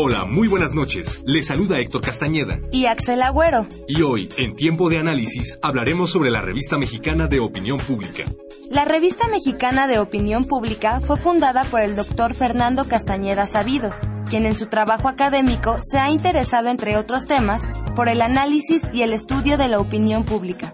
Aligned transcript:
Hola, 0.00 0.26
muy 0.26 0.46
buenas 0.46 0.74
noches. 0.74 1.20
Les 1.26 1.46
saluda 1.46 1.80
Héctor 1.80 2.02
Castañeda. 2.02 2.60
Y 2.70 2.86
Axel 2.86 3.20
Agüero. 3.20 3.66
Y 3.88 4.02
hoy, 4.02 4.28
en 4.36 4.54
Tiempo 4.54 4.88
de 4.88 4.98
Análisis, 4.98 5.58
hablaremos 5.60 6.12
sobre 6.12 6.30
la 6.30 6.40
Revista 6.40 6.78
Mexicana 6.78 7.26
de 7.26 7.40
Opinión 7.40 7.80
Pública. 7.80 8.22
La 8.70 8.84
Revista 8.84 9.26
Mexicana 9.26 9.88
de 9.88 9.98
Opinión 9.98 10.44
Pública 10.44 11.00
fue 11.00 11.16
fundada 11.16 11.64
por 11.64 11.80
el 11.80 11.96
doctor 11.96 12.34
Fernando 12.34 12.84
Castañeda 12.84 13.46
Sabido, 13.46 13.92
quien 14.30 14.46
en 14.46 14.54
su 14.54 14.66
trabajo 14.66 15.08
académico 15.08 15.80
se 15.82 15.98
ha 15.98 16.12
interesado, 16.12 16.68
entre 16.68 16.96
otros 16.96 17.26
temas, 17.26 17.62
por 17.96 18.08
el 18.08 18.22
análisis 18.22 18.82
y 18.92 19.02
el 19.02 19.12
estudio 19.12 19.58
de 19.58 19.66
la 19.66 19.80
opinión 19.80 20.24
pública. 20.24 20.72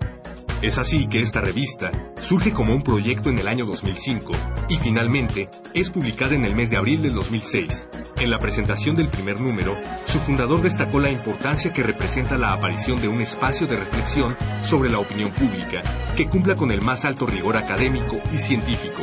Es 0.64 0.78
así 0.78 1.08
que 1.08 1.20
esta 1.20 1.42
revista 1.42 1.92
surge 2.22 2.50
como 2.50 2.74
un 2.74 2.80
proyecto 2.80 3.28
en 3.28 3.38
el 3.38 3.48
año 3.48 3.66
2005 3.66 4.32
y 4.70 4.76
finalmente 4.76 5.50
es 5.74 5.90
publicada 5.90 6.34
en 6.34 6.46
el 6.46 6.54
mes 6.54 6.70
de 6.70 6.78
abril 6.78 7.02
del 7.02 7.12
2006. 7.12 7.86
En 8.16 8.30
la 8.30 8.38
presentación 8.38 8.96
del 8.96 9.10
primer 9.10 9.42
número, 9.42 9.76
su 10.06 10.18
fundador 10.20 10.62
destacó 10.62 11.00
la 11.00 11.10
importancia 11.10 11.70
que 11.74 11.82
representa 11.82 12.38
la 12.38 12.54
aparición 12.54 12.98
de 13.02 13.08
un 13.08 13.20
espacio 13.20 13.66
de 13.66 13.76
reflexión 13.76 14.34
sobre 14.62 14.88
la 14.88 15.00
opinión 15.00 15.30
pública 15.32 15.82
que 16.16 16.30
cumpla 16.30 16.56
con 16.56 16.70
el 16.70 16.80
más 16.80 17.04
alto 17.04 17.26
rigor 17.26 17.58
académico 17.58 18.18
y 18.32 18.38
científico. 18.38 19.02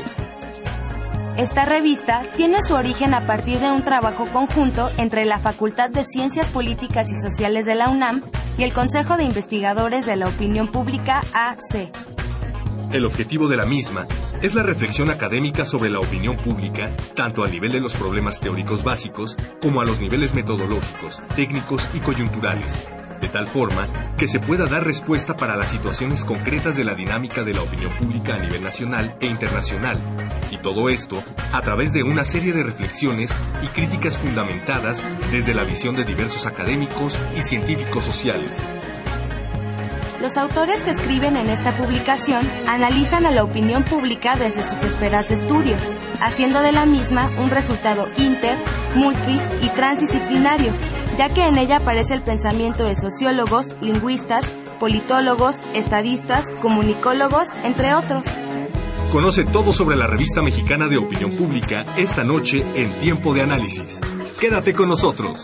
Esta 1.38 1.66
revista 1.66 2.24
tiene 2.36 2.62
su 2.62 2.74
origen 2.74 3.14
a 3.14 3.26
partir 3.26 3.60
de 3.60 3.72
un 3.72 3.84
trabajo 3.84 4.28
conjunto 4.28 4.90
entre 4.98 5.26
la 5.26 5.40
Facultad 5.40 5.90
de 5.90 6.04
Ciencias 6.04 6.46
Políticas 6.48 7.10
y 7.10 7.16
Sociales 7.16 7.66
de 7.66 7.76
la 7.76 7.90
UNAM 7.90 8.22
y 8.58 8.64
el 8.64 8.74
Consejo 8.74 9.16
de 9.16 9.24
Investigadores 9.24 10.06
de 10.06 10.18
la 10.18 10.28
Opinión 10.28 10.68
Pública 10.68 11.22
AC. 11.34 11.90
El 12.92 13.06
objetivo 13.06 13.48
de 13.48 13.56
la 13.56 13.66
misma 13.66 14.08
es 14.42 14.54
la 14.56 14.64
reflexión 14.64 15.10
académica 15.10 15.64
sobre 15.64 15.90
la 15.90 16.00
opinión 16.00 16.36
pública, 16.36 16.92
tanto 17.16 17.46
a 17.46 17.48
nivel 17.48 17.72
de 17.72 17.80
los 17.80 17.94
problemas 17.94 18.42
teóricos 18.42 18.84
básicos 18.84 19.38
como 19.62 19.80
a 19.80 19.86
los 19.86 20.02
niveles 20.02 20.34
metodológicos, 20.34 21.22
técnicos 21.36 21.90
y 21.94 22.02
coyunturales, 22.02 22.90
de 23.22 23.30
tal 23.30 23.48
forma 23.48 23.88
que 24.18 24.28
se 24.28 24.42
pueda 24.42 24.66
dar 24.66 24.84
respuesta 24.84 25.38
para 25.38 25.56
las 25.56 25.70
situaciones 25.70 26.26
concretas 26.26 26.76
de 26.76 26.84
la 26.84 26.94
dinámica 26.94 27.46
de 27.46 27.54
la 27.54 27.62
opinión 27.62 27.94
pública 27.94 28.36
a 28.36 28.40
nivel 28.40 28.62
nacional 28.62 29.16
e 29.22 29.28
internacional, 29.28 29.98
y 30.52 30.58
todo 30.58 30.90
esto 30.90 31.24
a 31.52 31.62
través 31.62 31.94
de 31.94 32.04
una 32.04 32.24
serie 32.24 32.54
de 32.54 32.64
reflexiones 32.64 33.34
y 33.64 33.68
críticas 33.68 34.18
fundamentadas 34.18 35.04
desde 35.32 35.54
la 35.54 35.64
visión 35.64 35.96
de 35.96 36.04
diversos 36.04 36.46
académicos 36.46 37.18
y 37.36 37.42
científicos 37.42 38.04
sociales. 38.04 38.64
Los 40.22 40.38
autores 40.38 40.82
que 40.82 40.92
escriben 40.92 41.36
en 41.36 41.50
esta 41.50 41.72
publicación 41.72 42.48
analizan 42.68 43.26
a 43.26 43.32
la 43.32 43.44
opinión 43.44 43.84
pública 43.84 44.36
desde 44.36 44.64
sus 44.64 44.84
esferas 44.84 45.30
de 45.30 45.36
estudio, 45.36 45.76
haciendo 46.22 46.62
de 46.62 46.72
la 46.72 46.86
misma 46.86 47.32
un 47.40 47.50
resultado 47.50 48.08
inter, 48.18 48.56
multi 48.94 49.40
y 49.62 49.70
transdisciplinario, 49.70 50.74
ya 51.18 51.30
que 51.30 51.48
en 51.48 51.58
ella 51.58 51.78
aparece 51.78 52.14
el 52.14 52.22
pensamiento 52.22 52.84
de 52.84 52.96
sociólogos, 52.96 53.82
lingüistas, 53.82 54.46
politólogos, 54.80 55.56
estadistas, 55.74 56.46
comunicólogos, 56.62 57.48
entre 57.64 57.96
otros. 57.96 58.26
Conoce 59.12 59.44
todo 59.44 59.74
sobre 59.74 59.98
la 59.98 60.08
revista 60.08 60.42
mexicana 60.42 60.88
de 60.88 60.98
opinión 60.98 61.32
pública 61.32 61.84
esta 61.98 62.24
noche 62.24 62.64
en 62.76 62.90
Tiempo 63.02 63.34
de 63.34 63.42
Análisis. 63.42 64.00
Quédate 64.40 64.72
con 64.72 64.88
nosotros. 64.88 65.44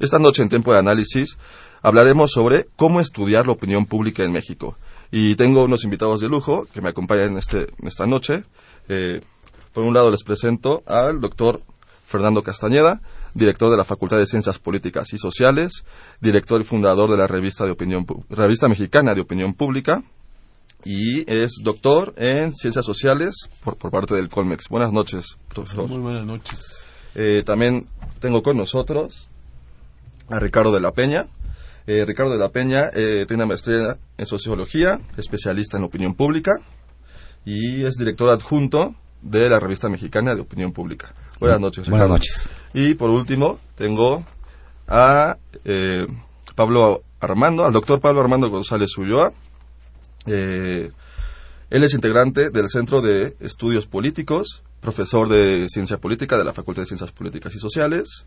Esta 0.00 0.18
noche 0.18 0.42
en 0.42 0.48
Tiempo 0.48 0.72
de 0.72 0.80
Análisis 0.80 1.38
hablaremos 1.82 2.32
sobre 2.32 2.66
cómo 2.74 3.00
estudiar 3.00 3.46
la 3.46 3.52
opinión 3.52 3.86
pública 3.86 4.24
en 4.24 4.32
México. 4.32 4.76
Y 5.12 5.36
tengo 5.36 5.62
unos 5.62 5.84
invitados 5.84 6.20
de 6.20 6.28
lujo 6.28 6.66
que 6.74 6.80
me 6.80 6.88
acompañan 6.88 7.38
este, 7.38 7.68
esta 7.84 8.06
noche. 8.06 8.42
Eh, 8.88 9.20
por 9.72 9.84
un 9.84 9.94
lado 9.94 10.10
les 10.10 10.24
presento 10.24 10.82
al 10.84 11.20
doctor 11.20 11.62
Fernando 12.04 12.42
Castañeda, 12.42 13.00
director 13.34 13.70
de 13.70 13.76
la 13.76 13.84
Facultad 13.84 14.18
de 14.18 14.26
Ciencias 14.26 14.58
Políticas 14.58 15.12
y 15.12 15.18
Sociales, 15.18 15.84
director 16.20 16.60
y 16.60 16.64
fundador 16.64 17.10
de 17.10 17.16
la 17.16 17.26
revista, 17.26 17.64
de 17.64 17.72
opinión, 17.72 18.06
revista 18.28 18.68
Mexicana 18.68 19.14
de 19.14 19.20
Opinión 19.20 19.54
Pública 19.54 20.02
y 20.84 21.30
es 21.30 21.60
doctor 21.62 22.14
en 22.16 22.52
Ciencias 22.52 22.84
Sociales 22.84 23.48
por, 23.62 23.76
por 23.76 23.90
parte 23.90 24.14
del 24.14 24.28
Colmex. 24.28 24.68
Buenas 24.68 24.92
noches, 24.92 25.36
profesor. 25.48 25.88
Muy 25.88 25.98
buenas 25.98 26.24
noches. 26.24 26.86
Eh, 27.14 27.42
también 27.44 27.86
tengo 28.20 28.42
con 28.42 28.56
nosotros 28.56 29.28
a 30.28 30.38
Ricardo 30.38 30.72
de 30.72 30.80
la 30.80 30.92
Peña. 30.92 31.26
Eh, 31.86 32.04
Ricardo 32.06 32.32
de 32.32 32.38
la 32.38 32.50
Peña 32.50 32.90
eh, 32.94 33.24
tiene 33.26 33.42
una 33.42 33.46
maestría 33.46 33.98
en 34.16 34.26
Sociología, 34.26 35.00
especialista 35.16 35.76
en 35.76 35.84
Opinión 35.84 36.14
Pública 36.14 36.52
y 37.44 37.82
es 37.84 37.96
director 37.96 38.28
adjunto 38.30 38.94
de 39.22 39.48
la 39.48 39.60
revista 39.60 39.88
mexicana 39.88 40.34
de 40.34 40.42
Opinión 40.42 40.72
Pública. 40.72 41.14
Buenas 41.40 41.60
noches. 41.60 41.86
Ricardo. 41.86 42.08
Buenas 42.08 42.20
noches. 42.20 42.50
Y 42.72 42.94
por 42.94 43.10
último, 43.10 43.58
tengo 43.74 44.24
a 44.86 45.36
eh, 45.64 46.06
Pablo 46.54 47.02
Armando, 47.20 47.64
al 47.64 47.72
doctor 47.72 48.00
Pablo 48.00 48.20
Armando 48.20 48.48
González 48.48 48.96
Ulloa. 48.96 49.32
Eh, 50.26 50.90
él 51.70 51.84
es 51.84 51.94
integrante 51.94 52.50
del 52.50 52.68
Centro 52.68 53.00
de 53.00 53.36
Estudios 53.40 53.86
Políticos, 53.86 54.62
profesor 54.80 55.28
de 55.28 55.66
Ciencia 55.68 55.98
Política 55.98 56.36
de 56.36 56.44
la 56.44 56.52
Facultad 56.52 56.82
de 56.82 56.86
Ciencias 56.86 57.12
Políticas 57.12 57.54
y 57.54 57.58
Sociales, 57.58 58.26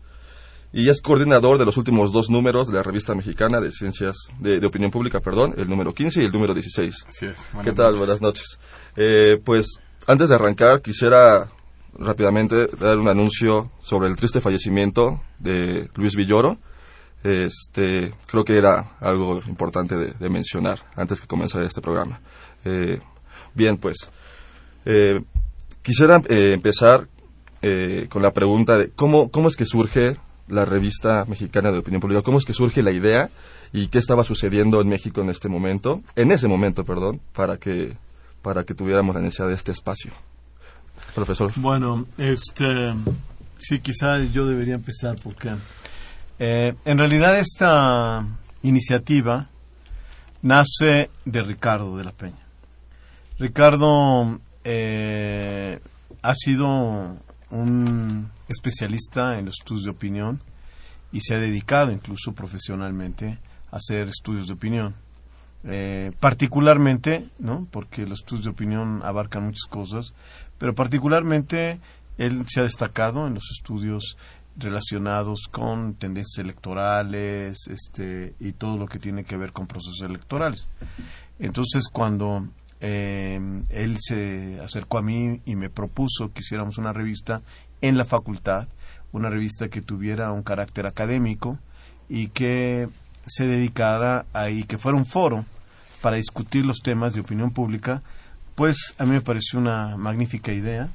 y 0.72 0.88
es 0.88 1.00
coordinador 1.00 1.58
de 1.58 1.64
los 1.64 1.76
últimos 1.76 2.12
dos 2.12 2.30
números 2.30 2.66
de 2.66 2.74
la 2.74 2.82
revista 2.82 3.14
mexicana 3.14 3.60
de 3.60 3.70
Ciencias 3.70 4.16
de, 4.40 4.58
de 4.58 4.66
Opinión 4.66 4.90
Pública, 4.90 5.20
perdón, 5.20 5.54
el 5.56 5.68
número 5.68 5.94
15 5.94 6.22
y 6.22 6.24
el 6.24 6.32
número 6.32 6.52
16. 6.54 7.06
Así 7.08 7.26
es. 7.26 7.46
¿Qué 7.62 7.72
tal? 7.72 7.92
Noches. 7.92 7.98
Buenas 7.98 8.20
noches. 8.20 8.58
Eh, 8.96 9.40
pues 9.44 9.78
antes 10.06 10.30
de 10.30 10.34
arrancar, 10.34 10.82
quisiera 10.82 11.50
rápidamente 11.98 12.66
dar 12.78 12.98
un 12.98 13.08
anuncio 13.08 13.70
sobre 13.80 14.08
el 14.08 14.16
triste 14.16 14.40
fallecimiento 14.40 15.20
de 15.38 15.88
Luis 15.94 16.16
Villoro. 16.16 16.58
Este, 17.22 18.12
creo 18.26 18.44
que 18.44 18.58
era 18.58 18.96
algo 19.00 19.40
importante 19.46 19.96
de, 19.96 20.28
mencionar 20.28 20.80
antes 20.94 21.20
que 21.20 21.26
comenzara 21.26 21.66
este 21.66 21.80
programa. 21.80 22.20
Eh, 22.64 23.00
bien, 23.54 23.78
pues, 23.78 24.10
eh, 24.84 25.22
quisiera 25.82 26.20
eh, 26.28 26.52
empezar 26.52 27.08
eh, 27.62 28.08
con 28.10 28.22
la 28.22 28.32
pregunta 28.32 28.76
de 28.76 28.90
cómo, 28.90 29.30
cómo 29.30 29.48
es 29.48 29.56
que 29.56 29.64
surge 29.64 30.16
la 30.48 30.66
revista 30.66 31.24
mexicana 31.26 31.72
de 31.72 31.78
opinión 31.78 32.02
pública, 32.02 32.22
cómo 32.22 32.38
es 32.38 32.44
que 32.44 32.52
surge 32.52 32.82
la 32.82 32.90
idea 32.90 33.30
y 33.72 33.88
qué 33.88 33.98
estaba 33.98 34.24
sucediendo 34.24 34.80
en 34.82 34.88
México 34.88 35.22
en 35.22 35.30
este 35.30 35.48
momento, 35.48 36.02
en 36.16 36.30
ese 36.30 36.46
momento, 36.48 36.84
perdón, 36.84 37.22
para 37.32 37.56
que, 37.56 37.96
para 38.42 38.64
que 38.64 38.74
tuviéramos 38.74 39.14
la 39.14 39.22
necesidad 39.22 39.48
de 39.48 39.54
este 39.54 39.72
espacio. 39.72 40.12
Profesor. 41.14 41.52
Bueno, 41.56 42.06
este, 42.18 42.94
sí, 43.56 43.78
quizá 43.80 44.22
yo 44.24 44.46
debería 44.46 44.74
empezar 44.74 45.16
porque 45.22 45.54
eh, 46.38 46.74
en 46.84 46.98
realidad 46.98 47.38
esta 47.38 48.26
iniciativa 48.62 49.48
nace 50.42 51.10
de 51.24 51.42
Ricardo 51.42 51.96
de 51.96 52.04
la 52.04 52.12
Peña. 52.12 52.46
Ricardo 53.38 54.40
eh, 54.64 55.80
ha 56.22 56.34
sido 56.34 57.16
un 57.50 58.30
especialista 58.48 59.38
en 59.38 59.46
los 59.46 59.56
estudios 59.60 59.84
de 59.84 59.90
opinión 59.90 60.40
y 61.12 61.20
se 61.20 61.34
ha 61.34 61.38
dedicado 61.38 61.92
incluso 61.92 62.32
profesionalmente 62.32 63.38
a 63.70 63.76
hacer 63.76 64.08
estudios 64.08 64.48
de 64.48 64.54
opinión. 64.54 64.94
Eh, 65.66 66.12
particularmente, 66.20 67.26
¿no? 67.38 67.66
porque 67.70 68.06
los 68.06 68.20
estudios 68.20 68.44
de 68.44 68.50
opinión 68.50 69.00
abarcan 69.02 69.44
muchas 69.44 69.66
cosas, 69.68 70.12
pero 70.58 70.74
particularmente 70.74 71.80
él 72.18 72.44
se 72.48 72.60
ha 72.60 72.64
destacado 72.64 73.26
en 73.26 73.34
los 73.34 73.50
estudios 73.50 74.18
relacionados 74.56 75.48
con 75.50 75.94
tendencias 75.94 76.44
electorales 76.44 77.66
este, 77.68 78.34
y 78.38 78.52
todo 78.52 78.76
lo 78.76 78.86
que 78.86 78.98
tiene 78.98 79.24
que 79.24 79.36
ver 79.36 79.52
con 79.52 79.66
procesos 79.66 80.02
electorales. 80.02 80.66
Entonces, 81.38 81.88
cuando 81.90 82.46
eh, 82.80 83.40
él 83.70 83.96
se 83.98 84.60
acercó 84.62 84.98
a 84.98 85.02
mí 85.02 85.40
y 85.46 85.56
me 85.56 85.70
propuso 85.70 86.30
que 86.32 86.40
hiciéramos 86.40 86.76
una 86.76 86.92
revista 86.92 87.40
en 87.80 87.96
la 87.96 88.04
facultad, 88.04 88.68
una 89.12 89.30
revista 89.30 89.68
que 89.68 89.80
tuviera 89.80 90.30
un 90.30 90.42
carácter 90.42 90.86
académico 90.86 91.58
y 92.08 92.28
que 92.28 92.88
se 93.26 93.46
dedicara 93.46 94.26
ahí, 94.34 94.64
que 94.64 94.78
fuera 94.78 94.98
un 94.98 95.06
foro 95.06 95.46
para 96.04 96.16
discutir 96.16 96.66
los 96.66 96.82
temas 96.82 97.14
de 97.14 97.22
opinión 97.22 97.50
pública, 97.50 98.02
pues 98.54 98.76
a 98.98 99.06
mí 99.06 99.12
me 99.12 99.22
pareció 99.22 99.58
una 99.58 99.96
magnífica 99.96 100.52
idea. 100.52 100.90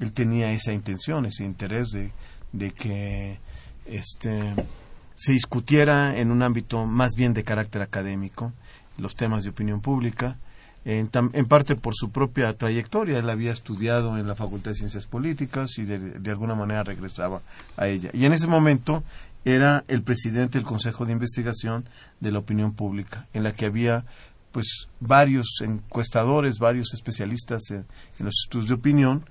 Él 0.00 0.12
tenía 0.12 0.52
esa 0.52 0.72
intención, 0.72 1.26
ese 1.26 1.44
interés 1.44 1.90
de, 1.90 2.12
de 2.52 2.70
que 2.70 3.38
este, 3.84 4.54
se 5.14 5.32
discutiera 5.32 6.16
en 6.16 6.30
un 6.30 6.42
ámbito 6.42 6.86
más 6.86 7.10
bien 7.14 7.34
de 7.34 7.44
carácter 7.44 7.82
académico 7.82 8.54
los 8.96 9.14
temas 9.16 9.44
de 9.44 9.50
opinión 9.50 9.82
pública 9.82 10.38
en, 10.86 11.08
parte 11.46 11.76
por 11.76 11.94
su 11.94 12.10
propia 12.10 12.50
trayectoria. 12.56 13.18
Él 13.18 13.28
había 13.28 13.52
estudiado 13.52 14.16
en 14.16 14.26
la 14.26 14.34
Facultad 14.34 14.70
de 14.70 14.76
Ciencias 14.76 15.04
Políticas 15.04 15.76
y 15.76 15.84
de, 15.84 16.30
alguna 16.30 16.54
manera 16.54 16.84
regresaba 16.84 17.42
a 17.76 17.88
ella. 17.88 18.08
Y 18.14 18.24
en 18.24 18.32
ese 18.32 18.46
momento 18.46 19.04
era 19.44 19.84
el 19.88 20.02
presidente 20.02 20.56
del 20.56 20.66
Consejo 20.66 21.04
de 21.04 21.12
Investigación 21.12 21.86
de 22.20 22.32
la 22.32 22.38
Opinión 22.38 22.72
Pública, 22.72 23.26
en 23.34 23.42
la 23.42 23.52
que 23.52 23.66
había 23.66 24.06
pues 24.54 24.88
varios 25.00 25.48
encuestadores, 25.62 26.60
varios 26.60 26.94
especialistas 26.94 27.62
en, 27.70 27.84
los 28.20 28.34
estudios 28.44 28.68
de 28.68 28.74
opinión 28.74 29.24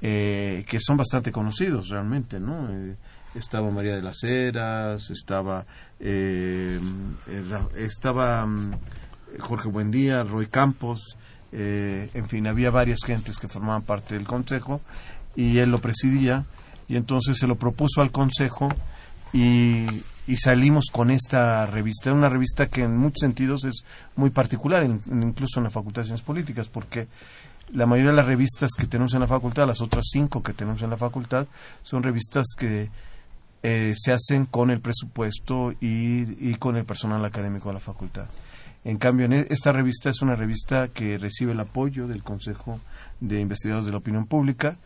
eh, 0.00 0.64
que 0.68 0.78
son 0.78 0.96
bastante 0.96 1.32
conocidos 1.32 1.88
realmente, 1.88 2.38
¿no? 2.38 2.70
Eh, 2.70 2.94
estaba 3.34 3.68
María 3.72 3.96
de 3.96 4.02
las 4.02 4.22
Heras, 4.22 5.10
estaba 5.10 5.66
eh, 5.98 6.78
estaba 7.76 8.46
mm, 8.46 8.72
Jorge 9.40 9.68
Buendía, 9.68 10.22
Roy 10.22 10.46
Campos, 10.46 11.16
eh, 11.50 12.08
en 12.14 12.28
fin, 12.28 12.46
había 12.46 12.70
varias 12.70 13.00
gentes 13.04 13.36
que 13.36 13.48
formaban 13.48 13.82
parte 13.82 14.14
del 14.14 14.28
consejo 14.28 14.80
y 15.34 15.58
él 15.58 15.70
lo 15.72 15.80
presidía 15.80 16.44
y 16.86 16.94
entonces 16.94 17.36
se 17.36 17.48
lo 17.48 17.56
propuso 17.56 18.00
al 18.00 18.12
consejo 18.12 18.68
y, 19.32 19.86
salimos 20.36 20.86
con 20.92 21.10
esta 21.10 21.66
revista, 21.66 22.12
una 22.12 22.28
revista 22.28 22.66
que 22.68 22.82
en 22.82 22.96
muchos 22.96 23.20
sentidos 23.20 23.64
es 23.64 23.84
muy 24.16 24.30
particular, 24.30 24.84
incluso 24.84 25.58
en 25.58 25.64
la 25.64 25.70
Facultad 25.70 26.02
de 26.02 26.06
Ciencias 26.06 26.26
Políticas, 26.26 26.68
porque 26.68 27.08
la 27.72 27.86
mayoría 27.86 28.10
de 28.10 28.16
las 28.16 28.26
revistas 28.26 28.70
que 28.76 28.86
tenemos 28.86 29.14
en 29.14 29.20
la 29.20 29.26
facultad, 29.26 29.66
las 29.66 29.80
otras 29.80 30.06
cinco 30.10 30.42
que 30.42 30.52
tenemos 30.52 30.82
en 30.82 30.90
la 30.90 30.96
facultad, 30.96 31.46
son 31.82 32.02
revistas 32.02 32.46
que 32.56 32.90
eh, 33.62 33.94
se 33.96 34.12
hacen 34.12 34.46
con 34.46 34.70
el 34.70 34.80
presupuesto 34.80 35.72
y, 35.72 36.50
y 36.50 36.54
con 36.56 36.76
el 36.76 36.84
personal 36.84 37.24
académico 37.24 37.68
de 37.68 37.74
la 37.74 37.80
facultad. 37.80 38.26
En 38.84 38.98
cambio, 38.98 39.26
en 39.26 39.32
e, 39.32 39.46
esta 39.50 39.72
revista 39.72 40.08
es 40.08 40.22
una 40.22 40.36
revista 40.36 40.88
que 40.88 41.18
recibe 41.18 41.52
el 41.52 41.60
apoyo 41.60 42.06
del 42.06 42.22
Consejo 42.22 42.80
de 43.20 43.40
Investigadores 43.40 43.86
de 43.86 43.92
la 43.92 43.98
Opinión 43.98 44.26
Pública, 44.26 44.76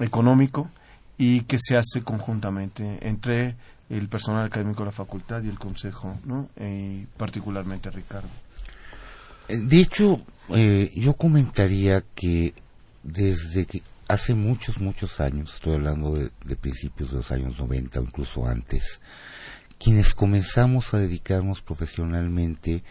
económico, 0.00 0.68
y 1.16 1.42
que 1.42 1.58
se 1.58 1.76
hace 1.76 2.02
conjuntamente 2.02 2.98
entre 3.06 3.56
el 3.90 4.08
personal 4.08 4.46
académico 4.46 4.82
de 4.82 4.86
la 4.86 4.92
facultad 4.92 5.42
y 5.42 5.48
el 5.48 5.58
Consejo, 5.58 6.18
¿no? 6.24 6.48
y 6.60 7.06
particularmente 7.16 7.90
Ricardo. 7.90 8.28
Eh, 9.48 9.58
de 9.58 9.80
hecho, 9.80 10.20
eh, 10.50 10.92
yo 10.94 11.14
comentaría 11.14 12.04
que 12.14 12.54
desde 13.02 13.66
que 13.66 13.82
hace 14.08 14.34
muchos, 14.34 14.78
muchos 14.78 15.20
años, 15.20 15.54
estoy 15.54 15.74
hablando 15.74 16.14
de, 16.14 16.30
de, 16.44 16.56
principios 16.56 17.10
de 17.10 17.18
los 17.18 17.30
años 17.30 17.58
90 17.58 18.00
o 18.00 18.02
incluso 18.02 18.46
antes, 18.46 19.00
quienes 19.78 20.14
comenzamos 20.14 20.92
a 20.92 20.98
dedicarnos 20.98 21.62
profesionalmente 21.62 22.82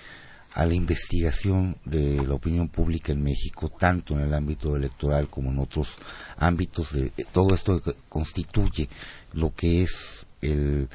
a 0.53 0.65
la 0.65 0.73
investigación 0.73 1.77
de 1.85 2.25
la 2.25 2.33
opinión 2.33 2.69
pública 2.69 3.11
en 3.11 3.21
México, 3.21 3.69
tanto 3.69 4.15
en 4.15 4.21
el 4.21 4.33
ámbito 4.33 4.75
electoral 4.75 5.27
como 5.29 5.51
en 5.51 5.59
otros 5.59 5.95
ámbitos. 6.38 6.94
De, 6.94 7.11
todo 7.31 7.53
esto 7.53 7.81
constituye 8.09 8.89
lo 9.33 9.53
que 9.53 9.83
es 9.83 10.25
el, 10.47 10.89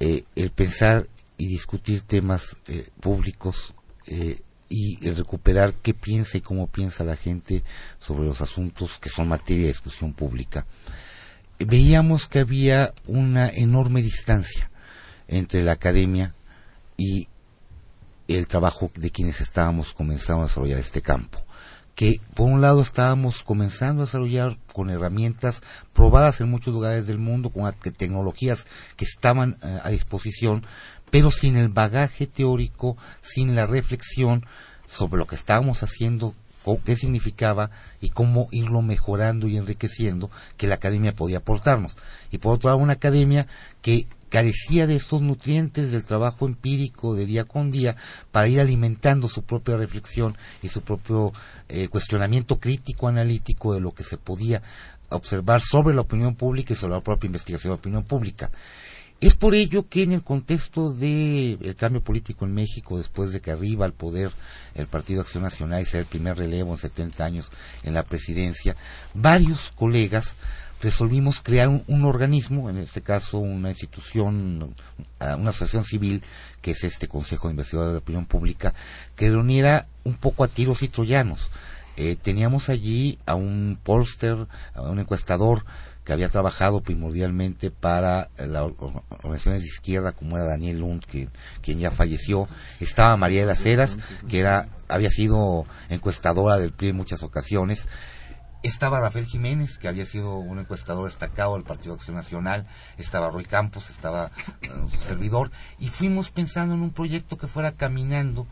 eh, 0.00 0.24
el 0.34 0.50
pensar 0.50 1.08
y 1.36 1.48
discutir 1.48 2.02
temas 2.02 2.56
eh, 2.68 2.88
públicos 3.00 3.74
eh, 4.06 4.40
y 4.68 4.96
recuperar 5.10 5.74
qué 5.74 5.94
piensa 5.94 6.36
y 6.36 6.40
cómo 6.40 6.66
piensa 6.66 7.04
la 7.04 7.16
gente 7.16 7.62
sobre 7.98 8.24
los 8.24 8.40
asuntos 8.40 8.98
que 8.98 9.08
son 9.08 9.28
materia 9.28 9.62
de 9.62 9.68
discusión 9.68 10.12
pública. 10.14 10.66
Veíamos 11.58 12.26
que 12.26 12.40
había 12.40 12.92
una 13.06 13.48
enorme 13.48 14.02
distancia 14.02 14.70
entre 15.28 15.62
la 15.62 15.72
academia 15.72 16.34
y 16.96 17.28
el 18.26 18.46
trabajo 18.48 18.90
de 18.96 19.10
quienes 19.10 19.40
estábamos 19.40 19.92
comenzando 19.92 20.42
a 20.42 20.46
desarrollar 20.46 20.80
este 20.80 21.02
campo 21.02 21.43
que 21.94 22.20
por 22.34 22.48
un 22.48 22.60
lado 22.60 22.80
estábamos 22.80 23.42
comenzando 23.42 24.02
a 24.02 24.06
desarrollar 24.06 24.58
con 24.72 24.90
herramientas 24.90 25.62
probadas 25.92 26.40
en 26.40 26.50
muchos 26.50 26.74
lugares 26.74 27.06
del 27.06 27.18
mundo, 27.18 27.50
con 27.50 27.72
tecnologías 27.96 28.66
que 28.96 29.04
estaban 29.04 29.58
eh, 29.62 29.80
a 29.82 29.90
disposición, 29.90 30.66
pero 31.10 31.30
sin 31.30 31.56
el 31.56 31.68
bagaje 31.68 32.26
teórico, 32.26 32.96
sin 33.20 33.54
la 33.54 33.66
reflexión 33.66 34.44
sobre 34.86 35.18
lo 35.18 35.26
que 35.26 35.36
estábamos 35.36 35.82
haciendo, 35.82 36.34
qué 36.84 36.96
significaba 36.96 37.70
y 38.00 38.10
cómo 38.10 38.48
irlo 38.50 38.80
mejorando 38.82 39.48
y 39.48 39.56
enriqueciendo 39.56 40.30
que 40.56 40.66
la 40.66 40.76
academia 40.76 41.14
podía 41.14 41.38
aportarnos. 41.38 41.96
Y 42.30 42.38
por 42.38 42.54
otro 42.54 42.70
lado, 42.70 42.82
una 42.82 42.94
academia 42.94 43.46
que 43.82 44.06
carecía 44.34 44.88
de 44.88 44.96
estos 44.96 45.22
nutrientes 45.22 45.92
del 45.92 46.04
trabajo 46.04 46.46
empírico 46.46 47.14
de 47.14 47.24
día 47.24 47.44
con 47.44 47.70
día 47.70 47.94
para 48.32 48.48
ir 48.48 48.58
alimentando 48.58 49.28
su 49.28 49.44
propia 49.44 49.76
reflexión 49.76 50.36
y 50.60 50.66
su 50.66 50.80
propio 50.80 51.32
eh, 51.68 51.86
cuestionamiento 51.86 52.58
crítico 52.58 53.06
analítico 53.06 53.74
de 53.74 53.80
lo 53.80 53.92
que 53.92 54.02
se 54.02 54.18
podía 54.18 54.60
observar 55.10 55.60
sobre 55.60 55.94
la 55.94 56.00
opinión 56.00 56.34
pública 56.34 56.72
y 56.72 56.76
sobre 56.76 56.94
la 56.94 57.00
propia 57.00 57.28
investigación 57.28 57.70
de 57.70 57.76
la 57.76 57.78
opinión 57.78 58.02
pública. 58.02 58.50
Es 59.20 59.36
por 59.36 59.54
ello 59.54 59.88
que 59.88 60.02
en 60.02 60.10
el 60.10 60.24
contexto 60.24 60.92
del 60.92 61.76
cambio 61.78 62.02
político 62.02 62.44
en 62.44 62.54
México, 62.54 62.98
después 62.98 63.30
de 63.30 63.40
que 63.40 63.52
arriba 63.52 63.86
al 63.86 63.92
poder 63.92 64.32
el 64.74 64.88
Partido 64.88 65.20
Acción 65.20 65.44
Nacional 65.44 65.80
y 65.80 65.86
sea 65.86 66.00
el 66.00 66.06
primer 66.06 66.36
relevo 66.36 66.72
en 66.72 66.78
70 66.78 67.24
años 67.24 67.50
en 67.84 67.94
la 67.94 68.02
presidencia, 68.02 68.74
varios 69.14 69.72
colegas 69.76 70.34
resolvimos 70.84 71.40
crear 71.40 71.68
un, 71.68 72.04
organismo, 72.04 72.68
en 72.68 72.76
este 72.76 73.00
caso 73.00 73.38
una 73.38 73.70
institución, 73.70 74.74
una 75.18 75.50
asociación 75.50 75.84
civil, 75.84 76.22
que 76.60 76.72
es 76.72 76.84
este 76.84 77.08
Consejo 77.08 77.48
de 77.48 77.52
Investigadores 77.52 77.94
de 77.94 77.98
Opinión 77.98 78.26
Pública, 78.26 78.74
que 79.16 79.30
reuniera 79.30 79.86
un 80.04 80.14
poco 80.14 80.44
a 80.44 80.48
tiros 80.48 80.82
y 80.82 80.88
troyanos. 80.88 81.50
Eh, 81.96 82.16
teníamos 82.20 82.68
allí 82.68 83.18
a 83.24 83.34
un 83.34 83.78
póster, 83.82 84.46
a 84.74 84.82
un 84.82 84.98
encuestador 84.98 85.64
que 86.04 86.12
había 86.12 86.28
trabajado 86.28 86.82
primordialmente 86.82 87.70
para 87.70 88.28
las 88.36 88.64
organizaciones 89.22 89.62
de 89.62 89.68
izquierda, 89.68 90.12
como 90.12 90.36
era 90.36 90.44
Daniel 90.44 90.80
Lund, 90.80 91.04
quien 91.06 91.78
ya 91.78 91.90
falleció. 91.90 92.46
Estaba 92.78 93.16
María 93.16 93.40
de 93.40 93.46
las 93.46 93.64
Heras, 93.64 93.96
que 94.28 94.40
era, 94.40 94.68
había 94.88 95.08
sido 95.08 95.64
encuestadora 95.88 96.58
del 96.58 96.72
PRI 96.72 96.90
en 96.90 96.96
muchas 96.96 97.22
ocasiones. 97.22 97.88
Estaba 98.64 98.98
Rafael 98.98 99.26
Jiménez, 99.26 99.76
que 99.76 99.88
había 99.88 100.06
sido 100.06 100.36
un 100.36 100.58
encuestador 100.58 101.04
destacado 101.04 101.52
del 101.52 101.64
Partido 101.64 101.96
Acción 101.96 102.16
Nacional, 102.16 102.66
estaba 102.96 103.28
Roy 103.28 103.44
Campos, 103.44 103.90
estaba 103.90 104.30
eh, 104.62 104.70
servidor, 105.06 105.50
y 105.78 105.88
fuimos 105.88 106.30
pensando 106.30 106.74
en 106.74 106.80
un 106.80 106.90
proyecto 106.90 107.36
que 107.36 107.46
fuera 107.46 107.72
caminando 107.72 108.46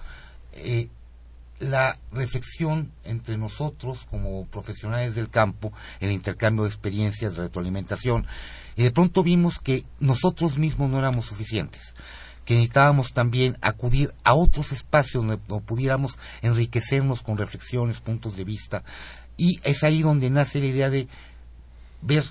eh, 0.53 0.91
la 1.61 1.97
reflexión 2.13 2.93
entre 3.05 3.39
nosotros 3.39 4.07
como 4.11 4.45
profesionales 4.49 5.15
del 5.15 5.31
campo, 5.31 5.73
el 5.99 6.13
intercambio 6.13 6.65
de 6.65 6.69
experiencias, 6.69 7.35
de 7.35 7.45
retroalimentación, 7.45 8.27
y 8.77 8.83
de 8.83 8.91
pronto 8.91 9.23
vimos 9.23 9.59
que 9.59 9.87
nosotros 9.99 10.59
mismos 10.59 10.91
no 10.91 10.99
éramos 10.99 11.25
suficientes 11.25 11.95
que 12.45 12.55
necesitábamos 12.55 13.13
también 13.13 13.57
acudir 13.61 14.13
a 14.25 14.35
otros 14.35 14.73
espacios 14.73 15.25
donde 15.25 15.39
pudiéramos 15.61 16.19
enriquecernos 16.43 17.23
con 17.23 17.39
reflexiones, 17.39 18.01
puntos 18.01 18.37
de 18.37 18.45
vista, 18.45 18.83
y 19.37 19.61
es 19.65 19.83
ahí 19.85 20.03
donde 20.03 20.31
nace 20.31 20.61
la 20.61 20.67
idea 20.67 20.91
de 20.91 21.09
ver 22.01 22.25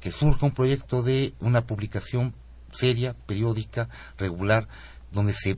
que 0.00 0.10
surja 0.10 0.46
un 0.46 0.52
proyecto 0.52 1.02
de 1.02 1.34
una 1.40 1.66
publicación 1.66 2.34
seria, 2.70 3.14
periódica, 3.26 3.88
regular, 4.18 4.68
donde 5.12 5.32
se 5.32 5.56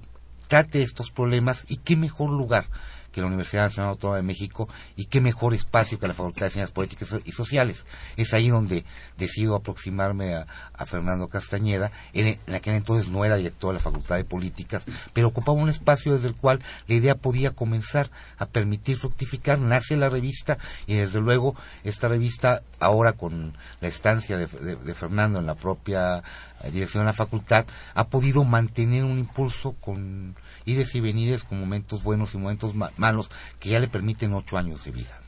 trate 0.49 0.83
estos 0.83 1.11
problemas 1.11 1.65
y 1.69 1.79
qué 1.79 1.97
mejor 1.97 2.31
lugar 2.31 2.69
que 3.17 3.23
la 3.23 3.29
Universidad 3.29 3.63
Nacional 3.63 3.93
Autónoma 3.93 4.19
de 4.19 4.23
México 4.25 4.69
y 4.95 5.07
qué 5.07 5.23
mejor 5.23 5.55
espacio 5.55 5.99
que 5.99 6.07
la 6.07 6.13
Facultad 6.13 6.45
de 6.45 6.51
Ciencias 6.51 6.71
Políticas 6.71 7.15
y 7.25 7.33
Sociales. 7.33 7.87
Es 8.19 8.35
ahí 8.35 8.51
donde 8.51 8.85
decido 9.17 9.55
aproximarme 9.55 10.35
a, 10.35 10.47
Fernando 10.85 11.27
Castañeda. 11.29 11.91
En, 12.13 12.39
en, 12.47 12.55
aquel 12.55 12.75
entonces 12.75 13.09
no 13.09 13.25
era 13.25 13.37
director 13.37 13.71
de 13.71 13.79
la 13.79 13.83
Facultad 13.83 14.17
de 14.17 14.25
Políticas, 14.25 14.85
pero 15.15 15.29
ocupaba 15.29 15.57
un 15.57 15.71
espacio 15.71 16.13
desde 16.13 16.29
el 16.29 16.35
cual 16.35 16.61
la 16.89 16.95
idea 16.95 17.15
podía 17.15 17.53
comenzar 17.53 18.11
a 18.37 18.45
permitir 18.45 18.99
fructificar. 18.99 19.59
Nace 19.59 19.97
la 19.97 20.11
revista 20.11 20.59
y 20.87 20.97
desde 20.97 21.23
luego 21.23 21.57
esta 21.85 22.09
revista 22.09 22.61
ahora 22.81 23.15
con 23.15 23.57
la 23.81 23.89
estancia 23.89 24.37
de, 24.37 24.47
de 24.47 24.95
Fernando 24.95 25.39
en 25.39 25.47
la 25.47 25.55
propia 25.55 26.23
dirección 26.71 27.03
de 27.03 27.07
la 27.07 27.13
facultad 27.13 27.67
ha 27.95 28.09
podido 28.09 28.45
mantener 28.45 29.05
un 29.05 29.19
impulso 29.19 29.73
con 29.81 30.37
ires 30.67 30.95
y 30.95 31.01
venires 31.01 31.45
con 31.45 31.59
momentos 31.59 32.03
buenos 32.03 32.35
y 32.35 32.39
momentos 32.39 32.75
malos 32.75 33.31
que 33.59 33.71
ya 33.71 33.81
le 33.81 33.89
permiten 33.89 34.35
ocho 34.35 34.59
años 34.59 34.85
de 34.85 34.91
vida. 34.91 35.19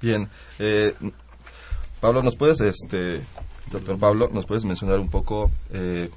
Bien, 0.00 0.28
eh, 0.58 0.94
Pablo, 2.00 2.22
¿nos 2.22 2.36
puedes, 2.36 2.60
este, 2.60 3.22
doctor 3.70 3.98
Pablo, 3.98 4.30
nos 4.32 4.46
puedes 4.46 4.64
mencionar 4.64 4.98
un 4.98 5.10
poco, 5.10 5.50
eh, 5.70 6.10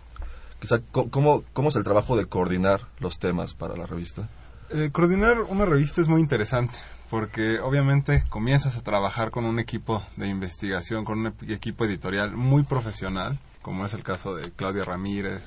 quizá, 0.60 0.80
cómo, 0.92 1.44
cómo 1.54 1.70
es 1.70 1.76
el 1.76 1.84
trabajo 1.84 2.16
de 2.16 2.26
coordinar 2.26 2.82
los 3.00 3.20
temas 3.20 3.54
para 3.54 3.76
la 3.76 3.86
revista? 3.86 4.28
Eh, 4.70 4.90
coordinar 4.92 5.42
una 5.42 5.66
revista 5.66 6.02
es 6.02 6.08
muy 6.08 6.22
interesante 6.22 6.76
porque 7.10 7.60
obviamente 7.60 8.24
comienzas 8.30 8.78
a 8.78 8.84
trabajar 8.84 9.32
con 9.32 9.44
un 9.44 9.60
equipo 9.60 10.02
de 10.16 10.28
investigación, 10.28 11.04
con 11.04 11.20
un 11.20 11.34
equipo 11.50 11.84
editorial 11.84 12.38
muy 12.38 12.64
profesional 12.64 13.38
como 13.62 13.86
es 13.86 13.94
el 13.94 14.03
caso 14.03 14.36
de 14.36 14.51
Claudia 14.51 14.84
Ramírez, 14.84 15.41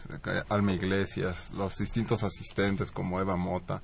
Alma 0.49 0.73
Iglesias, 0.73 1.49
los 1.53 1.79
distintos 1.79 2.23
asistentes 2.23 2.91
como 2.91 3.21
Eva 3.21 3.37
Mota, 3.37 3.83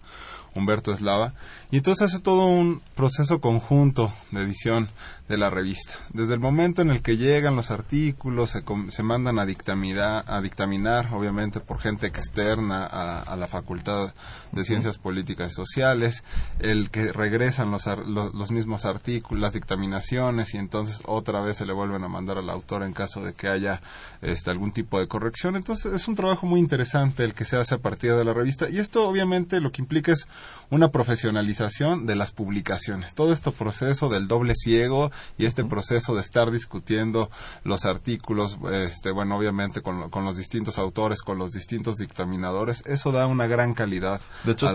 Humberto 0.55 0.93
Eslava, 0.93 1.35
y 1.71 1.79
entonces 1.79 2.09
hace 2.09 2.23
todo 2.23 2.47
un 2.47 2.83
proceso 2.95 3.41
conjunto 3.41 4.13
de 4.31 4.43
edición 4.43 4.91
de 5.31 5.39
la 5.39 5.49
revista. 5.49 5.95
Desde 6.13 6.35
el 6.35 6.41
momento 6.41 6.83
en 6.83 6.91
el 6.91 7.03
que 7.03 7.17
llegan 7.17 7.55
los 7.55 7.71
artículos, 7.71 8.51
se, 8.51 8.65
se 8.89 9.03
mandan 9.05 9.39
a 9.39 9.47
dictaminar, 9.47 10.25
a 10.27 10.41
dictaminar, 10.41 11.15
obviamente 11.15 11.61
por 11.61 11.79
gente 11.79 12.09
externa 12.09 12.85
a, 12.85 13.37
la 13.37 13.47
Facultad 13.47 14.13
de 14.51 14.65
Ciencias 14.65 14.99
Políticas 14.99 15.53
y 15.53 15.55
Sociales, 15.55 16.25
el 16.59 16.91
que 16.91 17.13
regresan 17.13 17.71
los, 17.71 17.87
los, 17.87 18.51
mismos 18.51 18.85
artículos, 18.85 19.41
las 19.41 19.53
dictaminaciones, 19.53 20.53
y 20.53 20.59
entonces 20.59 21.01
otra 21.07 21.41
vez 21.41 21.59
se 21.59 21.65
le 21.65 21.73
vuelven 21.73 22.03
a 22.03 22.09
mandar 22.09 22.39
al 22.39 22.51
autor 22.51 22.83
en 22.83 22.93
caso 22.93 23.23
de 23.23 23.33
que 23.33 23.47
haya 23.47 23.81
este, 24.23 24.51
algún 24.51 24.73
tipo 24.73 24.99
de 24.99 25.07
corrección. 25.07 25.55
Entonces 25.55 25.93
es 25.93 26.09
un 26.09 26.17
trabajo 26.17 26.45
muy 26.45 26.59
interesante 26.59 27.23
el 27.23 27.35
que 27.35 27.45
se 27.45 27.57
hace 27.57 27.77
a 27.77 27.79
partir 27.79 28.17
de 28.17 28.25
la 28.25 28.35
revista, 28.35 28.69
y 28.69 28.81
esto 28.81 29.09
obviamente 29.09 29.61
lo 29.61 29.71
que 29.71 29.81
implica 29.81 30.11
es 30.11 30.27
una 30.71 30.89
profesionalización 30.89 32.05
de 32.07 32.17
las 32.17 32.33
publicaciones. 32.33 33.15
Todo 33.15 33.33
este 33.33 33.53
proceso 33.53 34.09
del 34.09 34.27
doble 34.27 34.55
ciego 34.57 35.13
y 35.39 35.47
este 35.47 35.65
proceso 35.65 36.15
de 36.15 36.21
estar 36.21 36.51
discutiendo 36.51 37.31
los 37.65 37.85
artículos, 37.85 38.59
este, 38.73 39.11
bueno, 39.11 39.37
obviamente 39.37 39.83
con, 39.83 40.11
los 40.25 40.37
distintos 40.37 40.79
autores, 40.79 41.23
con 41.23 41.39
los 41.39 41.53
distintos 41.53 41.97
dictaminadores, 41.97 42.83
eso 42.87 43.13
da 43.13 43.27
una 43.27 43.47
gran 43.47 43.75
calidad. 43.75 44.21
De 44.45 44.53
hecho, 44.53 44.67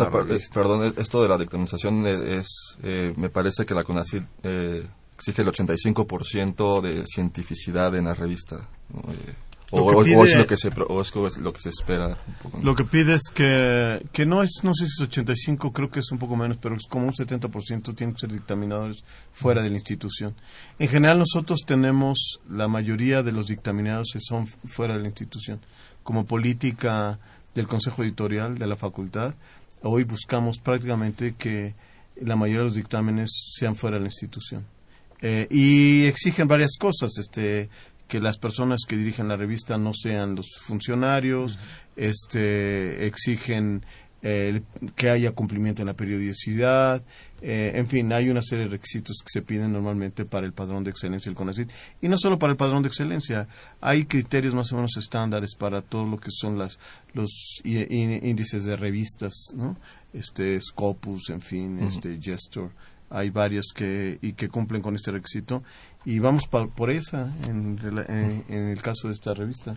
perdón, 0.53 0.93
esto 0.97 1.21
de 1.21 1.29
la 1.29 1.37
dictaminación 1.37 2.05
es, 2.05 2.77
eh, 2.83 3.13
me 3.15 3.29
parece 3.29 3.65
que 3.65 3.73
la 3.73 3.83
CONACYT 3.83 4.23
eh, 4.43 4.87
exige 5.15 5.41
el 5.41 5.47
85% 5.47 6.81
de 6.81 7.03
cientificidad 7.05 7.95
en 7.95 8.05
la 8.05 8.13
revista. 8.13 8.67
Eh, 8.93 9.33
o, 9.81 10.23
es 10.23 10.35
lo 10.35 10.47
que 10.47 10.57
se 10.57 10.69
lo 10.71 11.53
que 11.53 11.59
se 11.59 11.69
espera 11.69 12.17
lo 12.61 12.75
que 12.75 12.83
pide 12.83 13.13
es 13.15 13.29
que 13.33 14.05
que 14.11 14.25
no 14.25 14.43
es 14.43 14.61
no 14.63 14.73
sé 14.73 14.87
si 14.87 15.03
es 15.03 15.09
85 15.09 15.71
creo 15.71 15.89
que 15.89 15.99
es 15.99 16.11
un 16.11 16.17
poco 16.17 16.35
menos 16.35 16.57
pero 16.57 16.75
es 16.75 16.87
como 16.87 17.05
un 17.05 17.13
70% 17.13 17.95
tienen 17.95 18.13
que 18.13 18.21
ser 18.21 18.31
dictaminadores 18.31 19.03
fuera 19.33 19.61
de 19.61 19.69
la 19.69 19.75
institución. 19.75 20.35
En 20.79 20.87
general 20.87 21.19
nosotros 21.19 21.61
tenemos 21.65 22.39
la 22.49 22.67
mayoría 22.67 23.23
de 23.23 23.31
los 23.31 23.47
dictaminadores 23.47 24.07
son 24.19 24.47
fuera 24.47 24.95
de 24.95 25.01
la 25.01 25.07
institución 25.07 25.59
como 26.03 26.25
política 26.25 27.19
del 27.53 27.67
consejo 27.67 28.03
editorial 28.03 28.57
de 28.57 28.67
la 28.67 28.75
facultad. 28.75 29.35
Hoy 29.81 30.03
buscamos 30.03 30.57
prácticamente 30.59 31.35
que 31.37 31.73
la 32.21 32.35
mayoría 32.35 32.59
de 32.59 32.65
los 32.65 32.75
dictámenes 32.75 33.29
sean 33.57 33.75
fuera 33.75 33.97
de 33.97 34.01
la 34.01 34.07
institución. 34.07 34.65
Eh, 35.21 35.47
y 35.49 36.05
exigen 36.05 36.47
varias 36.47 36.77
cosas 36.77 37.17
este 37.17 37.69
que 38.07 38.19
las 38.19 38.37
personas 38.37 38.81
que 38.87 38.97
dirigen 38.97 39.27
la 39.27 39.37
revista 39.37 39.77
no 39.77 39.93
sean 39.93 40.35
los 40.35 40.47
funcionarios, 40.61 41.57
este, 41.95 43.07
exigen 43.07 43.83
eh, 44.21 44.61
que 44.95 45.09
haya 45.09 45.31
cumplimiento 45.31 45.81
en 45.81 45.87
la 45.87 45.93
periodicidad, 45.93 47.03
eh, 47.41 47.73
en 47.75 47.87
fin, 47.87 48.11
hay 48.11 48.29
una 48.29 48.41
serie 48.41 48.65
de 48.65 48.71
requisitos 48.71 49.17
que 49.23 49.29
se 49.29 49.43
piden 49.43 49.71
normalmente 49.71 50.25
para 50.25 50.47
el 50.47 50.53
padrón 50.53 50.83
de 50.83 50.89
excelencia 50.89 51.29
del 51.29 51.37
CONACYT. 51.37 51.69
Y 52.01 52.07
no 52.07 52.17
solo 52.17 52.39
para 52.39 52.51
el 52.51 52.57
padrón 52.57 52.81
de 52.81 52.87
excelencia, 52.87 53.47
hay 53.81 54.05
criterios 54.05 54.55
más 54.55 54.71
o 54.71 54.77
menos 54.77 54.97
estándares 54.97 55.53
para 55.55 55.83
todo 55.83 56.05
lo 56.05 56.17
que 56.17 56.31
son 56.31 56.57
las, 56.57 56.79
los 57.13 57.61
índices 57.63 58.63
de 58.63 58.75
revistas, 58.75 59.33
¿no? 59.53 59.77
Este, 60.11 60.59
Scopus, 60.59 61.29
en 61.29 61.41
fin, 61.41 61.83
este, 61.83 62.17
Gestor 62.19 62.71
hay 63.09 63.29
varios 63.29 63.67
que 63.73 64.17
y 64.21 64.33
que 64.33 64.49
cumplen 64.49 64.81
con 64.81 64.95
este 64.95 65.11
requisito. 65.11 65.63
Y 66.05 66.19
vamos 66.19 66.47
por 66.47 66.91
esa 66.91 67.33
en, 67.47 67.79
el 68.49 68.81
caso 68.81 69.07
de 69.07 69.13
esta 69.13 69.33
revista. 69.33 69.75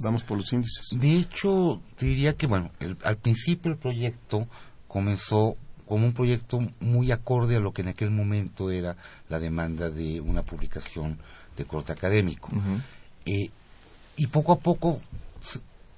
Vamos 0.00 0.22
por 0.22 0.38
los 0.38 0.52
índices. 0.52 0.98
De 0.98 1.16
hecho 1.16 1.80
diría 1.98 2.34
que 2.34 2.46
bueno 2.46 2.70
al 3.04 3.16
principio 3.16 3.72
el 3.72 3.78
proyecto 3.78 4.46
comenzó 4.88 5.56
como 5.86 6.06
un 6.06 6.12
proyecto 6.12 6.60
muy 6.80 7.10
acorde 7.10 7.56
a 7.56 7.60
lo 7.60 7.72
que 7.72 7.82
en 7.82 7.88
aquel 7.88 8.10
momento 8.10 8.70
era 8.70 8.96
la 9.28 9.40
demanda 9.40 9.90
de 9.90 10.20
una 10.20 10.42
publicación 10.42 11.18
de 11.56 11.64
corte 11.64 11.92
académico. 11.92 12.50
Eh, 13.26 13.50
y 14.16 14.26
poco 14.28 14.52
a 14.52 14.58
poco 14.58 15.00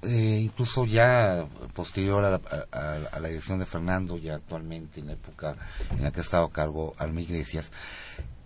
eh, 0.02 0.40
incluso 0.42 0.85
ya 0.85 1.47
posterior 1.75 2.25
a 2.25 3.21
la, 3.21 3.28
dirección 3.28 3.61
de 3.61 3.66
Fernando, 3.66 4.18
ya 4.18 4.35
actualmente 4.35 5.00
en 5.00 5.06
la 5.06 5.12
época 5.12 5.56
en 5.97 6.02
la 6.02 6.11
que 6.11 6.21
ha 6.21 6.25
estado 6.25 6.47
a 6.47 6.52
cargo 6.52 6.94
Alma 6.99 7.21
Iglesias, 7.21 7.71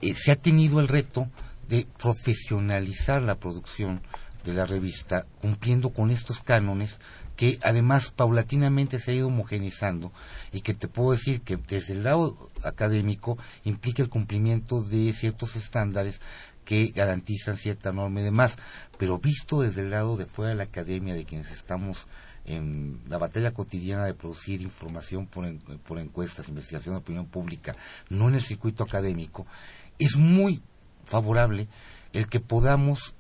eh, 0.03 0.15
se 0.15 0.33
ha 0.33 0.37
tenido 0.37 0.81
el 0.81 0.89
reto 0.89 1.29
de 1.69 1.87
profesionalizar 1.99 3.23
la 3.23 3.37
producción 3.37 4.03
de 4.45 4.53
la 4.53 4.67
revista, 4.67 5.27
cumpliendo 5.41 5.91
con 5.91 6.11
estos 6.11 6.41
cánones 6.41 7.01
que 7.37 7.59
además 7.63 8.11
paulatinamente 8.11 8.99
se 8.99 9.11
ha 9.11 9.15
ido 9.15 9.27
homogenizando 9.29 10.13
y 10.53 10.61
que 10.63 10.75
te 10.75 10.89
puedo 10.89 11.13
decir 11.13 11.43
que 11.43 11.57
desde 11.57 11.93
el 11.93 12.05
lado 12.05 12.51
académico 12.65 13.39
implica 13.65 14.03
el 14.03 14.09
cumplimiento 14.09 14.83
de 14.83 15.13
ciertos 15.13 15.57
estándares 15.57 16.21
que 16.67 16.89
garantizan 16.89 17.57
cierta 17.57 17.93
norma 17.93 18.21
y 18.21 18.25
demás, 18.25 18.59
pero 18.99 19.19
visto 19.19 19.63
desde 19.63 19.83
el 19.83 19.91
lado 19.91 20.19
de 20.19 20.27
fuera 20.27 20.51
de 20.51 20.57
la 20.57 20.65
academia, 20.65 21.15
de 21.15 21.25
quienes 21.25 21.51
estamos 21.51 22.07
en 22.45 23.01
la 23.09 23.19
batalla 23.19 23.55
cotidiana 23.55 24.05
de 24.05 24.15
producir 24.15 24.61
información 24.61 25.27
por, 25.27 25.47
por 25.79 25.99
encuestas, 25.99 26.49
investigación 26.49 26.95
de 26.95 27.01
opinión 27.01 27.27
pública, 27.27 27.77
no 28.11 28.29
en 28.29 28.35
el 28.35 28.43
circuito 28.43 28.85
académico, 28.85 29.47
es 29.99 30.17
muy 30.17 30.61
favorable 31.05 31.69
el 32.13 32.29
que 32.29 32.41
podamos 32.41 33.15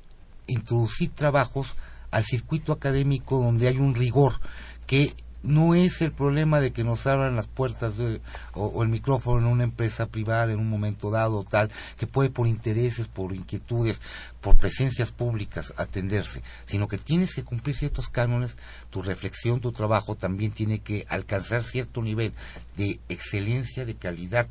introducir 0.47 1.11
trabajos 1.11 1.75
al 2.11 2.25
circuito 2.25 2.73
académico 2.73 3.39
donde 3.41 3.69
hay 3.69 3.79
un 3.79 3.95
rigor 3.95 4.41
que 4.87 5.15
no 5.47 5.75
es 5.75 6.03
el 6.03 6.13
problema 6.13 6.61
de 6.61 6.73
que 6.73 6.85
nos 6.85 7.07
abran 7.07 7.37
las 7.37 7.47
puertas 7.47 7.97
de, 7.97 8.21
o, 8.53 8.83
el 8.83 8.89
micrófono 8.89 9.41
en 9.41 9.47
una 9.47 9.65
empresa 9.65 10.07
privada 10.07 10.53
en 10.53 10.59
un 10.59 10.69
momento 10.69 11.11
dado 11.11 11.45
tal, 11.45 11.71
que 11.97 12.07
puede 12.07 12.31
por 12.31 12.47
intereses, 12.47 13.09
por 13.09 13.35
inquietudes, 13.35 14.01
por 14.41 14.57
presencias 14.57 15.13
públicas 15.13 15.73
atenderse, 15.77 16.43
sino 16.67 16.89
que 16.89 16.99
tienes 16.99 17.35
que 17.35 17.45
cumplir 17.45 17.77
ciertos 17.77 18.09
cánones, 18.09 18.57
tu 18.91 19.03
reflexión, 19.03 19.61
tu 19.61 19.73
trabajo 19.73 20.17
también 20.17 20.53
tiene 20.53 20.81
que 20.81 21.07
alcanzar 21.09 21.63
cierto 21.63 22.03
nivel 22.03 22.33
de 22.77 22.99
excelencia, 23.09 23.85
de 23.85 23.95
calidad, 23.95 24.49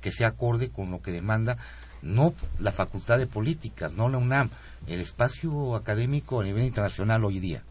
que 0.00 0.12
sea 0.12 0.28
acorde 0.28 0.70
con 0.70 0.90
lo 0.90 1.02
que 1.02 1.12
demanda 1.12 1.58
no 2.02 2.34
la 2.58 2.72
Facultad 2.72 3.18
de 3.18 3.26
Políticas, 3.26 3.92
no 3.92 4.08
la 4.08 4.18
UNAM, 4.18 4.50
el 4.86 5.00
espacio 5.00 5.74
académico 5.74 6.40
a 6.40 6.44
nivel 6.44 6.64
internacional 6.64 7.24
hoy 7.24 7.40
día. 7.40 7.62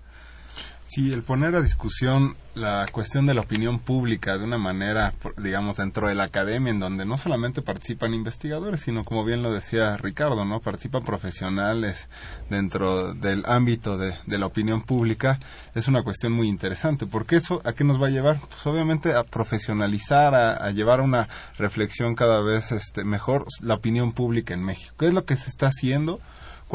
Sí, 0.88 1.12
el 1.12 1.24
poner 1.24 1.56
a 1.56 1.62
discusión 1.62 2.36
la 2.54 2.86
cuestión 2.92 3.26
de 3.26 3.34
la 3.34 3.42
opinión 3.42 3.80
pública 3.80 4.38
de 4.38 4.44
una 4.44 4.60
manera, 4.60 5.14
digamos, 5.38 5.78
dentro 5.78 6.08
de 6.08 6.16
la 6.16 6.26
academia, 6.26 6.72
en 6.72 6.80
donde 6.80 7.06
no 7.06 7.18
solamente 7.18 7.64
participan 7.64 8.14
investigadores, 8.14 8.82
sino, 8.82 9.04
como 9.04 9.26
bien 9.26 9.42
lo 9.42 9.52
decía 9.52 9.98
Ricardo, 9.98 10.46
¿no? 10.46 10.60
Participan 10.60 11.04
profesionales 11.04 12.08
dentro 12.52 13.16
del 13.16 13.44
ámbito 13.48 13.98
de, 13.98 14.16
la 14.28 14.46
opinión 14.46 14.84
pública, 14.84 15.40
es 15.74 15.88
una 15.88 16.04
cuestión 16.04 16.34
muy 16.34 16.48
interesante, 16.48 17.08
porque 17.08 17.38
eso, 17.38 17.62
¿a 17.66 17.74
qué 17.74 17.84
nos 17.84 18.02
va 18.02 18.08
a 18.08 18.12
llevar? 18.12 18.40
Pues 18.40 18.66
obviamente 18.68 19.16
a 19.16 19.24
profesionalizar, 19.24 20.36
a, 20.36 20.54
a 20.54 20.70
llevar 20.70 21.02
una 21.02 21.28
reflexión 21.58 22.14
cada 22.14 22.42
vez 22.42 22.72
este, 22.72 23.04
mejor 23.04 23.48
la 23.60 23.74
opinión 23.74 24.14
pública 24.14 24.54
en 24.54 24.64
México. 24.64 24.94
¿Qué 25.00 25.08
es 25.08 25.14
lo 25.14 25.26
que 25.26 25.36
se 25.36 25.50
está 25.50 25.68
haciendo? 25.68 26.22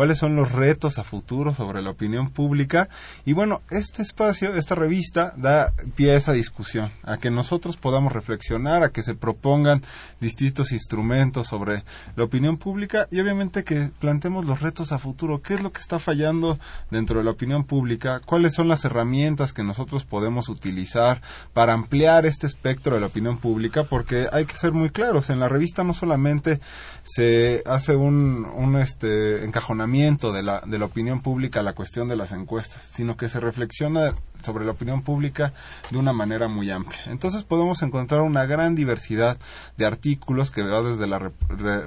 Cuáles 0.01 0.17
son 0.17 0.35
los 0.35 0.53
retos 0.53 0.97
a 0.97 1.05
futuro 1.05 1.53
sobre 1.53 1.83
la 1.83 1.91
opinión 1.91 2.31
pública. 2.31 2.89
Y 3.27 3.35
bueno, 3.35 3.61
este 3.69 4.01
espacio, 4.01 4.55
esta 4.55 4.75
revista, 4.75 5.35
da 5.37 5.75
pie 5.95 6.13
a 6.13 6.17
esa 6.17 6.33
discusión, 6.33 6.91
a 7.03 7.19
que 7.19 7.31
nosotros 7.31 7.77
podamos 7.77 8.15
reflexionar, 8.15 8.83
a 8.83 8.93
que 8.93 9.03
se 9.03 9.15
propongan 9.15 9.83
distintos 10.19 10.73
instrumentos 10.73 11.49
sobre 11.49 11.85
la 12.17 12.25
opinión 12.25 12.57
pública 12.57 13.09
y 13.11 13.21
obviamente 13.21 13.63
que 13.63 13.91
planteemos 13.99 14.47
los 14.47 14.63
retos 14.63 14.91
a 14.91 14.99
futuro. 14.99 15.43
¿Qué 15.43 15.53
es 15.53 15.61
lo 15.61 15.71
que 15.71 15.83
está 15.83 15.99
fallando 15.99 16.59
dentro 16.91 17.19
de 17.19 17.25
la 17.25 17.33
opinión 17.33 17.65
pública? 17.65 18.23
¿Cuáles 18.25 18.55
son 18.55 18.69
las 18.69 18.87
herramientas 18.87 19.53
que 19.53 19.65
nosotros 19.65 20.07
podemos 20.07 20.49
utilizar 20.49 21.21
para 21.53 21.75
ampliar 21.75 22.25
este 22.25 22.47
espectro 22.47 22.95
de 22.95 23.01
la 23.03 23.09
opinión 23.09 23.37
pública? 23.37 23.85
Porque 23.85 24.29
hay 24.33 24.47
que 24.47 24.57
ser 24.57 24.73
muy 24.73 24.89
claros, 24.89 25.29
en 25.29 25.41
la 25.41 25.49
revista 25.49 25.85
no 25.85 25.93
solamente 25.93 26.59
se 27.03 27.63
hace 27.67 27.95
un, 27.95 28.47
un 28.47 28.77
este 28.79 29.45
encajonamiento 29.45 29.90
de 29.91 30.43
la, 30.43 30.61
de 30.61 30.79
la 30.79 30.85
opinión 30.85 31.21
pública 31.21 31.61
a 31.61 31.63
la 31.63 31.73
cuestión 31.73 32.09
de 32.09 32.17
las 32.17 32.33
encuestas, 32.33 32.83
sino 32.91 33.17
que 33.17 33.29
se 33.29 33.41
reflexiona 33.41 34.13
sobre 34.43 34.65
la 34.65 34.73
opinión 34.73 35.03
pública 35.03 35.53
de 35.91 35.99
una 35.99 36.13
manera 36.13 36.49
muy 36.49 36.71
amplia. 36.71 37.03
Entonces 37.07 37.43
podemos 37.43 37.83
encontrar 37.83 38.23
una 38.23 38.47
gran 38.47 38.75
diversidad 38.75 39.39
de 39.77 39.87
artículos 39.87 40.51
que 40.51 40.63
va 40.63 40.83
desde 40.83 41.07
la 41.07 41.19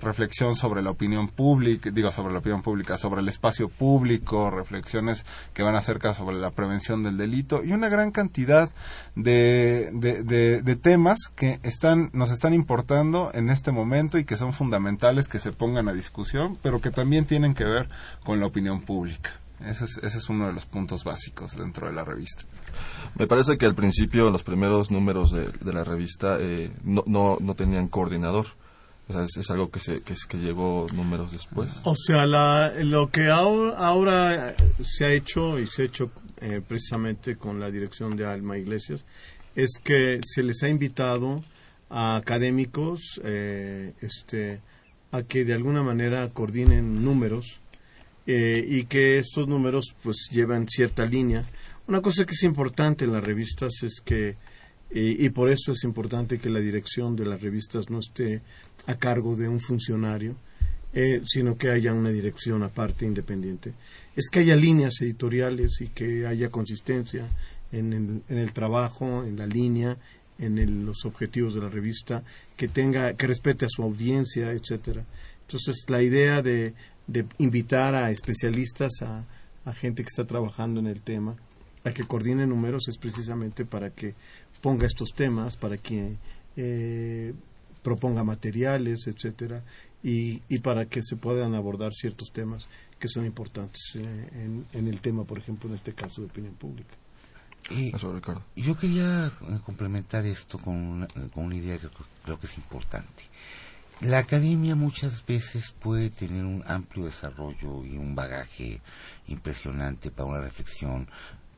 reflexión 0.02 0.56
sobre 0.56 0.82
la 0.82 0.92
opinión 0.92 1.28
pública, 1.28 1.90
digo 1.92 2.12
sobre 2.12 2.34
la 2.34 2.40
opinión 2.40 2.62
pública, 2.62 2.98
sobre 2.98 3.22
el 3.22 3.30
espacio 3.30 3.70
público, 3.70 4.50
reflexiones 4.50 5.26
que 5.54 5.64
van 5.64 5.76
acerca 5.76 6.14
sobre 6.14 6.38
la 6.38 6.52
prevención 6.52 7.04
del 7.04 7.18
delito 7.18 7.64
y 7.64 7.72
una 7.72 7.90
gran 7.90 8.12
cantidad 8.12 8.70
de, 9.16 9.90
de, 9.94 10.76
temas 10.76 11.20
que 11.36 11.60
están, 11.64 12.10
nos 12.14 12.32
están 12.32 12.54
importando 12.54 13.32
en 13.34 13.50
este 13.50 13.72
momento 13.72 14.18
y 14.18 14.26
que 14.26 14.38
son 14.38 14.54
fundamentales 14.54 15.28
que 15.28 15.40
se 15.40 15.52
pongan 15.52 15.88
a 15.88 15.94
discusión, 15.94 16.58
pero 16.62 16.82
que 16.82 16.90
también 16.90 17.26
tienen 17.26 17.54
que 17.54 17.64
ver 17.64 17.83
con 18.24 18.40
la 18.40 18.46
opinión 18.46 18.82
pública. 18.82 19.32
Ese 19.66 19.86
es, 19.86 19.98
ese 19.98 20.18
es 20.18 20.30
uno 20.30 20.48
de 20.48 20.54
los 20.54 20.66
puntos 20.66 21.04
básicos 21.04 21.56
dentro 21.56 21.88
de 21.88 21.94
la 21.94 22.04
revista. 22.04 22.44
Me 23.16 23.28
parece 23.28 23.58
que 23.58 23.66
al 23.66 23.76
principio, 23.76 24.30
los 24.32 24.44
primeros 24.44 24.92
números 24.92 25.32
de, 25.32 25.74
la 25.74 25.84
revista 25.84 26.38
eh, 26.40 26.72
no, 26.84 27.04
no, 27.06 27.38
no, 27.40 27.56
tenían 27.56 27.88
coordinador. 27.88 28.48
es, 29.08 29.50
algo 29.52 29.70
que, 29.70 29.80
se, 29.80 30.02
que, 30.02 30.16
que, 30.28 30.38
llegó 30.38 30.88
números 30.94 31.32
después. 31.32 31.72
O 31.84 31.96
sea, 31.96 32.26
lo 32.26 33.10
que 33.10 33.30
ahora, 33.30 34.56
se 34.84 35.06
ha 35.06 35.12
hecho 35.12 35.60
y 35.60 35.68
se 35.68 35.84
ha 35.84 35.86
hecho 35.86 36.12
eh, 36.42 36.62
precisamente 36.68 37.38
con 37.38 37.60
la 37.60 37.72
dirección 37.72 38.18
de 38.18 38.26
Alma 38.26 38.58
Iglesias 38.58 39.06
es 39.56 39.80
que 39.84 40.20
se 40.26 40.44
les 40.44 40.64
ha 40.64 40.70
invitado 40.70 41.44
a 41.90 42.16
académicos 42.16 43.22
eh, 43.24 43.94
este, 44.02 44.60
a 45.12 45.22
que 45.24 45.46
de 45.46 45.54
alguna 45.54 45.84
manera 45.84 46.28
coordinen 46.30 47.06
números 47.06 47.62
eh, 48.26 48.66
y 48.68 48.86
que 48.86 49.18
estos 49.18 49.48
números 49.48 49.96
pues 50.02 50.30
llevan 50.32 50.68
cierta 50.68 51.06
línea. 51.06 51.44
Una 51.88 52.02
cosa 52.02 52.26
que 52.26 52.34
es 52.34 52.44
importante 52.44 53.06
en 53.06 53.12
las 53.12 53.24
revistas 53.24 53.84
es 53.84 54.00
que, 54.04 54.38
y 54.96 55.28
por 55.30 55.50
eso 55.50 55.72
es 55.72 55.84
importante 55.84 56.38
que 56.38 56.50
la 56.50 56.60
dirección 56.60 57.16
de 57.16 57.26
las 57.26 57.42
revistas 57.42 57.90
no 57.90 58.00
esté 58.00 58.42
a 58.86 58.96
cargo 58.96 59.36
de 59.36 59.48
un 59.48 59.60
funcionario, 59.60 60.36
eh, 60.94 61.22
sino 61.26 61.58
que 61.58 61.72
haya 61.72 61.92
una 61.92 62.12
dirección 62.12 62.62
aparte 62.62 63.06
independiente. 63.06 63.74
Es 64.16 64.30
que 64.30 64.40
haya 64.40 64.56
líneas 64.56 65.02
editoriales 65.02 65.82
y 65.82 65.88
que 65.88 66.28
haya 66.28 66.50
consistencia 66.50 67.28
en 67.72 67.94
el, 67.94 68.22
en 68.30 68.38
el 68.38 68.54
trabajo, 68.54 69.24
en 69.24 69.36
la 69.36 69.48
línea, 69.48 69.98
en 70.38 70.86
los 70.86 71.06
objetivos 71.06 71.56
de 71.56 71.62
la 71.62 71.70
revista, 71.70 72.24
que 72.56 72.68
tenga, 72.68 73.14
que 73.14 73.26
respete 73.26 73.66
a 73.66 73.70
su 73.70 73.82
audiencia, 73.82 74.52
etcétera. 74.52 75.04
Entonces 75.42 75.84
la 75.88 76.04
idea 76.04 76.44
de 76.44 76.74
de 77.08 77.26
invitar 77.38 77.96
a 77.96 78.12
especialistas, 78.12 78.92
a, 79.02 79.26
gente 79.74 80.04
que 80.04 80.08
está 80.08 80.26
trabajando 80.26 80.80
en 80.80 80.88
el 80.88 81.02
tema, 81.02 81.36
a 81.84 81.92
que 81.92 82.04
coordine 82.04 82.46
números 82.46 82.88
es 82.90 82.98
precisamente 82.98 83.66
para 83.66 83.92
que 83.92 84.14
ponga 84.62 84.86
estos 84.86 85.14
temas, 85.14 85.56
para 85.56 85.78
que 85.78 86.18
eh, 86.58 87.34
proponga 87.82 88.24
materiales, 88.24 89.08
etcétera, 89.08 89.64
y, 90.04 90.42
y, 90.50 90.60
para 90.60 90.86
que 90.86 91.02
se 91.02 91.16
puedan 91.16 91.56
abordar 91.56 91.94
ciertos 91.94 92.32
temas 92.32 92.68
que 93.00 93.08
son 93.08 93.26
importantes 93.26 93.82
eh, 93.96 94.64
en, 94.74 94.88
el 94.88 95.02
tema, 95.02 95.24
por 95.24 95.38
ejemplo, 95.38 95.70
en 95.70 95.76
este 95.76 95.94
caso 95.94 96.22
de 96.22 96.28
opinión 96.28 96.54
pública. 96.56 96.96
Y 97.70 97.92
yo 98.62 98.76
quería 98.78 99.28
eh, 99.28 99.60
complementar 99.66 100.26
esto 100.26 100.58
con 100.58 101.08
con 101.34 101.46
una 101.46 101.56
idea 101.56 101.78
que 101.78 101.88
creo 102.24 102.38
que 102.40 102.48
es 102.48 102.58
importante. 102.58 103.24
La 104.02 104.18
academia 104.18 104.76
muchas 104.76 105.26
veces 105.26 105.72
puede 105.72 106.10
tener 106.10 106.44
un 106.44 106.64
amplio 106.68 107.06
desarrollo 107.06 107.86
y 107.86 107.96
un 107.96 108.16
bagaje 108.16 108.82
impresionante 109.28 110.12
para 110.12 110.30
una 110.30 110.42
reflexión 110.42 111.08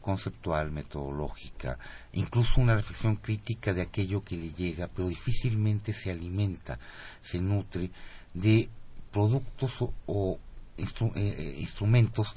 conceptual, 0.02 0.72
metodológica, 0.72 1.80
incluso 2.14 2.62
una 2.62 2.76
reflexión 2.76 3.16
crítica 3.16 3.74
de 3.74 3.82
aquello 3.82 4.24
que 4.24 4.38
le 4.38 4.52
llega, 4.52 4.88
pero 4.88 5.08
difícilmente 5.08 5.94
se 5.94 6.12
alimenta, 6.12 6.78
se 7.24 7.40
nutre 7.40 7.90
de 8.36 8.70
productos 9.12 9.84
o, 10.06 10.40
eh, 10.78 10.86
eh, 11.16 11.56
instrumentos 11.58 12.36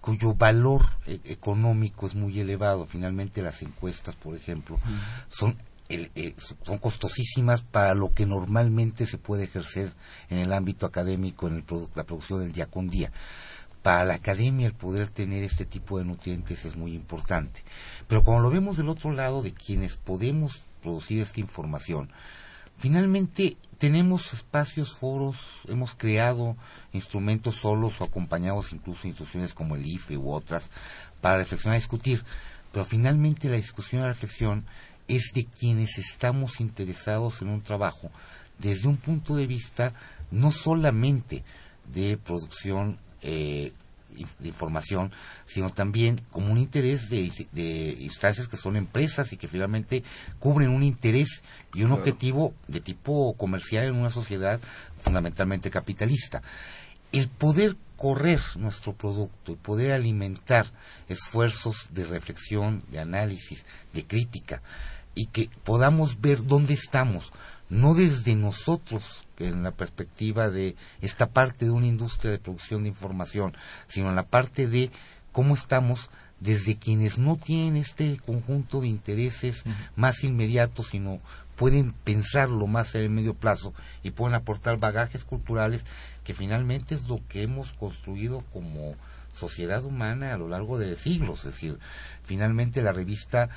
cuyo 0.00 0.32
valor 0.32 0.86
eh, 1.06 1.20
económico 1.24 2.06
es 2.06 2.14
muy 2.14 2.40
elevado. 2.40 2.86
Finalmente 2.86 3.42
las 3.42 3.60
encuestas, 3.60 4.14
por 4.16 4.34
ejemplo, 4.34 4.80
son 5.28 5.58
eh, 5.90 6.34
son 6.62 6.78
costosísimas 6.78 7.62
para 7.62 7.94
lo 7.94 8.12
que 8.12 8.24
normalmente 8.24 9.06
se 9.06 9.18
puede 9.18 9.44
ejercer 9.44 9.92
en 10.28 10.38
el 10.38 10.52
ámbito 10.52 10.86
académico, 10.86 11.48
en 11.48 11.64
la 11.96 12.04
producción 12.04 12.40
del 12.40 12.52
día 12.52 12.66
con 12.66 12.86
día. 12.86 13.10
Para 13.82 14.04
la 14.04 14.14
academia 14.14 14.68
el 14.68 14.74
poder 14.74 15.08
tener 15.10 15.42
este 15.42 15.64
tipo 15.64 15.98
de 15.98 16.04
nutrientes 16.04 16.64
es 16.64 16.76
muy 16.76 16.94
importante. 16.94 17.64
Pero 18.06 18.22
cuando 18.22 18.44
lo 18.44 18.50
vemos 18.50 18.76
del 18.76 18.88
otro 18.88 19.10
lado 19.10 19.42
de 19.42 19.52
quienes 19.52 19.96
podemos 19.96 20.62
producir 20.80 21.22
esta 21.22 21.40
información, 21.40 22.10
finalmente 22.78 23.56
tenemos 23.78 24.32
espacios, 24.32 24.94
foros, 24.94 25.38
hemos 25.66 25.94
creado 25.96 26.56
instrumentos 26.92 27.56
solos 27.56 28.00
o 28.00 28.04
acompañados 28.04 28.72
incluso 28.72 29.08
instituciones 29.08 29.54
como 29.54 29.74
el 29.74 29.86
IFE 29.86 30.18
u 30.18 30.30
otras 30.30 30.70
para 31.20 31.38
reflexionar 31.38 31.78
y 31.78 31.80
discutir. 31.80 32.22
Pero 32.70 32.84
finalmente 32.84 33.48
la 33.48 33.56
discusión 33.56 34.00
y 34.00 34.02
la 34.02 34.08
reflexión 34.08 34.64
es 35.16 35.32
de 35.34 35.44
quienes 35.44 35.98
estamos 35.98 36.60
interesados 36.60 37.42
en 37.42 37.48
un 37.48 37.62
trabajo 37.62 38.10
desde 38.58 38.88
un 38.88 38.96
punto 38.96 39.34
de 39.34 39.46
vista 39.46 39.92
no 40.30 40.50
solamente 40.50 41.42
de 41.92 42.16
producción 42.16 42.98
eh, 43.22 43.72
de 44.38 44.48
información, 44.48 45.12
sino 45.46 45.70
también 45.70 46.20
como 46.30 46.52
un 46.52 46.58
interés 46.58 47.08
de, 47.08 47.96
instancias 48.00 48.48
que 48.48 48.56
son 48.56 48.76
empresas 48.76 49.32
y 49.32 49.36
que 49.36 49.48
finalmente 49.48 50.02
cubren 50.38 50.70
un 50.70 50.82
interés 50.82 51.42
y 51.74 51.84
un 51.84 51.92
objetivo 51.92 52.54
de 52.66 52.80
tipo 52.80 53.34
comercial 53.34 53.84
en 53.84 53.94
una 53.94 54.10
sociedad 54.10 54.60
fundamentalmente 54.98 55.70
capitalista. 55.70 56.42
El 57.12 57.28
poder 57.28 57.76
correr 57.96 58.40
nuestro 58.56 58.94
producto 58.94 59.52
y 59.52 59.56
poder 59.56 59.92
alimentar 59.92 60.70
esfuerzos 61.08 61.88
de 61.92 62.04
reflexión, 62.04 62.82
de 62.90 63.00
análisis, 63.00 63.64
de 63.92 64.04
crítica, 64.06 64.62
y 65.14 65.26
que 65.26 65.50
podamos 65.64 66.20
ver 66.20 66.44
dónde 66.44 66.74
estamos, 66.74 67.32
no 67.68 67.94
desde 67.94 68.34
nosotros, 68.34 69.24
en 69.38 69.62
la 69.62 69.72
perspectiva 69.72 70.50
de 70.50 70.76
esta 71.00 71.30
parte 71.30 71.64
de 71.64 71.70
una 71.70 71.86
industria 71.86 72.30
de 72.30 72.38
producción 72.38 72.82
de 72.82 72.90
información, 72.90 73.56
sino 73.86 74.10
en 74.10 74.16
la 74.16 74.26
parte 74.26 74.66
de 74.66 74.90
cómo 75.32 75.54
estamos 75.54 76.10
desde 76.40 76.76
quienes 76.76 77.18
no 77.18 77.36
tienen 77.36 77.76
este 77.76 78.18
conjunto 78.24 78.80
de 78.80 78.88
intereses 78.88 79.62
más 79.94 80.24
inmediatos, 80.24 80.88
sino 80.88 81.20
pueden 81.56 81.92
pensarlo 81.92 82.66
más 82.66 82.94
en 82.94 83.02
el 83.02 83.10
medio 83.10 83.34
plazo 83.34 83.74
y 84.02 84.10
pueden 84.10 84.34
aportar 84.34 84.78
bagajes 84.78 85.24
culturales 85.24 85.84
que 86.24 86.32
finalmente 86.32 86.94
es 86.94 87.06
lo 87.08 87.20
que 87.28 87.42
hemos 87.42 87.72
construido 87.72 88.42
como 88.52 88.94
sociedad 89.34 89.84
humana 89.84 90.32
a 90.32 90.38
lo 90.38 90.48
largo 90.48 90.78
de 90.78 90.94
siglos. 90.96 91.40
Es 91.40 91.52
decir, 91.52 91.78
finalmente 92.24 92.82
la 92.82 92.92
revista 92.92 93.50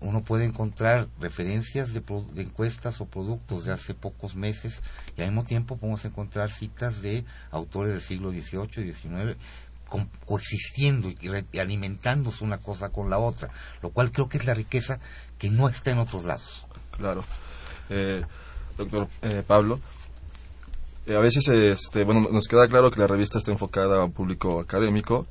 uno 0.00 0.22
puede 0.22 0.44
encontrar 0.44 1.08
referencias 1.20 1.92
de, 1.92 2.02
encuestas 2.36 3.00
o 3.00 3.06
productos 3.06 3.64
de 3.64 3.72
hace 3.72 3.94
pocos 3.94 4.36
meses 4.36 4.82
y 5.16 5.22
al 5.22 5.28
mismo 5.28 5.44
tiempo 5.44 5.76
podemos 5.76 6.04
encontrar 6.04 6.50
citas 6.50 7.02
de 7.02 7.24
autores 7.50 7.92
del 7.92 8.02
siglo 8.02 8.30
XVIII 8.30 8.88
y 8.88 8.92
XIX 8.92 9.36
coexistiendo 10.24 11.08
y, 11.08 11.58
alimentándose 11.58 12.44
una 12.44 12.58
cosa 12.58 12.90
con 12.90 13.08
la 13.08 13.18
otra, 13.18 13.50
lo 13.82 13.90
cual 13.90 14.10
creo 14.10 14.28
que 14.28 14.38
es 14.38 14.44
la 14.44 14.54
riqueza 14.54 14.98
que 15.38 15.50
no 15.50 15.68
está 15.68 15.92
en 15.92 15.98
otros 15.98 16.24
lados. 16.24 16.66
Claro. 16.90 17.24
Eh, 17.88 18.24
doctor 18.76 19.08
eh, 19.22 19.42
Pablo, 19.46 19.80
eh, 21.06 21.14
a 21.14 21.20
veces 21.20 21.46
este, 21.48 22.04
bueno, 22.04 22.28
nos 22.32 22.48
queda 22.48 22.68
claro 22.68 22.90
que 22.90 22.98
la 22.98 23.06
revista 23.06 23.38
está 23.38 23.52
enfocada 23.52 24.00
a 24.00 24.04
un 24.04 24.12
público 24.12 24.58
académico, 24.58 25.26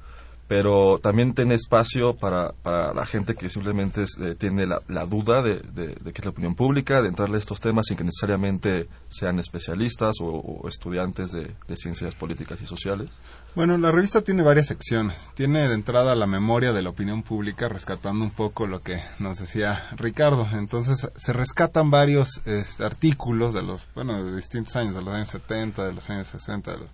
pero 0.48 1.00
también 1.02 1.34
tiene 1.34 1.56
espacio 1.56 2.16
para, 2.16 2.54
para 2.62 2.94
la 2.94 3.06
gente 3.06 3.36
que 3.36 3.50
simplemente 3.50 4.06
eh, 4.22 4.36
tiene 4.36 4.68
la, 4.68 4.80
la 4.88 5.06
duda 5.06 5.42
de, 5.42 5.60
de, 5.60 5.96
qué 6.14 6.22
es 6.22 6.26
la 6.26 6.30
opinión 6.30 6.56
pública, 6.56 7.02
de 7.02 7.10
entrarle 7.10 7.38
a 7.38 7.40
estos 7.40 7.60
temas 7.60 7.88
sin 7.88 7.98
que 7.98 8.04
necesariamente 8.04 8.88
sean 9.10 9.40
especialistas 9.40 10.16
o, 10.22 10.68
estudiantes 10.68 11.32
de, 11.32 11.56
de 11.68 11.78
ciencias 11.78 12.14
políticas 12.16 12.62
y 12.62 12.68
sociales. 12.68 13.10
Bueno, 13.56 13.78
la 13.78 13.92
revista 13.92 14.22
tiene 14.22 14.44
varias 14.44 14.68
secciones. 14.68 15.30
Tiene 15.34 15.68
de 15.68 15.74
entrada 15.74 16.16
la 16.16 16.28
memoria 16.28 16.74
de 16.74 16.82
la 16.82 16.90
opinión 16.90 17.24
pública, 17.24 17.68
rescatando 17.68 18.24
un 18.24 18.32
poco 18.32 18.68
lo 18.68 18.82
que 18.82 19.02
nos 19.20 19.40
decía 19.40 19.88
Ricardo. 19.96 20.48
Entonces, 20.54 21.08
se 21.16 21.34
rescatan 21.34 21.90
varios 21.90 22.42
este, 22.46 22.84
artículos 22.84 23.54
de 23.54 23.64
los, 23.64 23.88
bueno, 23.96 24.24
de 24.24 24.36
distintos 24.36 24.76
años, 24.76 24.96
de 24.96 25.02
los 25.02 25.14
años 25.14 25.30
70, 25.30 25.86
de 25.86 25.94
los 25.94 26.10
años 26.10 26.28
60, 26.28 26.72
de 26.72 26.78
los, 26.80 26.90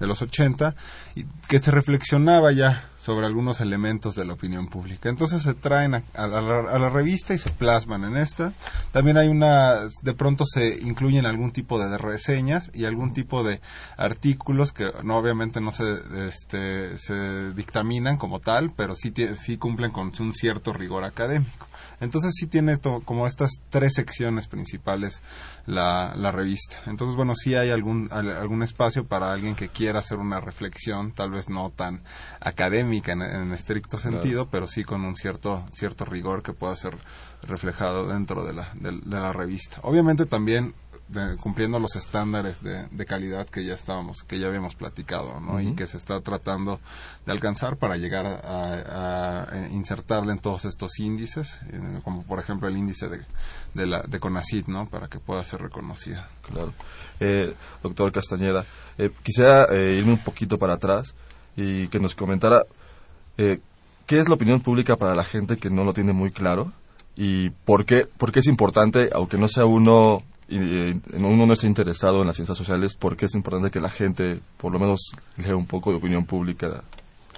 de 0.00 0.06
los 0.06 0.22
80, 0.22 0.74
y 1.14 1.24
que 1.48 1.60
se 1.60 1.70
reflexionaba 1.70 2.52
ya 2.52 2.90
sobre 3.00 3.26
algunos 3.26 3.60
elementos 3.60 4.14
de 4.14 4.24
la 4.24 4.32
opinión 4.32 4.66
pública. 4.68 5.10
Entonces 5.10 5.42
se 5.42 5.52
traen 5.52 5.94
a, 5.94 6.02
a 6.14 6.26
la, 6.26 6.60
a 6.60 6.78
la 6.78 6.88
revista 6.88 7.34
y 7.34 7.38
se 7.38 7.50
plasman 7.50 8.02
en 8.04 8.16
esta. 8.16 8.54
También 8.92 9.18
hay 9.18 9.28
una, 9.28 9.80
de 10.02 10.14
pronto 10.14 10.44
se 10.46 10.80
incluyen 10.80 11.26
algún 11.26 11.52
tipo 11.52 11.78
de 11.78 11.98
reseñas 11.98 12.70
y 12.72 12.86
algún 12.86 13.12
tipo 13.12 13.44
de 13.44 13.60
artículos 13.98 14.72
que 14.72 14.90
no 15.02 15.18
obviamente 15.18 15.60
no 15.60 15.70
se, 15.70 15.84
este, 16.26 16.96
se 16.96 17.52
dictaminan 17.52 18.16
como 18.16 18.40
tal, 18.40 18.72
pero 18.74 18.94
sí, 18.94 19.12
sí 19.38 19.58
cumplen 19.58 19.90
con 19.90 20.10
un 20.18 20.34
cierto 20.34 20.72
rigor 20.72 21.04
académico. 21.04 21.68
Entonces 22.00 22.32
sí 22.34 22.46
tiene 22.46 22.78
como 23.04 23.26
estas 23.26 23.50
tres 23.68 23.92
secciones 23.94 24.48
principales 24.48 25.20
la, 25.66 26.14
revista. 26.32 26.76
Entonces, 26.86 27.16
bueno, 27.16 27.34
sí 27.36 27.54
hay 27.54 27.70
algún, 27.70 28.08
al- 28.10 28.30
algún 28.30 28.62
espacio 28.62 29.04
para 29.04 29.30
alguien 29.32 29.54
que 29.54 29.68
quiera 29.68 29.83
hacer 29.90 30.18
una 30.18 30.40
reflexión, 30.40 31.12
tal 31.12 31.30
vez 31.30 31.48
no 31.48 31.70
tan 31.70 32.02
académica 32.40 33.12
en, 33.12 33.22
en 33.22 33.52
estricto 33.52 33.96
Claro. 33.98 34.16
sentido, 34.20 34.48
pero 34.50 34.66
sí 34.66 34.84
con 34.84 35.04
un 35.04 35.16
cierto, 35.16 35.64
cierto 35.72 36.04
rigor 36.04 36.42
que 36.42 36.52
pueda 36.52 36.74
ser 36.76 36.96
reflejado 37.42 38.08
dentro 38.08 38.44
de 38.44 38.52
la, 38.54 38.68
de, 38.74 38.90
de 38.92 39.20
la 39.20 39.32
revista. 39.32 39.78
Obviamente 39.82 40.26
también 40.26 40.74
de- 41.08 41.36
cumpliendo 41.36 41.78
los 41.78 41.96
estándares 41.96 42.62
de, 42.62 42.86
de 42.90 43.06
calidad 43.06 43.46
que 43.46 43.64
ya 43.64 43.74
estábamos, 43.74 44.22
que 44.22 44.38
ya 44.38 44.46
habíamos 44.46 44.74
platicado, 44.74 45.38
¿no? 45.40 45.60
Y 45.60 45.74
que 45.74 45.86
se 45.86 45.96
está 45.96 46.20
tratando 46.20 46.80
de 47.26 47.32
alcanzar 47.32 47.76
para 47.76 47.96
llegar 47.96 48.26
a, 48.26 48.38
a- 48.42 49.42
a 49.52 49.68
insertarle 49.70 50.32
en 50.32 50.38
todos 50.38 50.64
estos 50.64 50.98
índices, 50.98 51.58
eh, 51.72 52.00
como 52.04 52.22
por 52.22 52.38
ejemplo 52.38 52.68
el 52.68 52.76
índice 52.76 53.08
de, 53.08 53.20
de, 53.74 53.86
la, 53.86 54.02
de 54.02 54.18
CONACYT, 54.20 54.66
¿no? 54.68 54.86
Para 54.86 55.08
que 55.08 55.18
pueda 55.20 55.44
ser 55.44 55.60
reconocida. 55.62 56.28
Claro. 56.42 56.72
Eh, 57.20 57.54
doctor 57.82 58.10
Castañeda, 58.12 58.64
eh, 58.98 59.10
quisiera 59.22 59.66
eh, 59.70 59.96
irme 59.98 60.12
un 60.14 60.22
poquito 60.24 60.58
para 60.58 60.74
atrás 60.74 61.14
y 61.56 61.88
que 61.88 62.00
nos 62.00 62.14
comentara 62.14 62.62
eh, 63.38 63.60
qué 64.06 64.18
es 64.20 64.28
la 64.28 64.34
opinión 64.34 64.60
pública 64.60 64.96
para 64.96 65.14
la 65.14 65.24
gente 65.24 65.56
que 65.56 65.70
no 65.70 65.84
lo 65.84 65.92
tiene 65.94 66.12
muy 66.12 66.30
claro 66.30 66.72
y 67.16 67.50
por 67.50 67.84
qué, 67.84 68.06
por 68.06 68.32
qué 68.32 68.40
es 68.40 68.46
importante, 68.48 69.10
aunque 69.14 69.38
no 69.38 69.46
sea 69.48 69.64
uno, 69.66 70.22
y, 70.48 71.00
uno 71.14 71.46
no 71.46 71.52
esté 71.52 71.66
interesado 71.66 72.20
en 72.20 72.26
las 72.26 72.36
ciencias 72.36 72.58
sociales, 72.58 72.94
por 72.94 73.16
qué 73.16 73.26
es 73.26 73.34
importante 73.34 73.70
que 73.70 73.80
la 73.80 73.90
gente 73.90 74.40
por 74.56 74.72
lo 74.72 74.78
menos 74.78 75.12
lea 75.36 75.56
un 75.56 75.66
poco 75.66 75.90
de 75.90 75.96
opinión 75.96 76.24
pública 76.24 76.82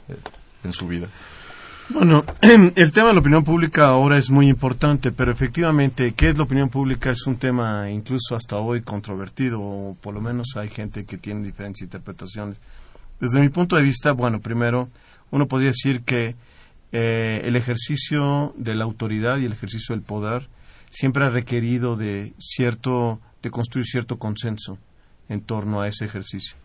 eh, 0.09 0.17
en 0.65 0.73
su 0.73 0.87
vida. 0.87 1.09
Bueno, 1.89 2.25
el 2.41 2.93
tema 2.93 3.09
de 3.09 3.15
la 3.15 3.21
opinión 3.21 3.45
pública 3.45 3.87
ahora 3.87 4.19
es 4.19 4.29
muy 4.29 4.49
importante, 4.49 5.13
pero 5.13 5.31
efectivamente, 5.31 6.15
¿qué 6.15 6.31
es 6.31 6.37
la 6.37 6.45
opinión 6.45 6.69
pública? 6.69 7.11
Es 7.11 7.27
un 7.27 7.37
tema 7.37 7.89
incluso 7.91 8.35
hasta 8.35 8.57
hoy 8.57 8.83
controvertido, 8.83 9.61
o 9.61 9.97
por 10.01 10.13
lo 10.13 10.21
menos 10.21 10.57
hay 10.57 10.69
gente 10.69 11.05
que 11.05 11.17
tiene 11.17 11.47
diferentes 11.47 11.83
interpretaciones. 11.83 12.59
Desde 13.21 13.41
mi 13.41 13.49
punto 13.51 13.77
de 13.77 13.83
vista, 13.83 14.13
bueno, 14.13 14.41
primero, 14.41 14.89
uno 15.31 15.47
podría 15.47 15.69
decir 15.69 16.03
que 16.03 16.35
eh, 16.91 17.43
el 17.45 17.55
ejercicio 17.55 18.53
de 18.57 18.75
la 18.75 18.85
autoridad 18.85 19.39
y 19.39 19.45
el 19.45 19.53
ejercicio 19.53 19.95
del 19.95 20.03
poder 20.03 20.49
siempre 20.91 21.25
ha 21.25 21.31
requerido 21.31 21.97
de 21.97 22.33
cierto, 22.39 23.21
de 23.43 23.51
construir 23.51 23.87
cierto 23.87 24.19
consenso 24.19 24.79
en 25.29 25.41
torno 25.41 25.81
a 25.81 25.89
ese 25.89 26.05
ejercicio. 26.05 26.57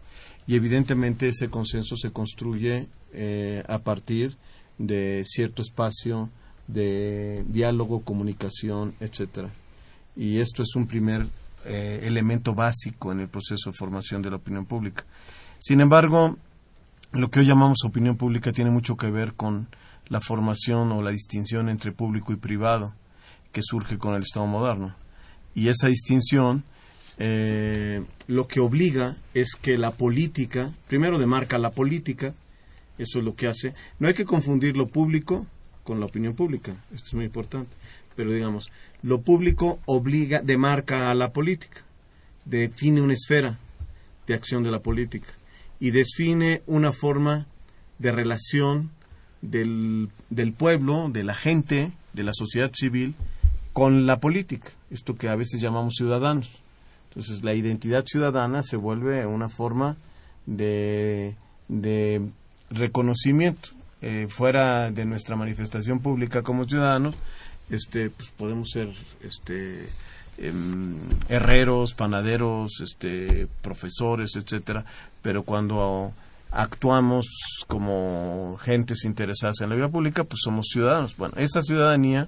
Y 0.48 0.56
evidentemente 0.56 1.28
ese 1.28 1.50
consenso 1.50 1.96
se 1.96 2.12
construye 2.12 2.88
eh, 3.14 3.64
a 3.68 3.80
partir 3.80 4.38
de 4.78 5.24
cierto 5.26 5.62
espacio 5.62 6.30
de 6.68 7.44
diálogo, 7.48 8.02
comunicación, 8.02 8.96
etcétera. 9.00 9.50
Y 10.16 10.40
esto 10.40 10.64
es 10.64 10.76
un 10.76 10.88
primer 10.88 11.28
eh, 11.66 12.02
elemento 12.04 12.54
básico 12.54 13.12
en 13.12 13.20
el 13.20 13.28
proceso 13.28 13.72
de 13.72 13.78
formación 13.78 14.22
de 14.22 14.30
la 14.30 14.38
opinión 14.38 14.66
pública. 14.66 15.06
Sin 15.60 15.80
embargo, 15.82 16.38
lo 17.12 17.30
que 17.30 17.42
hoy 17.42 17.48
llamamos 17.48 17.84
opinión 17.86 18.18
pública 18.18 18.52
tiene 18.52 18.72
mucho 18.72 18.96
que 18.96 19.12
ver 19.12 19.34
con 19.34 19.68
la 20.08 20.22
formación 20.22 20.92
o 20.92 21.02
la 21.02 21.12
distinción 21.12 21.70
entre 21.70 21.92
público 21.92 22.34
y 22.34 22.38
privado 22.38 22.96
que 23.52 23.62
surge 23.62 23.98
con 23.98 24.16
el 24.16 24.24
Estado 24.24 24.48
moderno. 24.48 24.96
Y 25.54 25.68
esa 25.68 25.88
distinción 25.88 26.64
eh, 27.18 28.04
lo 28.28 28.48
que 28.48 28.60
obliga 28.60 29.16
es 29.34 29.56
que 29.56 29.78
la 29.78 29.92
política, 29.92 30.72
primero 30.88 31.20
demarca 31.20 31.58
la 31.58 31.72
política, 31.72 32.34
eso 32.98 33.20
es 33.20 33.26
lo 33.26 33.36
que 33.36 33.48
hace. 33.48 33.74
No 34.00 34.08
hay 34.08 34.14
que 34.14 34.26
confundir 34.26 34.76
lo 34.78 34.88
público 34.88 35.46
con 35.84 36.00
la 36.00 36.06
opinión 36.06 36.34
pública, 36.34 36.76
esto 36.94 37.08
es 37.08 37.14
muy 37.14 37.26
importante. 37.26 37.76
Pero 38.16 38.32
digamos, 38.32 38.72
lo 39.04 39.22
público 39.22 39.80
obliga, 39.86 40.42
demarca 40.42 41.12
a 41.12 41.16
la 41.16 41.32
política, 41.32 41.82
define 42.46 43.02
una 43.02 43.14
esfera 43.14 43.60
de 44.28 44.34
acción 44.34 44.64
de 44.64 44.72
la 44.72 44.80
política 44.80 45.30
y 45.80 45.92
define 45.92 46.62
una 46.68 46.92
forma 46.92 47.48
de 48.00 48.12
relación 48.12 48.92
del, 49.42 50.10
del 50.30 50.54
pueblo, 50.54 51.10
de 51.10 51.24
la 51.24 51.36
gente, 51.36 51.92
de 52.14 52.24
la 52.24 52.34
sociedad 52.34 52.72
civil 52.74 53.16
con 53.74 54.06
la 54.06 54.20
política, 54.20 54.72
esto 54.90 55.16
que 55.16 55.30
a 55.30 55.36
veces 55.36 55.62
llamamos 55.62 55.96
ciudadanos. 55.96 56.50
Entonces 57.10 57.44
la 57.44 57.54
identidad 57.54 58.06
ciudadana 58.06 58.64
se 58.64 58.78
vuelve 58.78 59.26
una 59.26 59.50
forma 59.50 59.98
de, 60.46 61.36
de 61.68 62.22
reconocimiento. 62.70 63.70
Eh, 64.04 64.26
fuera 64.28 64.90
de 64.90 65.06
nuestra 65.06 65.36
manifestación 65.36 66.00
pública 66.00 66.42
como 66.42 66.68
ciudadanos, 66.68 67.14
este, 67.70 68.10
pues 68.10 68.30
podemos 68.32 68.70
ser 68.72 68.90
este, 69.22 69.88
em, 70.40 70.96
herreros, 71.30 71.94
panaderos, 71.94 72.82
este, 72.82 73.48
profesores, 73.62 74.36
etcétera, 74.36 74.86
pero 75.22 75.44
cuando 75.44 76.14
actuamos 76.50 77.28
como 77.68 78.58
gentes 78.60 79.06
interesadas 79.06 79.62
en 79.62 79.70
la 79.70 79.76
vida 79.76 79.90
pública, 79.90 80.24
pues 80.24 80.40
somos 80.44 80.70
ciudadanos. 80.72 81.16
Bueno, 81.16 81.36
esa 81.38 81.62
ciudadanía 81.62 82.28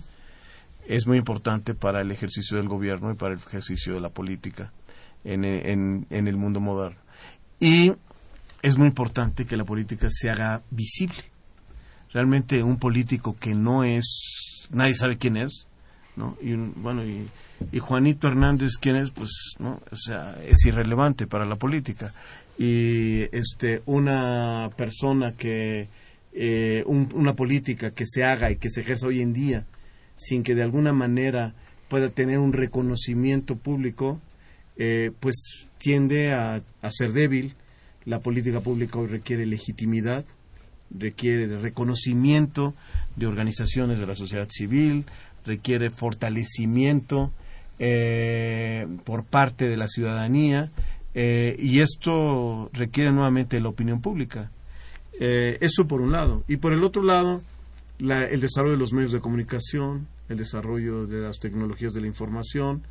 es 0.87 1.07
muy 1.07 1.17
importante 1.17 1.73
para 1.73 2.01
el 2.01 2.11
ejercicio 2.11 2.57
del 2.57 2.67
gobierno 2.67 3.11
y 3.11 3.15
para 3.15 3.33
el 3.33 3.39
ejercicio 3.39 3.93
de 3.93 4.01
la 4.01 4.09
política 4.09 4.71
en, 5.23 5.45
en, 5.45 6.27
el 6.27 6.37
mundo 6.37 6.59
moderno. 6.59 6.99
Y 7.59 7.93
es 8.61 8.77
muy 8.77 8.87
importante 8.87 9.45
que 9.45 9.57
la 9.57 9.63
política 9.63 10.07
se 10.09 10.29
haga 10.29 10.61
visible. 10.69 11.23
Realmente 12.11 12.61
un 12.63 12.77
político 12.77 13.35
que 13.39 13.55
no 13.55 13.83
es, 13.83 14.67
nadie 14.71 14.93
sabe 14.95 15.17
quién 15.17 15.37
es, 15.37 15.67
¿no? 16.15 16.37
Y 16.41 16.53
bueno, 16.55 17.03
y, 17.05 17.27
y 17.71 17.79
Juanito 17.79 18.27
Hernández 18.27 18.73
quién 18.79 18.97
es, 18.97 19.09
pues, 19.11 19.31
¿no? 19.59 19.81
O 19.91 19.95
sea, 19.95 20.37
es 20.45 20.65
irrelevante 20.65 21.25
para 21.25 21.45
la 21.45 21.55
política. 21.55 22.13
Y 22.57 23.21
este, 23.31 23.81
una 23.85 24.69
persona 24.77 25.33
que, 25.33 25.87
eh, 26.33 26.83
un- 26.85 27.09
una 27.15 27.33
política 27.35 27.91
que 27.91 28.05
se 28.05 28.23
haga 28.23 28.51
y 28.51 28.57
que 28.57 28.69
se 28.69 28.81
ejerza 28.81 29.07
hoy 29.07 29.21
en 29.21 29.33
día 29.33 29.65
sin 30.15 30.43
que 30.43 30.55
de 30.55 30.63
alguna 30.63 30.93
manera 30.93 31.53
pueda 31.89 32.09
tener 32.09 32.39
un 32.39 32.53
reconocimiento 32.53 33.55
público, 33.55 34.19
eh, 34.77 35.11
pues 35.19 35.67
tiende 35.77 36.33
a, 36.33 36.61
a 36.81 36.91
ser 36.91 37.13
débil. 37.13 37.55
La 38.05 38.19
política 38.19 38.59
pública 38.61 38.99
hoy 38.99 39.07
requiere 39.07 39.45
legitimidad, 39.45 40.25
requiere 40.91 41.47
de 41.47 41.59
reconocimiento 41.59 42.73
de 43.15 43.27
organizaciones 43.27 43.99
de 43.99 44.07
la 44.07 44.15
sociedad 44.15 44.47
civil, 44.49 45.05
requiere 45.45 45.89
fortalecimiento 45.89 47.31
eh, 47.79 48.87
por 49.03 49.25
parte 49.25 49.67
de 49.67 49.77
la 49.77 49.87
ciudadanía 49.87 50.71
eh, 51.15 51.55
y 51.59 51.79
esto 51.79 52.69
requiere 52.71 53.11
nuevamente 53.11 53.59
la 53.59 53.69
opinión 53.69 54.01
pública. 54.01 54.51
Eh, 55.19 55.57
eso 55.61 55.87
por 55.87 56.01
un 56.01 56.11
lado. 56.11 56.43
Y 56.47 56.57
por 56.57 56.73
el 56.73 56.83
otro 56.83 57.03
lado, 57.03 57.41
la- 58.03 58.25
el 58.25 58.41
desarrollo 58.41 58.73
de 58.73 58.79
los 58.79 58.91
medios 58.91 59.13
de 59.13 59.21
comunicación, 59.21 60.07
el 60.27 60.37
desarrollo 60.37 61.07
de 61.07 61.21
las 61.21 61.39
tecnologías 61.39 61.93
de 61.93 62.01
la 62.01 62.07
información, 62.07 62.83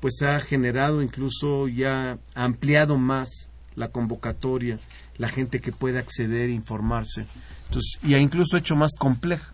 pues 0.00 0.20
ha 0.22 0.38
generado 0.40 1.02
incluso 1.02 1.66
ya 1.68 2.18
ampliado 2.34 2.98
más 2.98 3.28
la 3.74 3.88
convocatoria, 3.88 4.78
la 5.16 5.28
gente 5.28 5.60
que 5.60 5.72
puede 5.72 5.98
acceder 5.98 6.50
e 6.50 6.52
informarse. 6.52 7.26
Entonces, 7.68 7.98
y 8.02 8.14
ha 8.14 8.18
incluso 8.18 8.56
hecho 8.56 8.76
más 8.76 8.92
compleja 8.98 9.52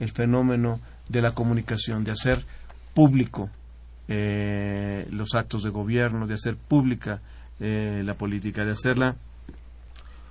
el 0.00 0.10
fenómeno 0.10 0.80
de 1.08 1.22
la 1.22 1.32
comunicación, 1.32 2.02
de 2.04 2.12
hacer 2.12 2.44
público 2.94 3.50
eh, 4.08 5.06
los 5.12 5.34
actos 5.34 5.62
de 5.62 5.70
gobierno, 5.70 6.26
de 6.26 6.34
hacer 6.34 6.56
pública 6.56 7.20
eh, 7.60 8.02
la 8.04 8.14
política, 8.14 8.64
de 8.64 8.72
hacerla, 8.72 9.16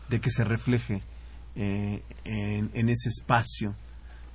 de 0.09 0.19
que 0.19 0.31
se 0.31 0.43
refleje 0.43 1.01
eh, 1.55 2.01
en, 2.25 2.89
ese 2.89 3.09
espacio 3.09 3.75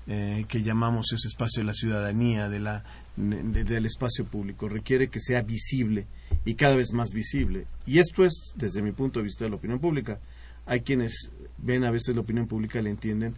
eh, 0.06 0.44
que 0.48 0.62
llamamos 0.62 1.12
ese 1.12 1.28
espacio 1.28 1.62
de 1.62 1.66
la 1.66 1.74
ciudadanía, 1.74 2.48
de 2.48 2.60
la, 2.60 2.84
del 3.16 3.86
espacio 3.86 4.24
público. 4.24 4.68
Requiere 4.68 5.08
que 5.08 5.20
sea 5.20 5.42
visible 5.42 6.06
y 6.44 6.54
cada 6.54 6.76
vez 6.76 6.92
más 6.92 7.10
visible. 7.12 7.66
Y 7.86 7.98
esto 7.98 8.24
es, 8.24 8.52
desde 8.56 8.82
mi 8.82 8.92
punto 8.92 9.20
de 9.20 9.24
vista, 9.24 9.44
de 9.44 9.50
la 9.50 9.56
opinión 9.56 9.78
pública. 9.78 10.20
Hay 10.66 10.80
quienes 10.80 11.30
ven 11.58 11.84
a 11.84 11.90
veces 11.90 12.14
la 12.14 12.20
opinión 12.20 12.46
pública 12.46 12.78
y 12.78 12.82
la 12.82 12.90
entienden 12.90 13.34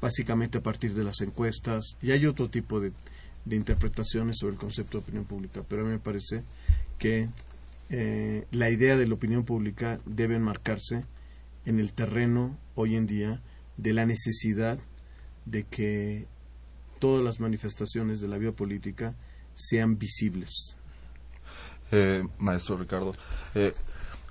básicamente 0.00 0.58
a 0.58 0.62
partir 0.62 0.94
de 0.94 1.04
las 1.04 1.20
encuestas 1.20 1.96
y 2.02 2.10
hay 2.10 2.26
otro 2.26 2.50
tipo 2.50 2.80
de, 2.80 2.92
de 3.46 3.56
interpretaciones 3.56 4.36
sobre 4.38 4.54
el 4.54 4.58
concepto 4.58 4.98
de 4.98 5.04
opinión 5.04 5.24
pública, 5.24 5.62
pero 5.66 5.82
a 5.82 5.84
mí 5.84 5.92
me 5.92 5.98
parece 5.98 6.42
que 6.98 7.28
eh, 7.88 8.46
la 8.50 8.70
idea 8.70 8.96
de 8.96 9.06
la 9.06 9.14
opinión 9.14 9.44
pública 9.44 10.00
debe 10.04 10.36
enmarcarse 10.36 11.04
en 11.64 11.78
el 11.78 11.92
terreno 11.92 12.58
hoy 12.74 12.96
en 12.96 13.06
día 13.06 13.40
de 13.76 13.92
la 13.92 14.04
necesidad 14.06 14.78
de 15.46 15.64
que 15.64 16.26
todas 16.98 17.24
las 17.24 17.40
manifestaciones 17.40 18.20
de 18.20 18.28
la 18.28 18.36
vida 18.36 18.52
política 18.52 19.14
sean 19.54 19.98
visibles. 19.98 20.76
Eh, 21.92 22.22
maestro 22.38 22.76
Ricardo, 22.76 23.14
eh, 23.54 23.72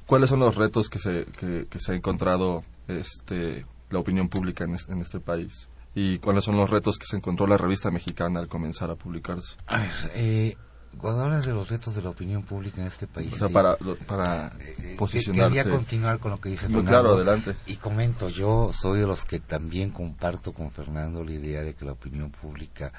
¿cuáles 0.06 0.30
son 0.30 0.40
los 0.40 0.56
retos 0.56 0.90
que 0.90 1.00
se, 1.00 1.26
que, 1.26 1.80
se 1.80 1.94
ha 1.94 1.96
encontrado 1.96 2.64
este, 2.88 3.66
la 3.90 4.00
opinión 4.00 4.30
pública 4.30 4.66
en 4.66 4.76
en 4.90 5.02
este 5.02 5.20
país? 5.20 5.70
¿Y 5.98 6.20
cuáles 6.20 6.44
son 6.44 6.58
los 6.58 6.70
retos 6.70 6.98
que 6.98 7.06
se 7.06 7.16
encontró 7.16 7.48
la 7.48 7.58
revista 7.58 7.90
mexicana 7.90 8.42
al 8.42 8.50
comenzar 8.50 8.92
a 8.92 8.96
publicarse? 8.96 9.56
A 9.66 9.80
ver, 9.80 10.12
eh, 10.14 10.58
cuando 10.98 11.24
hablas 11.24 11.46
de 11.46 11.54
los 11.54 11.70
retos 11.70 11.96
de 11.96 12.02
la 12.02 12.10
opinión 12.10 12.44
pública 12.44 12.82
en 12.82 12.88
este 12.88 13.08
país... 13.08 13.34
O 13.34 13.38
sea, 13.38 13.50
para, 13.50 13.78
para 14.08 14.48
eh, 14.60 14.76
eh, 14.80 14.96
posicionarse... 14.98 15.56
Quería 15.56 15.72
continuar 15.72 16.20
con 16.20 16.32
lo 16.32 16.42
que 16.42 16.50
dice 16.50 16.64
Fernando. 16.68 16.90
Claro, 16.90 17.14
adelante. 17.14 17.56
Y 17.66 17.76
comento, 17.76 18.30
yo 18.30 18.72
soy 18.74 19.00
de 19.00 19.08
los 19.08 19.26
que 19.26 19.40
también 19.40 19.92
comparto 19.92 20.54
con 20.54 20.72
Fernando 20.72 21.24
la 21.24 21.32
idea 21.32 21.62
de 21.62 21.74
que 21.74 21.86
la 21.86 21.94
opinión 21.94 22.32
pública 22.32 22.92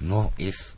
no 0.00 0.32
es 0.38 0.76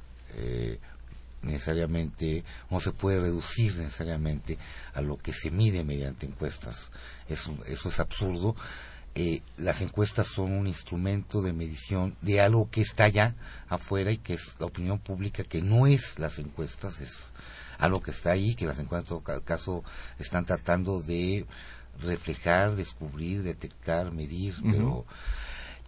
necesariamente, 1.42 2.44
no 2.70 2.80
se 2.80 2.92
puede 2.92 3.20
reducir 3.20 3.76
necesariamente 3.76 4.58
a 4.94 5.00
lo 5.00 5.18
que 5.18 5.32
se 5.32 5.50
mide 5.50 5.84
mediante 5.84 6.26
encuestas. 6.26 6.90
Eso, 7.28 7.54
eso 7.66 7.88
es 7.88 8.00
absurdo 8.00 8.54
eh, 9.14 9.42
las 9.58 9.82
encuestas 9.82 10.26
son 10.28 10.52
un 10.52 10.66
instrumento 10.66 11.42
de 11.42 11.52
medición 11.52 12.16
de 12.22 12.40
algo 12.40 12.70
que 12.70 12.80
está 12.80 13.04
allá 13.04 13.34
afuera 13.68 14.10
y 14.10 14.16
que 14.16 14.34
es 14.34 14.56
la 14.58 14.66
opinión 14.66 14.98
pública, 15.00 15.44
que 15.44 15.60
no 15.60 15.86
es 15.86 16.18
las 16.18 16.38
encuestas, 16.38 17.00
es 17.02 17.32
algo 17.78 18.00
que 18.00 18.10
está 18.10 18.30
ahí, 18.30 18.54
que 18.54 18.64
las 18.64 18.78
encuestas 18.78 19.12
en 19.12 19.22
todo 19.22 19.42
caso 19.44 19.84
están 20.18 20.46
tratando 20.46 21.02
de 21.02 21.44
reflejar, 22.00 22.74
descubrir, 22.74 23.42
detectar, 23.42 24.12
medir, 24.12 24.54
pero 24.64 25.04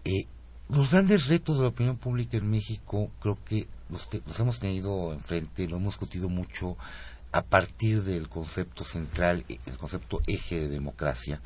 eh, 0.04 0.26
los 0.68 0.90
grandes 0.90 1.26
retos 1.26 1.56
de 1.56 1.62
la 1.62 1.68
opinión 1.68 1.96
pública 1.96 2.36
en 2.36 2.50
México 2.50 3.10
creo 3.20 3.38
que 3.42 3.68
los, 3.88 4.06
los 4.26 4.38
hemos 4.38 4.58
tenido 4.58 5.14
enfrente, 5.14 5.66
lo 5.66 5.78
hemos 5.78 5.94
discutido 5.94 6.28
mucho 6.28 6.76
a 7.32 7.42
partir 7.42 8.02
del 8.02 8.28
concepto 8.28 8.84
central, 8.84 9.46
el 9.48 9.78
concepto 9.78 10.20
eje 10.26 10.60
de 10.60 10.68
democracia, 10.68 11.40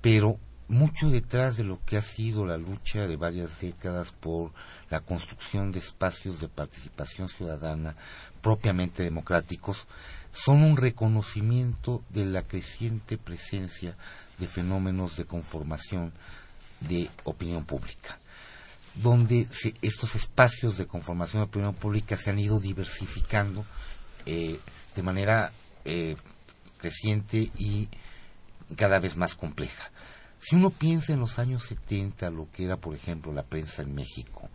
pero 0.00 0.38
mucho 0.68 1.10
detrás 1.10 1.56
de 1.56 1.64
lo 1.64 1.80
que 1.84 1.96
ha 1.96 2.02
sido 2.02 2.46
la 2.46 2.56
lucha 2.56 3.06
de 3.06 3.16
varias 3.16 3.60
décadas 3.60 4.12
por 4.12 4.52
la 4.90 5.00
construcción 5.00 5.72
de 5.72 5.78
espacios 5.78 6.40
de 6.40 6.48
participación 6.48 7.28
ciudadana 7.28 7.96
propiamente 8.40 9.02
democráticos, 9.02 9.86
son 10.30 10.62
un 10.62 10.76
reconocimiento 10.76 12.02
de 12.10 12.26
la 12.26 12.42
creciente 12.42 13.18
presencia 13.18 13.96
de 14.38 14.46
fenómenos 14.46 15.16
de 15.16 15.24
conformación 15.24 16.12
de 16.80 17.08
opinión 17.24 17.64
pública, 17.64 18.18
donde 18.94 19.48
estos 19.80 20.14
espacios 20.14 20.76
de 20.76 20.86
conformación 20.86 21.42
de 21.42 21.46
opinión 21.46 21.74
pública 21.74 22.16
se 22.16 22.30
han 22.30 22.38
ido 22.38 22.60
diversificando 22.60 23.64
eh, 24.26 24.58
de 24.94 25.02
manera 25.02 25.52
eh, 25.84 26.16
creciente 26.78 27.50
y 27.56 27.88
cada 28.76 28.98
vez 28.98 29.16
más 29.16 29.34
compleja. 29.34 29.90
Si 30.46 30.56
uno 30.56 30.68
piensa 30.68 31.14
en 31.14 31.20
los 31.20 31.38
años 31.38 31.62
70, 31.62 32.28
lo 32.28 32.50
que 32.52 32.66
era, 32.66 32.76
por 32.76 32.94
ejemplo, 32.94 33.32
la 33.32 33.44
prensa 33.44 33.80
en 33.80 33.94
México, 33.94 34.50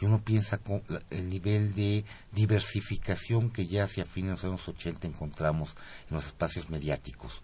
y 0.00 0.06
uno 0.06 0.22
piensa 0.24 0.56
con 0.56 0.82
el 1.10 1.28
nivel 1.28 1.74
de 1.74 2.06
diversificación 2.32 3.50
que 3.50 3.66
ya 3.66 3.84
hacia 3.84 4.06
fines 4.06 4.40
de 4.40 4.48
los 4.48 4.62
años 4.62 4.68
80 4.68 5.06
encontramos 5.06 5.76
en 6.08 6.16
los 6.16 6.24
espacios 6.24 6.70
mediáticos, 6.70 7.42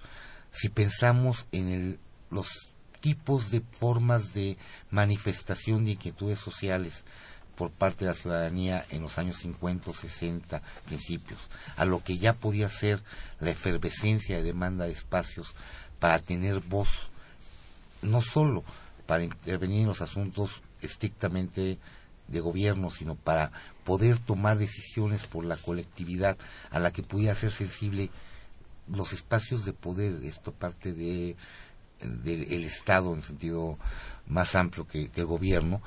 si 0.50 0.70
pensamos 0.70 1.46
en 1.52 1.98
los 2.30 2.72
tipos 3.00 3.50
de 3.50 3.60
formas 3.60 4.32
de 4.32 4.56
manifestación 4.90 5.84
de 5.84 5.90
inquietudes 5.92 6.38
sociales 6.38 7.04
por 7.54 7.70
parte 7.70 8.06
de 8.06 8.12
la 8.12 8.16
ciudadanía 8.16 8.86
en 8.88 9.02
los 9.02 9.18
años 9.18 9.36
50 9.36 9.90
o 9.90 9.94
60 9.94 10.62
principios, 10.86 11.50
a 11.76 11.84
lo 11.84 12.02
que 12.02 12.16
ya 12.16 12.32
podía 12.32 12.70
ser 12.70 13.02
la 13.40 13.50
efervescencia 13.50 14.38
de 14.38 14.42
demanda 14.42 14.86
de 14.86 14.92
espacios 14.92 15.52
para 15.98 16.18
tener 16.18 16.60
voz 16.60 17.09
no 18.02 18.20
solo 18.20 18.64
para 19.06 19.24
intervenir 19.24 19.82
en 19.82 19.88
los 19.88 20.00
asuntos 20.00 20.62
estrictamente 20.80 21.78
de 22.28 22.40
gobierno, 22.40 22.90
sino 22.90 23.16
para 23.16 23.50
poder 23.84 24.18
tomar 24.18 24.58
decisiones 24.58 25.26
por 25.26 25.44
la 25.44 25.56
colectividad 25.56 26.38
a 26.70 26.78
la 26.78 26.92
que 26.92 27.02
pudiera 27.02 27.34
ser 27.34 27.52
sensible 27.52 28.10
los 28.88 29.12
espacios 29.12 29.64
de 29.64 29.72
poder, 29.72 30.24
esto 30.24 30.52
parte 30.52 30.92
de 30.92 31.36
del 32.00 32.64
Estado 32.64 33.14
en 33.14 33.22
sentido 33.22 33.78
más 34.26 34.54
amplio 34.54 34.86
que, 34.86 35.10
el 35.14 35.26
gobierno, 35.26 35.82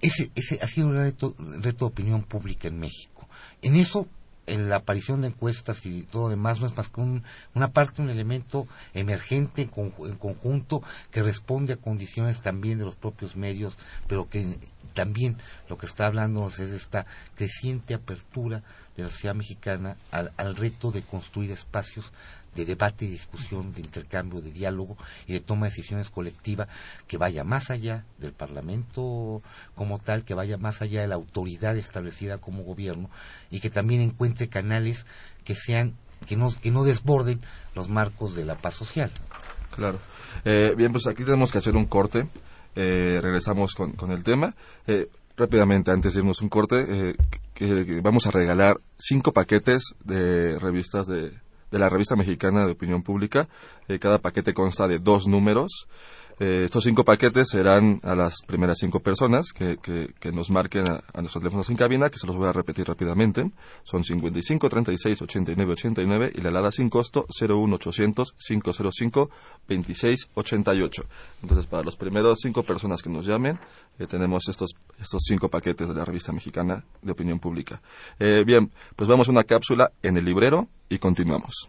ese, 0.00 0.30
ese 0.34 0.58
ha 0.62 0.66
sido 0.66 0.88
un 0.88 0.96
reto, 0.96 1.34
reto 1.38 1.84
de 1.84 1.90
opinión 1.90 2.22
pública 2.22 2.68
en 2.68 2.78
México. 2.78 3.28
En 3.60 3.76
eso 3.76 4.08
en 4.50 4.68
la 4.68 4.76
aparición 4.76 5.20
de 5.20 5.28
encuestas 5.28 5.86
y 5.86 6.02
todo 6.02 6.28
demás 6.28 6.60
no 6.60 6.66
es 6.66 6.76
más 6.76 6.88
que 6.88 7.00
una 7.00 7.72
parte, 7.72 8.02
un 8.02 8.10
elemento 8.10 8.66
emergente 8.94 9.62
en, 9.62 10.16
conjunto 10.16 10.82
que 11.10 11.22
responde 11.22 11.74
a 11.74 11.76
condiciones 11.76 12.40
también 12.40 12.78
de 12.78 12.84
los 12.84 12.96
propios 12.96 13.36
medios, 13.36 13.78
pero 14.08 14.28
que 14.28 14.58
también 14.92 15.36
lo 15.68 15.78
que 15.78 15.86
está 15.86 16.06
hablando 16.06 16.48
es 16.48 16.58
esta 16.58 17.06
creciente 17.36 17.94
apertura 17.94 18.62
de 18.96 19.04
la 19.04 19.08
sociedad 19.08 19.36
mexicana 19.36 19.96
al, 20.10 20.32
al 20.36 20.56
reto 20.56 20.90
de 20.90 21.02
construir 21.02 21.52
espacios 21.52 22.12
de 22.54 22.64
debate 22.64 23.04
y 23.04 23.08
discusión, 23.08 23.72
de 23.72 23.80
intercambio, 23.80 24.40
de 24.40 24.50
diálogo 24.50 24.96
y 25.26 25.34
de 25.34 25.40
toma 25.40 25.66
de 25.66 25.70
decisiones 25.70 26.10
colectiva 26.10 26.68
que 27.06 27.16
vaya 27.16 27.44
más 27.44 27.70
allá 27.70 28.04
del 28.18 28.32
Parlamento 28.32 29.42
como 29.74 29.98
tal, 29.98 30.24
que 30.24 30.34
vaya 30.34 30.58
más 30.58 30.82
allá 30.82 31.02
de 31.02 31.08
la 31.08 31.14
autoridad 31.14 31.76
establecida 31.76 32.38
como 32.38 32.62
gobierno 32.62 33.10
y 33.50 33.60
que 33.60 33.70
también 33.70 34.00
encuentre 34.00 34.48
canales 34.48 35.06
que 35.44 35.54
sean 35.54 35.94
que 36.26 36.36
no, 36.36 36.52
que 36.60 36.70
no 36.70 36.84
desborden 36.84 37.40
los 37.74 37.88
marcos 37.88 38.34
de 38.34 38.44
la 38.44 38.54
paz 38.54 38.74
social. 38.74 39.10
Claro. 39.74 39.98
Eh, 40.44 40.74
bien, 40.76 40.92
pues 40.92 41.06
aquí 41.06 41.24
tenemos 41.24 41.50
que 41.52 41.58
hacer 41.58 41.76
un 41.76 41.86
corte. 41.86 42.28
Eh, 42.76 43.20
regresamos 43.22 43.74
con, 43.74 43.92
con, 43.92 44.10
el 44.10 44.22
tema. 44.22 44.54
Eh, 44.86 45.08
rápidamente, 45.36 45.90
antes 45.90 46.14
de 46.14 46.20
irnos 46.20 46.42
un 46.42 46.48
corte, 46.48 47.16
que, 47.54 48.00
vamos 48.02 48.26
a 48.26 48.30
regalar 48.30 48.76
cinco 48.98 49.32
paquetes 49.32 49.94
de 50.04 50.58
revistas 50.58 51.06
de 51.06 51.32
de 51.70 51.78
la 51.78 51.88
revista 51.88 52.16
mexicana 52.16 52.66
de 52.66 52.72
opinión 52.72 53.02
pública. 53.02 53.48
Eh, 53.88 53.98
cada 53.98 54.18
paquete 54.18 54.54
consta 54.54 54.88
de 54.88 54.98
dos 54.98 55.26
números. 55.26 55.88
Eh, 56.42 56.62
estos 56.64 56.84
cinco 56.84 57.04
paquetes 57.04 57.50
serán 57.50 58.00
a 58.02 58.14
las 58.14 58.36
primeras 58.46 58.78
cinco 58.80 59.00
personas 59.00 59.52
que, 59.52 59.76
nos 60.32 60.50
marquen 60.50 60.88
a, 60.88 61.20
nuestros 61.20 61.42
teléfonos 61.42 61.68
en 61.68 61.76
cabina, 61.76 62.08
que 62.08 62.18
se 62.18 62.26
los 62.26 62.34
voy 62.34 62.48
a 62.48 62.52
repetir 62.52 62.88
rápidamente. 62.88 63.50
Son 63.84 64.02
55 64.02 64.70
36 64.70 65.20
89 65.20 65.72
89 65.72 66.32
y 66.34 66.40
la 66.40 66.48
alada 66.48 66.72
sin 66.72 66.88
costo 66.88 67.26
01800 67.38 68.34
505 68.38 69.30
26 69.68 70.30
88. 70.32 71.04
Entonces, 71.42 71.66
para 71.66 71.82
los 71.82 71.96
primeros 71.96 72.38
cinco 72.40 72.62
personas 72.62 73.02
que 73.02 73.10
nos 73.10 73.26
llamen, 73.26 73.58
eh, 73.98 74.06
tenemos 74.06 74.48
estos, 74.48 74.70
estos 74.98 75.22
cinco 75.26 75.50
paquetes 75.50 75.88
de 75.88 75.94
la 75.94 76.06
revista 76.06 76.32
mexicana 76.32 76.82
de 77.02 77.12
opinión 77.12 77.38
pública. 77.38 77.82
bien, 78.18 78.72
pues 78.96 79.08
vamos 79.08 79.28
a 79.28 79.30
una 79.30 79.44
cápsula 79.44 79.92
en 80.02 80.16
el 80.16 80.24
librero 80.24 80.68
y 80.88 80.98
continuamos. 80.98 81.68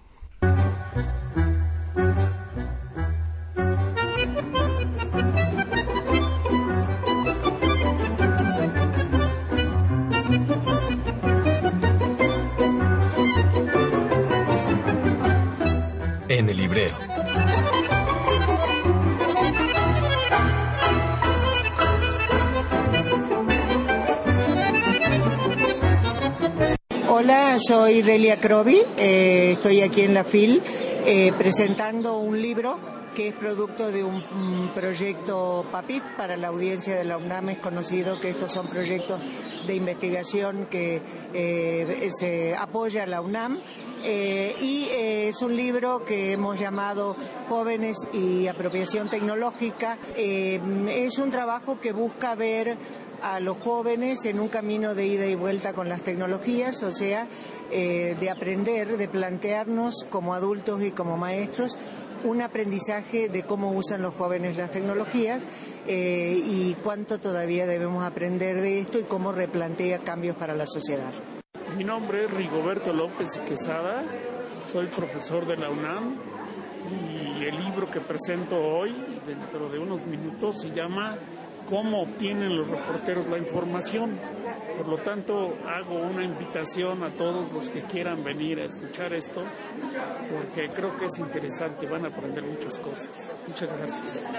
Hola, 27.31 27.59
soy 27.65 28.01
Delia 28.01 28.41
Crovi, 28.41 28.81
eh, 28.97 29.51
estoy 29.53 29.79
aquí 29.79 30.01
en 30.01 30.13
la 30.13 30.25
FIL 30.25 30.61
eh, 31.05 31.31
presentando 31.37 32.17
un 32.17 32.41
libro 32.41 32.77
que 33.15 33.29
es 33.29 33.35
producto 33.35 33.91
de 33.91 34.03
un, 34.03 34.71
proyecto 34.73 35.65
PAPIT 35.71 36.03
para 36.15 36.37
la 36.37 36.47
audiencia 36.47 36.95
de 36.95 37.03
la 37.03 37.17
UNAM. 37.17 37.49
Es 37.49 37.59
conocido 37.59 38.19
que 38.19 38.29
estos 38.29 38.51
son 38.51 38.67
proyectos 38.67 39.19
de 39.65 39.75
investigación 39.75 40.67
que 40.67 41.01
eh, 41.33 42.09
se 42.17 42.55
apoya 42.55 43.05
la 43.05 43.21
UNAM. 43.21 43.59
Eh, 44.03 44.55
y 44.59 44.85
eh, 44.85 45.27
es 45.27 45.41
un 45.41 45.55
libro 45.55 46.03
que 46.03 46.31
hemos 46.31 46.59
llamado 46.59 47.15
Jóvenes 47.47 47.97
y 48.13 48.47
Apropiación 48.47 49.09
Tecnológica. 49.09 49.97
es 50.15 51.17
un 51.19 51.29
trabajo 51.29 51.79
que 51.79 51.91
busca 51.91 52.33
ver 52.33 52.77
a 53.21 53.39
los 53.39 53.57
jóvenes 53.57 54.25
en 54.25 54.39
un 54.39 54.47
camino 54.47 54.95
de 54.95 55.05
ida 55.05 55.27
y 55.27 55.35
vuelta 55.35 55.73
con 55.73 55.87
las 55.87 56.01
tecnologías, 56.01 56.81
o 56.81 56.89
sea, 56.89 57.27
de 57.69 58.29
aprender, 58.31 58.97
de 58.97 59.07
plantearnos 59.07 60.07
como 60.09 60.33
adultos 60.33 60.81
y 60.81 60.89
como 60.89 61.17
maestros 61.17 61.77
un 62.23 62.41
aprendizaje 62.41 63.29
de 63.29 63.43
cómo 63.43 63.71
usan 63.71 64.01
los 64.01 64.15
jóvenes 64.15 64.57
las 64.57 64.71
tecnologías 64.71 65.43
eh, 65.87 66.41
y 66.45 66.75
cuánto 66.83 67.19
todavía 67.19 67.65
debemos 67.65 68.03
aprender 68.03 68.61
de 68.61 68.79
esto 68.79 68.99
y 68.99 69.03
cómo 69.03 69.31
replantea 69.31 69.99
cambios 69.99 70.35
para 70.35 70.55
la 70.55 70.65
sociedad. 70.65 71.13
Mi 71.75 71.83
nombre 71.83 72.25
es 72.25 72.31
Rigoberto 72.31 72.93
López 72.93 73.39
Quesada, 73.47 74.03
soy 74.65 74.87
profesor 74.87 75.45
de 75.45 75.57
la 75.57 75.69
UNAM 75.69 76.15
y 76.89 77.45
el 77.45 77.57
libro 77.63 77.89
que 77.89 78.01
presento 78.01 78.57
hoy, 78.57 78.93
dentro 79.25 79.69
de 79.69 79.79
unos 79.79 80.05
minutos, 80.05 80.61
se 80.61 80.69
llama 80.69 81.17
cómo 81.71 82.01
obtienen 82.01 82.57
los 82.57 82.67
reporteros 82.67 83.27
la 83.27 83.37
información. 83.37 84.19
Por 84.77 84.89
lo 84.89 84.97
tanto, 84.97 85.55
hago 85.65 85.95
una 85.95 86.21
invitación 86.21 87.01
a 87.01 87.09
todos 87.11 87.49
los 87.53 87.69
que 87.69 87.81
quieran 87.83 88.25
venir 88.25 88.59
a 88.59 88.65
escuchar 88.65 89.13
esto, 89.13 89.41
porque 90.29 90.69
creo 90.69 90.93
que 90.97 91.05
es 91.05 91.17
interesante, 91.17 91.87
van 91.87 92.03
a 92.03 92.09
aprender 92.09 92.43
muchas 92.43 92.77
cosas. 92.77 93.33
Muchas 93.47 93.69
gracias. 93.77 94.29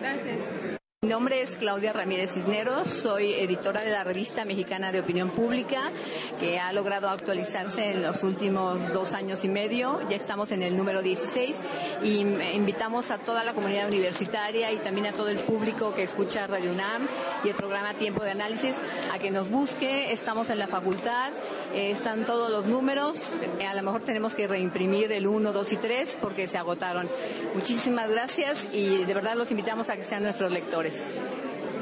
Gracias. 0.00 0.78
Mi 1.04 1.08
nombre 1.08 1.42
es 1.42 1.56
Claudia 1.56 1.92
Ramírez 1.92 2.30
Cisneros, 2.30 2.86
soy 2.86 3.32
editora 3.32 3.82
de 3.82 3.90
la 3.90 4.04
revista 4.04 4.44
mexicana 4.44 4.92
de 4.92 5.00
opinión 5.00 5.30
pública, 5.30 5.90
que 6.38 6.60
ha 6.60 6.72
logrado 6.72 7.08
actualizarse 7.08 7.90
en 7.90 8.02
los 8.02 8.22
últimos 8.22 8.92
dos 8.92 9.12
años 9.12 9.42
y 9.42 9.48
medio. 9.48 9.98
Ya 10.08 10.14
estamos 10.14 10.52
en 10.52 10.62
el 10.62 10.76
número 10.76 11.02
16 11.02 11.56
y 12.02 12.20
invitamos 12.20 13.10
a 13.10 13.18
toda 13.18 13.44
la 13.44 13.54
comunidad 13.54 13.86
universitaria 13.86 14.72
y 14.72 14.78
también 14.78 15.06
a 15.06 15.12
todo 15.12 15.28
el 15.28 15.38
público 15.38 15.94
que 15.94 16.02
escucha 16.02 16.46
Radio 16.46 16.72
UNAM 16.72 17.06
y 17.44 17.48
el 17.48 17.54
programa 17.54 17.94
Tiempo 17.94 18.24
de 18.24 18.30
Análisis 18.30 18.74
a 19.12 19.18
que 19.18 19.30
nos 19.30 19.48
busque. 19.48 20.12
Estamos 20.12 20.50
en 20.50 20.58
la 20.58 20.66
facultad, 20.66 21.32
eh, 21.74 21.90
están 21.90 22.26
todos 22.26 22.50
los 22.50 22.66
números. 22.66 23.16
Eh, 23.60 23.66
a 23.66 23.74
lo 23.74 23.82
mejor 23.82 24.02
tenemos 24.02 24.34
que 24.34 24.48
reimprimir 24.48 25.12
el 25.12 25.26
1, 25.26 25.52
2 25.52 25.72
y 25.72 25.76
3 25.76 26.16
porque 26.20 26.48
se 26.48 26.58
agotaron. 26.58 27.08
Muchísimas 27.54 28.10
gracias 28.10 28.68
y 28.72 29.04
de 29.04 29.14
verdad 29.14 29.36
los 29.36 29.50
invitamos 29.50 29.88
a 29.90 29.96
que 29.96 30.04
sean 30.04 30.24
nuestros 30.24 30.50
lectores. 30.50 31.00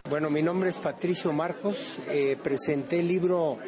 Bueno, 0.09 0.29
mi 0.29 0.43
nombre 0.43 0.69
es 0.69 0.77
Patricio 0.79 1.33
Marcos. 1.33 1.99
Eh, 2.09 2.37
presenté 2.43 2.99
el 2.99 3.09
libro 3.09 3.59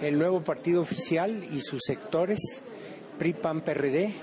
El 0.00 0.18
nuevo 0.18 0.42
partido 0.42 0.80
oficial 0.80 1.44
y 1.52 1.60
sus 1.60 1.82
sectores, 1.82 2.62
PRI-PAN-PRD, 3.18 4.14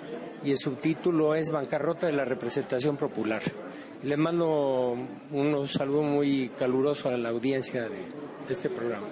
y 0.43 0.51
el 0.51 0.57
subtítulo 0.57 1.35
es 1.35 1.51
Bancarrota 1.51 2.07
de 2.07 2.13
la 2.13 2.25
representación 2.25 2.97
popular. 2.97 3.41
Le 4.03 4.17
mando 4.17 4.95
un 5.31 5.67
saludo 5.67 6.03
muy 6.03 6.49
caluroso 6.49 7.09
a 7.09 7.17
la 7.17 7.29
audiencia 7.29 7.83
de 7.83 8.05
este 8.49 8.69
programa. 8.69 9.07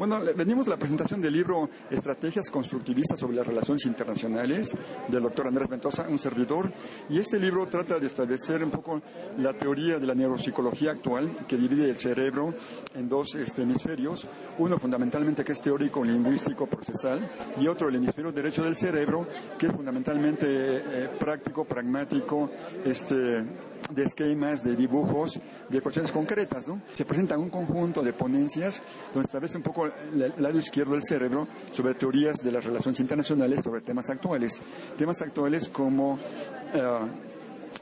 Bueno, 0.00 0.18
venimos 0.34 0.66
a 0.66 0.70
la 0.70 0.78
presentación 0.78 1.20
del 1.20 1.34
libro 1.34 1.68
Estrategias 1.90 2.48
Constructivistas 2.48 3.20
sobre 3.20 3.36
las 3.36 3.46
Relaciones 3.46 3.84
Internacionales 3.84 4.74
del 5.08 5.22
doctor 5.22 5.48
Andrés 5.48 5.68
Ventosa, 5.68 6.08
un 6.08 6.18
servidor, 6.18 6.72
y 7.10 7.18
este 7.18 7.38
libro 7.38 7.66
trata 7.66 7.98
de 7.98 8.06
establecer 8.06 8.64
un 8.64 8.70
poco 8.70 9.02
la 9.36 9.52
teoría 9.52 9.98
de 9.98 10.06
la 10.06 10.14
neuropsicología 10.14 10.92
actual 10.92 11.44
que 11.46 11.58
divide 11.58 11.90
el 11.90 11.98
cerebro 11.98 12.54
en 12.94 13.10
dos 13.10 13.34
este, 13.34 13.60
hemisferios, 13.60 14.26
uno 14.56 14.78
fundamentalmente 14.78 15.44
que 15.44 15.52
es 15.52 15.60
teórico, 15.60 16.02
lingüístico, 16.02 16.66
procesal, 16.66 17.30
y 17.60 17.66
otro 17.66 17.90
el 17.90 17.96
hemisferio 17.96 18.32
derecho 18.32 18.64
del 18.64 18.76
cerebro 18.76 19.26
que 19.58 19.66
es 19.66 19.72
fundamentalmente 19.72 20.46
eh, 20.46 21.10
práctico, 21.18 21.66
pragmático, 21.66 22.50
este, 22.86 23.44
de 23.90 24.04
esquemas, 24.04 24.62
de 24.62 24.76
dibujos, 24.76 25.38
de 25.68 25.80
cuestiones 25.80 26.12
concretas. 26.12 26.68
¿no? 26.68 26.80
Se 26.94 27.04
presenta 27.04 27.38
un 27.38 27.50
conjunto 27.50 28.02
de 28.02 28.12
ponencias 28.12 28.82
donde 29.12 29.26
establece 29.26 29.56
un 29.56 29.62
poco 29.62 29.86
el 29.86 30.34
lado 30.38 30.58
izquierdo 30.58 30.92
del 30.92 31.02
cerebro 31.02 31.48
sobre 31.72 31.94
teorías 31.94 32.38
de 32.38 32.52
las 32.52 32.64
relaciones 32.64 33.00
internacionales, 33.00 33.60
sobre 33.62 33.80
temas 33.80 34.10
actuales. 34.10 34.60
Temas 34.96 35.20
actuales 35.22 35.68
como... 35.68 36.14
Uh, 36.14 37.30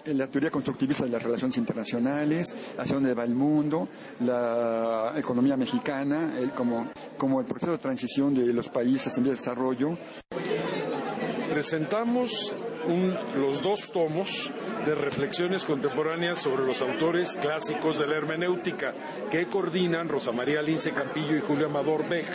la 0.04 0.26
teoría 0.26 0.50
constructivista 0.50 1.04
de 1.04 1.10
las 1.10 1.22
relaciones 1.22 1.56
internacionales, 1.56 2.54
hacia 2.76 2.94
dónde 2.94 3.14
va 3.14 3.24
el 3.24 3.34
mundo, 3.34 3.88
la 4.20 5.12
economía 5.16 5.56
mexicana, 5.56 6.38
el, 6.38 6.50
como, 6.50 6.90
como 7.16 7.40
el 7.40 7.46
proceso 7.46 7.72
de 7.72 7.78
transición 7.78 8.34
de 8.34 8.52
los 8.52 8.68
países 8.68 9.16
en 9.18 9.24
desarrollo. 9.24 9.98
Presentamos 11.50 12.54
un, 12.88 13.16
los 13.36 13.62
dos 13.62 13.92
tomos 13.92 14.50
de 14.84 14.94
reflexiones 14.94 15.64
contemporáneas 15.64 16.38
sobre 16.38 16.64
los 16.64 16.82
autores 16.82 17.38
clásicos 17.40 17.98
de 17.98 18.06
la 18.06 18.16
hermenéutica 18.16 18.94
que 19.30 19.46
coordinan 19.46 20.08
Rosa 20.08 20.32
María 20.32 20.62
Lince 20.62 20.92
Campillo 20.92 21.36
y 21.36 21.40
Julio 21.40 21.66
Amador 21.66 22.08
Bej. 22.08 22.26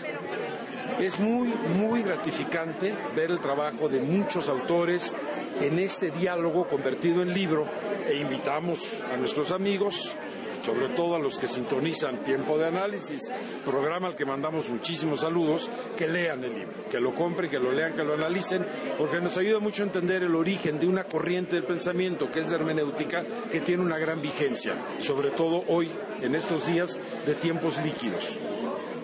Es 1.00 1.20
muy, 1.20 1.48
muy 1.48 2.04
gratificante 2.04 2.94
ver 3.16 3.32
el 3.32 3.40
trabajo 3.40 3.90
de 3.90 4.00
muchos 4.00 4.48
autores 4.48 5.16
en 5.60 5.80
este 5.80 6.12
diálogo 6.12 6.68
convertido 6.68 7.22
en 7.22 7.34
libro 7.34 7.66
e 8.08 8.16
invitamos 8.16 9.02
a 9.12 9.18
nuestros 9.18 9.52
amigos 9.52 10.16
sobre 10.64 10.90
todo 10.90 11.16
a 11.16 11.20
los 11.20 11.38
que 11.38 11.48
sintonizan 11.48 12.24
Tiempo 12.24 12.58
de 12.58 12.68
Análisis, 12.68 13.30
programa 13.66 14.08
al 14.08 14.16
que 14.16 14.26
mandamos 14.26 14.70
muchísimos 14.70 15.20
saludos, 15.20 15.70
que 15.98 16.08
lean 16.08 16.44
el 16.44 16.54
libro, 16.54 16.86
que 16.90 17.00
lo 17.00 17.14
compren, 17.14 17.50
que 17.50 17.60
lo 17.60 17.72
lean, 17.72 17.94
que 17.94 18.04
lo 18.04 18.14
analicen, 18.14 18.66
porque 18.98 19.20
nos 19.20 19.38
ayuda 19.38 19.60
mucho 19.60 19.84
a 19.84 19.88
entender 19.88 20.24
el 20.24 20.36
origen 20.36 20.80
de 20.80 20.88
una 20.88 21.04
corriente 21.04 21.56
del 21.56 21.66
pensamiento 21.66 22.32
que 22.32 22.40
es 22.40 22.50
de 22.50 22.56
hermenéutica, 22.56 23.24
que 23.52 23.62
tiene 23.62 23.84
una 23.84 23.98
gran 23.98 24.22
vigencia, 24.22 24.76
sobre 25.00 25.32
todo 25.32 25.64
hoy, 25.68 25.92
en 26.22 26.36
estos 26.36 26.66
días 26.66 26.98
de 27.26 27.36
tiempos 27.36 27.78
líquidos. 27.84 28.40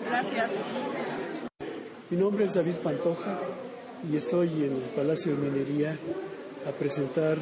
Gracias. 0.06 0.50
Mi 2.08 2.16
nombre 2.16 2.44
es 2.44 2.54
David 2.54 2.76
Pantoja 2.82 3.38
y 4.10 4.16
estoy 4.16 4.48
en 4.48 4.72
el 4.72 4.90
Palacio 4.96 5.36
de 5.36 5.50
Minería 5.50 5.96
a 6.66 6.72
presentar 6.72 7.36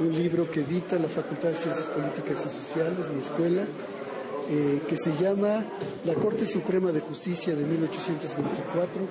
un 0.00 0.12
libro 0.12 0.50
que 0.50 0.60
edita 0.60 0.98
la 0.98 1.08
Facultad 1.08 1.48
de 1.48 1.54
Ciencias 1.54 1.88
Políticas 1.88 2.44
y 2.46 2.56
Sociales, 2.56 3.08
mi 3.10 3.20
escuela, 3.20 3.64
eh, 4.48 4.82
que 4.88 4.96
se 4.96 5.12
llama 5.16 5.64
La 6.04 6.14
Corte 6.14 6.46
Suprema 6.46 6.92
de 6.92 7.00
Justicia 7.00 7.54
de 7.54 7.64
1824, 7.64 9.02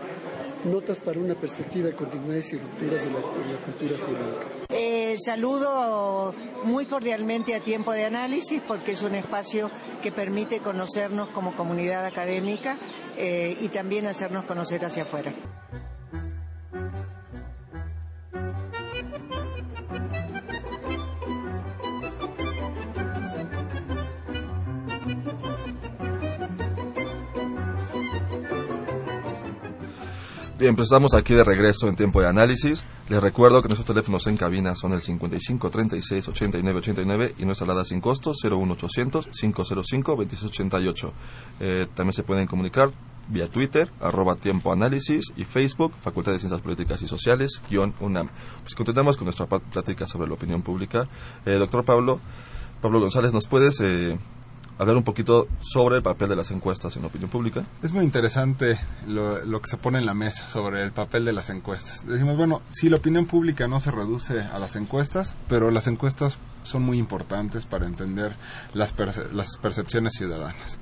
Notas 0.66 1.00
para 1.00 1.20
una 1.20 1.36
perspectiva 1.36 1.90
de 1.90 1.94
continuidades 1.94 2.54
y 2.54 2.58
rupturas 2.58 3.04
de 3.04 3.12
la, 3.12 3.20
cultura 3.20 3.96
jurídica. 3.98 4.66
Eh, 4.70 5.16
saludo 5.24 6.34
muy 6.64 6.88
cordialmente 6.88 7.54
a 7.54 7.60
Tiempo 7.60 7.92
de 7.92 8.06
Análisis 8.06 8.64
porque 8.68 8.94
es 8.94 9.04
un 9.04 9.14
espacio 9.14 9.70
que 10.02 10.12
permite 10.12 10.60
conocernos 10.62 11.30
como 11.30 11.56
comunidad 11.56 12.04
académica 12.06 12.78
eh, 13.16 13.56
y 13.62 13.68
también 13.68 14.08
hacernos 14.08 14.46
conocer 14.46 14.84
hacia 14.84 15.04
afuera. 15.04 15.36
Estamos 30.66 31.14
aquí 31.14 31.36
de 31.36 31.44
regreso 31.44 31.88
en 31.88 31.96
tiempo 31.96 32.22
de 32.22 32.28
análisis. 32.28 32.84
Les 33.08 33.22
recuerdo 33.22 33.62
que 33.62 33.68
nuestros 33.68 33.86
teléfonos 33.86 34.26
en 34.26 34.36
cabina 34.36 34.76
son 34.76 34.94
el 34.94 35.04
55 35.04 35.70
36 35.70 36.28
89 36.28 36.80
89 36.80 37.36
y 37.38 37.46
nuestra 37.46 37.66
alada 37.66 37.86
sin 37.86 38.02
costo 38.02 38.32
01800 38.34 39.28
505 39.28 40.16
2688. 40.16 41.14
Eh, 41.60 41.88
también 41.94 42.14
se 42.14 42.24
pueden 42.24 42.48
comunicar 42.48 42.92
vía 43.28 43.48
Twitter, 43.48 43.92
arroba 44.02 44.38
tiempo 44.38 44.72
análisis 44.72 45.32
y 45.38 45.44
Facebook, 45.44 45.94
Facultad 46.02 46.32
de 46.32 46.40
Ciencias 46.40 46.62
Políticas 46.62 47.00
y 47.04 47.08
Sociales, 47.08 47.62
guion 47.70 47.94
UNAM. 48.00 48.30
Pues 48.64 48.74
continuamos 48.74 49.18
con 49.18 49.26
nuestra 49.26 49.46
plática 49.46 50.08
sobre 50.08 50.28
la 50.28 50.34
opinión 50.34 50.64
pública. 50.64 51.08
Eh, 51.46 51.58
doctor 51.60 51.86
Pablo, 51.86 52.20
Pablo 52.82 53.00
González, 53.00 53.34
¿nos 53.34 53.48
puedes 53.48 53.80
eh, 53.82 54.18
hablar 54.78 54.98
un 54.98 55.04
poquito 55.04 55.48
sobre 55.62 55.98
el 55.98 56.04
papel 56.04 56.30
de 56.30 56.36
las 56.36 56.52
encuestas 56.52 56.96
en 56.96 57.04
la 57.04 57.08
opinión 57.08 57.30
pública. 57.30 57.64
Es 57.82 57.92
muy 57.92 58.04
interesante 58.04 58.78
lo, 59.08 59.62
que 59.62 59.70
se 59.70 59.78
pone 59.78 60.00
en 60.00 60.06
la 60.06 60.14
mesa 60.14 60.48
sobre 60.48 60.84
el 60.84 60.92
papel 60.92 61.26
de 61.26 61.34
las 61.34 61.50
encuestas. 61.50 62.06
Decimos, 62.06 62.38
bueno, 62.38 62.62
si 62.72 62.90
la 62.90 62.98
opinión 62.98 63.26
pública 63.26 63.68
no 63.68 63.80
se 63.80 63.92
reduce 63.92 64.42
a 64.42 64.60
las 64.60 64.76
encuestas, 64.76 65.36
pero 65.48 65.72
las 65.72 65.88
encuestas 65.88 66.38
son 66.64 66.82
muy 66.82 66.98
importantes 66.98 67.66
para 67.66 67.86
entender 67.86 68.36
las, 68.74 68.94
las 69.34 69.58
percepciones 69.58 70.14
ciudadanas. 70.14 70.80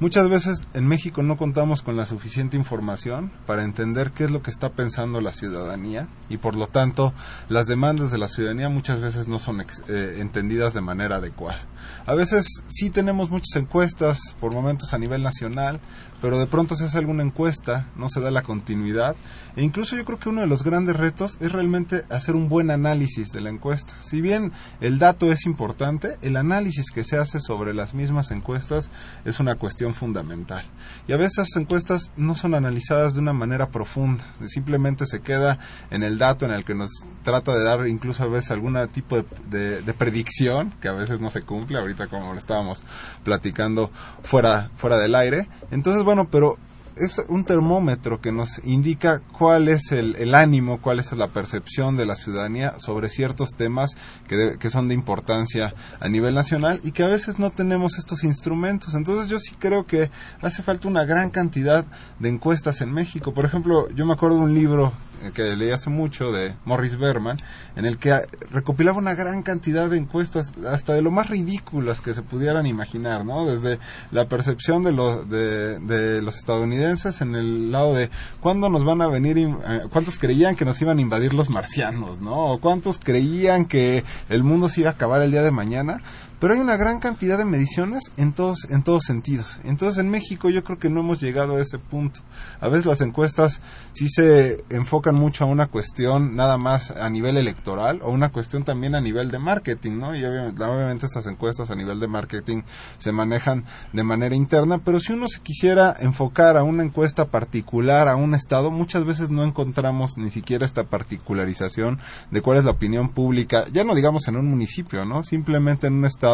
Muchas 0.00 0.28
veces 0.28 0.66
en 0.74 0.86
México 0.86 1.22
no 1.22 1.36
contamos 1.36 1.82
con 1.82 1.96
la 1.96 2.06
suficiente 2.06 2.56
información 2.56 3.30
para 3.46 3.62
entender 3.62 4.12
qué 4.12 4.24
es 4.24 4.30
lo 4.30 4.42
que 4.42 4.50
está 4.50 4.70
pensando 4.70 5.20
la 5.20 5.32
ciudadanía 5.32 6.08
y 6.28 6.38
por 6.38 6.56
lo 6.56 6.66
tanto 6.66 7.12
las 7.48 7.66
demandas 7.66 8.10
de 8.10 8.18
la 8.18 8.28
ciudadanía 8.28 8.68
muchas 8.68 9.00
veces 9.00 9.28
no 9.28 9.38
son 9.38 9.60
eh, 9.60 10.16
entendidas 10.18 10.74
de 10.74 10.80
manera 10.80 11.16
adecuada. 11.16 11.60
A 12.06 12.14
veces 12.14 12.46
sí 12.68 12.90
tenemos 12.90 13.30
muchas 13.30 13.56
encuestas 13.56 14.18
por 14.40 14.52
momentos 14.52 14.92
a 14.92 14.98
nivel 14.98 15.22
nacional, 15.22 15.80
pero 16.20 16.38
de 16.38 16.46
pronto 16.46 16.76
se 16.76 16.84
hace 16.84 16.98
alguna 16.98 17.22
encuesta, 17.22 17.88
no 17.96 18.08
se 18.08 18.20
da 18.20 18.30
la 18.30 18.42
continuidad 18.42 19.16
e 19.56 19.62
incluso 19.62 19.96
yo 19.96 20.04
creo 20.04 20.18
que 20.18 20.28
uno 20.28 20.42
de 20.42 20.46
los 20.46 20.62
grandes 20.62 20.96
retos 20.96 21.38
es 21.40 21.50
realmente 21.50 22.04
hacer 22.10 22.36
un 22.36 22.48
buen 22.48 22.70
análisis 22.70 23.32
de 23.32 23.40
la 23.40 23.48
encuesta. 23.48 23.94
Si 24.00 24.20
bien 24.20 24.52
el 24.80 24.98
dato 24.98 25.32
es 25.32 25.46
importante, 25.46 26.18
el 26.20 26.36
análisis 26.36 26.90
que 26.90 27.04
se 27.04 27.16
hace 27.16 27.40
sobre 27.40 27.72
las 27.72 27.94
mismas 27.94 28.30
encuestas 28.30 28.90
es 29.24 29.40
una 29.40 29.54
cuestión 29.54 29.94
fundamental. 29.94 30.66
Y 31.08 31.12
a 31.12 31.16
veces 31.16 31.38
las 31.38 31.56
encuestas 31.56 32.12
no 32.16 32.34
son 32.34 32.54
analizadas 32.54 33.14
de 33.14 33.20
una 33.20 33.32
manera 33.32 33.68
profunda, 33.70 34.24
simplemente 34.46 35.06
se 35.06 35.20
queda 35.20 35.58
en 35.90 36.02
el 36.02 36.18
dato 36.18 36.44
en 36.44 36.52
el 36.52 36.64
que 36.64 36.74
nos 36.74 36.90
trata 37.22 37.54
de 37.54 37.64
dar 37.64 37.86
incluso 37.88 38.24
a 38.24 38.28
veces 38.28 38.50
algún 38.50 38.76
tipo 38.88 39.24
de, 39.48 39.94
predicción 39.96 40.72
que 40.80 40.88
a 40.88 40.92
veces 40.92 41.20
no 41.20 41.30
se 41.30 41.42
cumple, 41.42 41.78
ahorita 41.78 42.08
como 42.08 42.32
lo 42.32 42.38
estábamos 42.38 42.82
platicando 43.24 43.90
fuera, 44.22 44.70
fuera 44.76 44.98
del 44.98 45.14
aire. 45.14 45.48
Entonces, 45.70 46.04
bueno, 46.06 46.28
pero 46.30 46.56
es 46.96 47.20
un 47.28 47.44
termómetro 47.44 48.20
que 48.20 48.32
nos 48.32 48.64
indica 48.64 49.20
cuál 49.36 49.68
es 49.68 49.92
el, 49.92 50.34
ánimo, 50.34 50.80
cuál 50.80 50.98
es 50.98 51.12
la 51.12 51.28
percepción 51.28 51.96
de 51.96 52.06
la 52.06 52.16
ciudadanía 52.16 52.78
sobre 52.78 53.10
ciertos 53.10 53.50
temas 53.50 53.96
que, 54.28 54.56
que, 54.58 54.70
son 54.70 54.88
de 54.88 54.94
importancia 54.94 55.74
a 56.00 56.08
nivel 56.08 56.34
nacional 56.34 56.80
y 56.84 56.92
que 56.92 57.02
a 57.02 57.08
veces 57.08 57.38
no 57.38 57.50
tenemos 57.50 57.98
estos 57.98 58.24
instrumentos. 58.24 58.94
Entonces 58.94 59.28
yo 59.28 59.38
sí 59.38 59.54
creo 59.58 59.84
que 59.84 60.10
hace 60.40 60.62
falta 60.62 60.88
una 60.88 61.04
gran 61.04 61.30
cantidad 61.30 61.84
de 62.18 62.28
encuestas 62.28 62.80
en 62.80 62.92
México. 62.92 63.34
Por 63.34 63.44
ejemplo, 63.44 63.90
yo 63.90 64.06
me 64.06 64.14
acuerdo 64.14 64.38
de 64.38 64.44
un 64.44 64.54
libro 64.54 64.92
que 65.32 65.56
leí 65.56 65.70
hace 65.70 65.90
mucho 65.90 66.32
de 66.32 66.54
Morris 66.64 66.98
Berman, 66.98 67.36
en 67.76 67.84
el 67.84 67.98
que 67.98 68.20
recopilaba 68.50 68.98
una 68.98 69.14
gran 69.14 69.42
cantidad 69.42 69.88
de 69.88 69.98
encuestas, 69.98 70.50
hasta 70.66 70.94
de 70.94 71.02
lo 71.02 71.10
más 71.10 71.28
ridículas 71.28 72.00
que 72.00 72.14
se 72.14 72.22
pudieran 72.22 72.66
imaginar, 72.66 73.24
¿no? 73.24 73.46
Desde 73.46 73.78
la 74.10 74.26
percepción 74.26 74.82
de, 74.84 74.92
los 74.92 75.28
de, 75.28 75.78
de 75.80 76.22
los 76.22 76.36
estadounidenses 76.36 77.20
en 77.20 77.34
el 77.34 77.72
lado 77.72 77.94
de 77.94 78.10
cuándo 78.40 78.68
nos 78.68 78.84
van 78.84 79.02
a 79.02 79.08
venir, 79.08 79.38
eh, 79.38 79.80
cuántos 79.92 80.18
creían 80.18 80.56
que 80.56 80.64
nos 80.64 80.80
iban 80.80 80.98
a 80.98 81.00
invadir 81.00 81.34
los 81.34 81.50
marcianos, 81.50 82.20
¿no? 82.20 82.52
O 82.52 82.58
cuántos 82.58 82.98
creían 82.98 83.66
que 83.66 84.04
el 84.28 84.42
mundo 84.42 84.68
se 84.68 84.80
iba 84.80 84.90
a 84.90 84.92
acabar 84.94 85.22
el 85.22 85.30
día 85.30 85.42
de 85.42 85.50
mañana 85.50 86.00
pero 86.38 86.54
hay 86.54 86.60
una 86.60 86.76
gran 86.76 87.00
cantidad 87.00 87.38
de 87.38 87.44
mediciones 87.44 88.12
en 88.16 88.32
todos 88.32 88.66
en 88.70 88.82
todos 88.82 89.04
sentidos. 89.04 89.60
Entonces 89.64 89.98
en 89.98 90.10
México 90.10 90.50
yo 90.50 90.62
creo 90.64 90.78
que 90.78 90.90
no 90.90 91.00
hemos 91.00 91.20
llegado 91.20 91.56
a 91.56 91.60
ese 91.60 91.78
punto. 91.78 92.20
A 92.60 92.68
veces 92.68 92.86
las 92.86 93.00
encuestas 93.00 93.60
sí 93.92 94.08
se 94.08 94.64
enfocan 94.70 95.14
mucho 95.14 95.44
a 95.44 95.46
una 95.46 95.68
cuestión 95.68 96.36
nada 96.36 96.58
más 96.58 96.90
a 96.90 97.08
nivel 97.10 97.36
electoral 97.36 98.00
o 98.02 98.10
una 98.10 98.30
cuestión 98.30 98.64
también 98.64 98.94
a 98.94 99.00
nivel 99.00 99.30
de 99.30 99.38
marketing, 99.38 99.98
¿no? 99.98 100.14
Y 100.14 100.24
obviamente, 100.24 101.06
estas 101.06 101.26
encuestas 101.26 101.70
a 101.70 101.74
nivel 101.74 102.00
de 102.00 102.08
marketing 102.08 102.62
se 102.98 103.12
manejan 103.12 103.64
de 103.92 104.02
manera 104.02 104.34
interna, 104.34 104.78
pero 104.78 105.00
si 105.00 105.12
uno 105.12 105.26
se 105.28 105.40
quisiera 105.40 105.94
enfocar 106.00 106.56
a 106.56 106.62
una 106.62 106.82
encuesta 106.82 107.26
particular 107.26 108.08
a 108.08 108.16
un 108.16 108.34
estado, 108.34 108.70
muchas 108.70 109.04
veces 109.04 109.30
no 109.30 109.44
encontramos 109.44 110.18
ni 110.18 110.30
siquiera 110.30 110.66
esta 110.66 110.84
particularización 110.84 111.98
de 112.30 112.40
cuál 112.42 112.58
es 112.58 112.64
la 112.64 112.72
opinión 112.72 113.10
pública, 113.10 113.66
ya 113.72 113.84
no 113.84 113.94
digamos 113.94 114.28
en 114.28 114.36
un 114.36 114.48
municipio, 114.50 115.04
¿no? 115.04 115.22
Simplemente 115.22 115.86
en 115.86 115.94
un 115.94 116.04
estado 116.04 116.25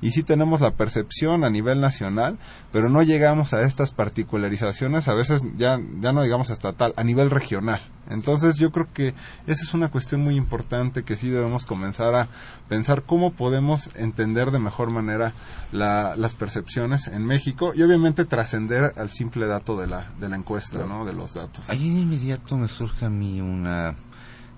y 0.00 0.10
sí 0.10 0.22
tenemos 0.22 0.60
la 0.60 0.72
percepción 0.72 1.44
a 1.44 1.50
nivel 1.50 1.80
nacional, 1.80 2.38
pero 2.72 2.88
no 2.88 3.02
llegamos 3.02 3.52
a 3.52 3.62
estas 3.62 3.92
particularizaciones, 3.92 5.08
a 5.08 5.14
veces 5.14 5.42
ya, 5.56 5.78
ya 6.00 6.12
no 6.12 6.22
digamos 6.22 6.50
estatal, 6.50 6.94
a 6.96 7.04
nivel 7.04 7.30
regional. 7.30 7.80
Entonces 8.10 8.56
yo 8.56 8.72
creo 8.72 8.88
que 8.92 9.14
esa 9.46 9.62
es 9.62 9.74
una 9.74 9.90
cuestión 9.90 10.22
muy 10.22 10.36
importante 10.36 11.02
que 11.02 11.16
sí 11.16 11.28
debemos 11.28 11.66
comenzar 11.66 12.14
a 12.14 12.28
pensar 12.68 13.02
cómo 13.02 13.32
podemos 13.32 13.90
entender 13.94 14.50
de 14.50 14.58
mejor 14.58 14.90
manera 14.90 15.32
las 15.72 16.34
percepciones 16.34 17.08
en 17.08 17.24
México 17.24 17.72
y 17.74 17.82
obviamente 17.82 18.24
trascender 18.24 18.94
al 18.96 19.10
simple 19.10 19.46
dato 19.46 19.78
de 19.78 19.86
la, 19.86 20.10
de 20.18 20.28
la 20.28 20.36
encuesta, 20.36 20.86
¿no? 20.86 21.04
de 21.04 21.12
los 21.12 21.34
datos. 21.34 21.68
Ahí 21.68 21.86
en 21.86 21.98
inmediato 21.98 22.56
me 22.56 22.68
surge 22.68 23.04
a 23.04 23.10
mí 23.10 23.40
una 23.40 23.94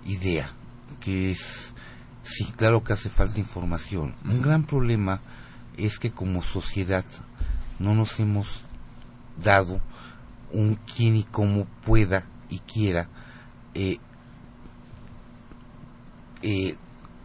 idea 0.05 0.49
que 1.01 1.33
es 1.33 1.75
Sí, 2.23 2.45
claro 2.57 2.85
que 2.85 2.93
hace 2.93 3.09
falta 3.09 3.41
información. 3.41 4.15
Un 4.25 4.43
gran 4.43 4.65
problema 4.65 5.21
es 5.77 5.99
que 5.99 6.11
como 6.11 6.43
sociedad 6.43 7.05
no 7.79 7.95
nos 7.95 8.21
hemos 8.21 8.61
dado 9.43 9.81
un 10.53 10.79
quién 10.95 11.17
y 11.17 11.25
cómo 11.25 11.67
pueda 11.85 12.25
y 12.49 12.59
quiera 12.59 13.09
eh, 13.75 13.99
eh, 16.43 16.77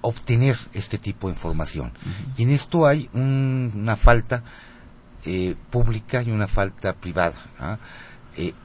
obtener 0.01 0.57
este 0.73 0.97
tipo 0.97 1.27
de 1.27 1.33
información. 1.33 1.91
Y 2.37 2.43
en 2.43 2.51
esto 2.51 2.85
hay 2.85 3.09
una 3.13 3.95
falta 3.95 4.43
eh, 5.25 5.55
pública 5.71 6.21
y 6.21 6.31
una 6.31 6.47
falta 6.47 6.93
privada. 6.93 7.37
¿ah? 7.59 7.77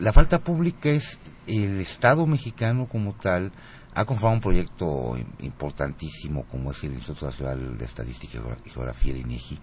la 0.01 0.13
falta 0.13 0.41
pública 0.41 0.91
es 0.91 1.19
el 1.47 1.81
Estado 1.81 2.27
mexicano 2.27 2.87
como 2.87 3.15
tal, 3.15 3.53
ha 3.95 4.05
conformado 4.05 4.37
un 4.37 4.41
proyecto 4.41 5.17
importantísimo 5.41 6.45
como 6.45 6.71
es 6.71 6.83
el 6.85 6.93
Instituto 6.93 7.27
Nacional 7.27 7.77
de 7.77 7.85
Estadística 7.85 8.39
y 8.65 8.71
Geografía 8.71 9.13
de 9.13 9.21
INEGI, 9.21 9.59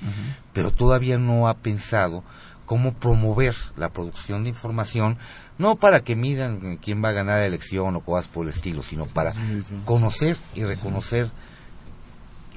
pero 0.53 0.71
todavía 0.71 1.17
no 1.17 1.47
ha 1.47 1.55
pensado 1.55 2.23
cómo 2.65 2.93
promover 2.93 3.55
la 3.77 3.89
producción 3.89 4.43
de 4.43 4.49
información, 4.49 5.17
no 5.57 5.77
para 5.77 6.01
que 6.01 6.15
midan 6.15 6.77
quién 6.77 7.01
va 7.03 7.09
a 7.09 7.13
ganar 7.13 7.39
la 7.39 7.45
elección 7.45 7.95
o 7.95 8.01
cosas 8.01 8.27
por 8.27 8.45
el 8.45 8.53
estilo, 8.53 8.83
sino 8.83 9.05
para 9.05 9.33
conocer 9.85 10.37
y 10.53 10.63
reconocer 10.63 11.31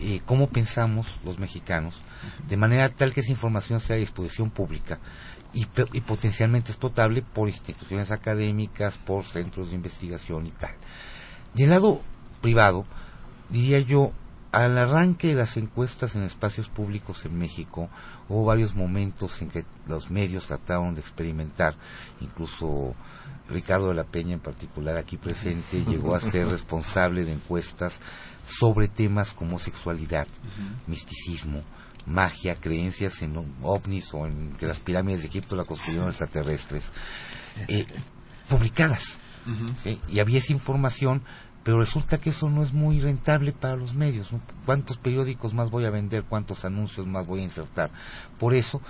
eh, 0.01 0.21
cómo 0.27 0.49
pensamos 0.49 1.21
los 1.25 1.39
mexicanos, 1.39 2.01
de 2.49 2.57
manera 2.57 2.89
tal 2.89 3.13
que 3.13 3.21
esa 3.21 3.31
información 3.31 3.81
sea 3.81 3.97
a 3.97 4.01
disposición 4.01 4.51
pública 4.51 4.99
y, 5.55 5.69
y 5.93 6.01
potencialmente 6.01 6.73
explotable 6.73 7.23
por 7.23 7.49
instituciones 7.49 8.11
académicas, 8.11 8.99
por 8.99 9.25
centros 9.25 9.71
de 9.71 9.77
investigación 9.77 10.47
y 10.47 10.51
tal. 10.51 10.75
Del 11.55 11.71
lado 11.71 12.01
privado, 12.41 12.87
diría 13.49 13.81
yo, 13.81 14.13
al 14.53 14.79
arranque 14.79 15.29
de 15.29 15.35
las 15.35 15.57
encuestas 15.57 16.17
en 16.17 16.23
espacios 16.23 16.69
públicos 16.69 17.25
en 17.25 17.39
México, 17.39 17.89
hubo 18.29 18.45
varios 18.45 18.75
momentos 18.75 19.41
en 19.43 19.51
que 19.51 19.65
los 19.87 20.11
medios 20.11 20.47
trataron 20.47 20.95
de 20.95 21.01
experimentar, 21.01 21.77
incluso 22.21 22.95
Ricardo 23.49 23.89
de 23.89 23.95
la 23.95 24.05
Peña 24.05 24.35
en 24.35 24.41
particular 24.41 24.97
aquí 24.97 25.17
presente 25.17 25.85
llegó 25.89 26.15
a 26.15 26.21
ser 26.21 26.49
responsable 26.49 27.25
de 27.25 27.33
encuestas 27.33 28.01
sobre 28.45 28.89
temas 28.89 29.33
como 29.33 29.59
sexualidad, 29.59 30.27
misticismo, 30.87 31.63
magia, 32.07 32.57
creencias 32.57 33.23
en 33.23 33.37
ovnis 33.63 34.13
o 34.15 34.27
en 34.27 34.57
que 34.59 34.67
las 34.67 34.81
pirámides 34.81 35.23
de 35.23 35.29
Egipto 35.29 35.55
la 35.55 35.65
construyeron 35.65 36.09
extraterrestres, 36.09 36.91
eh, 37.69 37.87
publicadas 38.49 39.20
y 40.09 40.19
había 40.21 40.39
esa 40.39 40.53
información, 40.53 41.23
pero 41.63 41.79
resulta 41.79 42.19
que 42.19 42.31
eso 42.31 42.49
no 42.49 42.63
es 42.63 42.73
muy 42.73 43.01
rentable 43.01 43.53
para 43.53 43.77
los 43.77 43.95
medios. 43.95 44.31
¿Cuántos 44.65 44.97
periódicos 44.97 45.55
más 45.55 45.71
voy 45.71 45.85
a 45.85 45.91
vender? 45.91 46.25
¿Cuántos 46.25 46.65
anuncios 46.65 47.07
más 47.07 47.27
voy 47.27 47.41
a 47.41 47.45
insertar? 47.45 47.91
Por 48.39 48.55
eso 48.55 48.81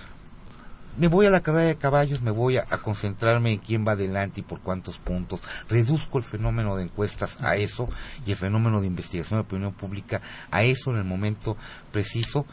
me 0.97 1.09
voy 1.09 1.27
a 1.27 1.31
la 1.31 1.41
carrera 1.41 1.67
de 1.67 1.77
caballos, 1.77 2.21
me 2.21 2.31
voy 2.31 2.57
a, 2.57 2.65
concentrarme 2.65 3.53
en 3.53 3.59
quién 3.59 3.87
va 3.87 3.93
adelante 3.93 4.41
y 4.41 4.43
por 4.43 4.61
cuántos 4.61 4.99
puntos. 4.99 5.41
Reduzco 5.69 6.19
el 6.19 6.25
fenómeno 6.25 6.77
de 6.77 6.85
encuestas 6.85 7.39
a 7.41 7.57
eso 7.57 7.89
y 8.27 8.33
el 8.33 8.37
fenómeno 8.37 8.81
de 8.81 8.87
investigación 8.87 9.39
de 9.39 9.43
opinión 9.43 9.73
pública 9.73 10.21
a 10.51 10.63
eso 10.63 10.91
en 10.91 10.99
el 10.99 11.05
momento 11.05 11.57
preciso. 11.93 12.47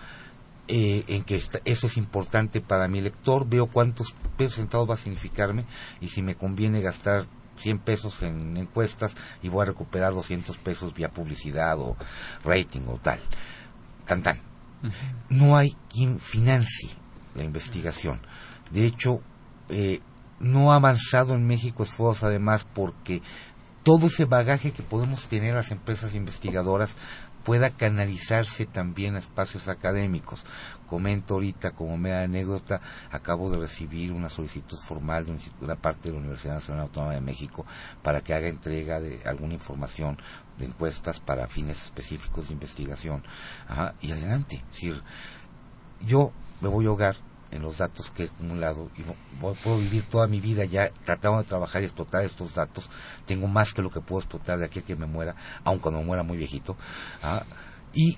Eh, 0.70 1.06
en 1.08 1.24
que 1.24 1.41
eso 1.64 1.88
es 1.88 1.95
importante 1.95 2.60
para 2.60 2.89
mi 2.89 3.00
lector, 3.00 3.48
veo 3.48 3.68
cuántos 3.68 4.14
pesos 4.36 4.56
centavos 4.56 4.89
va 4.89 4.95
a 4.95 4.98
significarme 4.98 5.64
y 6.02 6.10
si 6.10 6.22
me 6.22 6.36
conviene 6.36 6.82
gastar 6.82 7.26
100 7.58 7.80
pesos 7.80 8.24
en 8.24 8.58
encuestas 8.58 9.16
y 9.41 9.49
voy 9.49 9.64
a 9.64 9.66
recuperar 9.66 10.14
200 10.14 10.58
pesos 10.58 10.93
vía 10.93 11.10
publicidad 11.10 11.80
o 11.80 11.95
rating 12.43 12.82
o 12.88 12.97
tal. 12.97 13.20
Tan 14.05 14.24
tan. 14.24 14.39
No 15.30 15.58
hay 15.58 15.76
quien 15.89 16.20
financie 16.20 16.91
la 17.36 17.43
investigación. 17.43 18.20
De 18.72 18.86
hecho, 18.86 19.22
eh, 19.70 20.01
no 20.39 20.72
ha 20.72 20.76
avanzado 20.76 21.36
en 21.36 21.45
México 21.45 21.84
esfuerzos 21.84 22.24
además 22.24 22.66
porque 22.74 23.22
todo 23.84 24.08
ese 24.08 24.26
bagaje 24.26 24.72
que 24.72 24.84
podemos 24.84 25.28
tener 25.30 25.55
las 25.55 25.72
empresas 25.72 26.14
investigadoras 26.14 26.95
pueda 27.48 27.70
canalizarse 27.70 28.66
también 28.66 29.16
a 29.16 29.20
espacios 29.20 29.70
académicos. 29.70 30.43
Comento 30.89 31.36
ahorita 31.36 31.72
como 31.72 31.98
mera 31.98 32.24
anécdota, 32.24 32.82
acabo 33.10 33.50
de 33.50 33.58
recibir 33.58 34.12
una 34.12 34.28
solicitud 34.28 34.78
formal 34.78 35.24
de 35.24 35.39
una 35.62 35.78
parte 35.78 36.10
de 36.10 36.16
la 36.16 36.20
Universidad 36.20 36.56
Nacional 36.56 36.84
Autónoma 36.84 37.14
de 37.14 37.22
México 37.22 37.66
para 38.04 38.20
que 38.20 38.34
haga 38.34 38.50
entrega 38.50 39.00
de 39.00 39.22
alguna 39.24 39.54
información 39.54 40.18
de 40.58 40.66
encuestas 40.66 41.22
para 41.22 41.48
fines 41.48 41.82
específicos 41.86 42.50
de 42.50 42.54
investigación. 42.54 43.24
y 44.02 44.12
adelante. 44.12 44.62
yo 46.06 46.34
me 46.60 46.68
voy 46.68 46.84
a 46.84 46.89
ahogar 46.89 47.16
en 47.52 47.62
los 47.62 47.78
datos 47.78 48.10
que 48.12 48.24
he 48.24 48.26
acumulado 48.28 48.89
y 48.98 49.04
puedo 49.39 49.78
vivir 49.78 50.04
toda 50.04 50.28
mi 50.28 50.39
vida 50.39 50.66
ya 50.66 50.89
tratando 51.06 51.39
de 51.39 51.45
trabajar 51.45 51.82
y 51.82 51.86
explotar 51.86 52.26
estos 52.26 52.54
datos. 52.54 52.89
Tengo 53.26 53.48
más 53.48 53.74
que 53.74 53.82
lo 53.82 53.89
que 53.89 54.02
puedo 54.02 54.22
explotar 54.22 54.60
de 54.60 54.66
aquí 54.66 54.80
a 54.80 54.82
que 54.82 54.95
me 54.95 55.06
muera, 55.06 55.36
aun 55.64 55.80
cuando 55.80 56.00
me 56.00 56.06
muera 56.06 56.24
muy 56.24 56.38
viejito. 56.38 56.76
¿ah? 57.24 57.43
Y 57.93 58.18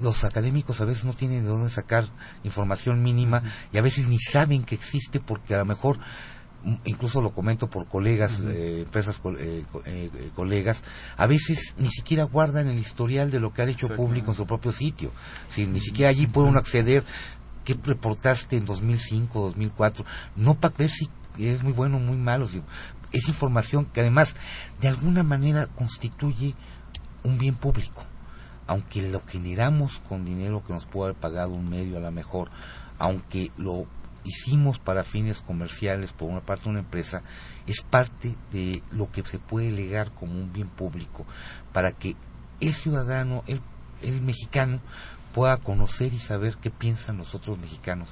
los 0.00 0.24
académicos 0.24 0.80
a 0.80 0.84
veces 0.84 1.04
no 1.04 1.12
tienen 1.12 1.44
de 1.44 1.50
dónde 1.50 1.70
sacar 1.70 2.08
información 2.42 3.02
mínima 3.02 3.42
y 3.72 3.78
a 3.78 3.82
veces 3.82 4.08
ni 4.08 4.18
saben 4.18 4.64
que 4.64 4.74
existe 4.74 5.20
porque 5.20 5.54
a 5.54 5.58
lo 5.58 5.64
mejor 5.64 5.98
incluso 6.84 7.20
lo 7.20 7.32
comento 7.32 7.68
por 7.68 7.86
colegas, 7.88 8.40
eh, 8.40 8.82
empresas, 8.84 9.20
eh, 9.38 9.64
eh, 9.84 10.30
colegas, 10.34 10.82
a 11.16 11.26
veces 11.26 11.74
ni 11.78 11.88
siquiera 11.90 12.24
guardan 12.24 12.68
el 12.68 12.78
historial 12.78 13.30
de 13.30 13.40
lo 13.40 13.52
que 13.52 13.62
han 13.62 13.68
hecho 13.68 13.88
público 13.94 14.30
en 14.30 14.36
su 14.36 14.46
propio 14.46 14.72
sitio. 14.72 15.10
Si, 15.48 15.66
ni 15.66 15.80
siquiera 15.80 16.10
allí 16.10 16.26
pueden 16.26 16.56
acceder 16.56 17.04
qué 17.64 17.76
reportaste 17.82 18.56
en 18.56 18.64
2005, 18.64 19.40
2004, 19.40 20.04
no 20.36 20.54
para 20.54 20.74
ver 20.76 20.90
si 20.90 21.08
es 21.38 21.62
muy 21.62 21.72
bueno 21.72 21.96
o 21.96 22.00
muy 22.00 22.16
malo, 22.16 22.48
es 23.12 23.28
información 23.28 23.86
que 23.86 24.00
además 24.00 24.34
de 24.80 24.88
alguna 24.88 25.22
manera 25.22 25.66
constituye 25.66 26.54
un 27.22 27.38
bien 27.38 27.54
público, 27.54 28.04
aunque 28.66 29.08
lo 29.08 29.22
generamos 29.26 30.00
con 30.08 30.24
dinero 30.24 30.64
que 30.64 30.72
nos 30.72 30.86
puede 30.86 31.10
haber 31.10 31.20
pagado 31.20 31.50
un 31.50 31.68
medio 31.68 31.96
a 31.96 32.00
la 32.00 32.10
mejor, 32.10 32.50
aunque 32.98 33.50
lo 33.56 33.86
hicimos 34.24 34.78
para 34.78 35.04
fines 35.04 35.40
comerciales 35.40 36.12
por 36.12 36.30
una 36.30 36.40
parte 36.40 36.64
de 36.64 36.70
una 36.70 36.78
empresa, 36.80 37.22
es 37.66 37.82
parte 37.82 38.34
de 38.50 38.82
lo 38.90 39.10
que 39.10 39.24
se 39.24 39.38
puede 39.38 39.70
legar 39.70 40.12
como 40.12 40.32
un 40.32 40.52
bien 40.52 40.68
público 40.68 41.26
para 41.72 41.92
que 41.92 42.16
el 42.60 42.72
ciudadano, 42.72 43.44
el, 43.46 43.60
el 44.02 44.20
mexicano, 44.22 44.80
pueda 45.34 45.56
conocer 45.56 46.14
y 46.14 46.18
saber 46.18 46.56
qué 46.62 46.70
piensan 46.70 47.18
los 47.18 47.34
otros 47.34 47.58
mexicanos 47.58 48.08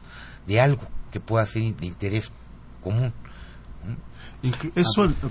de 0.47 0.61
algo 0.61 0.83
que 1.13 1.21
pueda 1.21 1.47
ser 1.47 1.63
de 1.77 1.87
interés 1.87 2.33
común. 2.83 3.13
eso, 4.75 5.05
ah, 5.05 5.29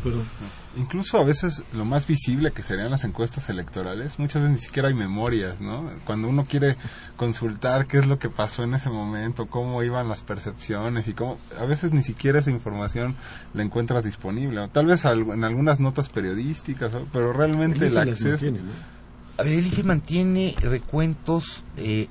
incluso 0.78 1.18
a 1.18 1.26
veces 1.26 1.64
lo 1.74 1.84
más 1.84 2.08
visible 2.08 2.52
que 2.52 2.64
serían 2.64 2.92
las 2.92 3.04
encuestas 3.04 3.50
electorales, 3.50 4.20
muchas 4.20 4.42
veces 4.42 4.58
ni 4.58 4.66
siquiera 4.66 4.88
hay 4.88 4.94
memorias, 4.94 5.60
¿no? 5.60 5.89
Cuando 6.06 6.30
uno 6.30 6.46
quiere 6.46 6.78
consultar 7.18 7.88
qué 7.88 7.98
es 7.98 8.06
lo 8.08 8.20
que 8.20 8.30
pasó 8.30 8.64
en 8.64 8.74
ese 8.74 8.89
momento, 8.89 9.48
cómo 9.48 9.84
iban 9.84 10.08
las 10.08 10.22
percepciones 10.22 11.10
y 11.10 11.14
cómo, 11.14 11.39
a 11.60 11.66
veces 11.66 11.92
ni 11.92 12.04
siquiera 12.04 12.39
esa 12.39 12.52
información 12.52 13.18
la 13.54 13.64
encuentras 13.64 14.06
disponible, 14.06 14.66
tal 14.70 14.86
vez 14.86 15.04
en 15.04 15.44
algunas 15.44 15.82
notas 15.82 16.08
periodísticas, 16.08 16.94
pero 17.12 17.34
realmente 17.34 17.88
el 17.88 17.98
acceso... 17.98 18.46
A 19.42 19.44
ver, 19.44 19.54
el 19.54 19.66
IFE 19.66 19.82
mantiene 19.82 20.56
recuentos 20.62 21.64
eh, 21.76 22.10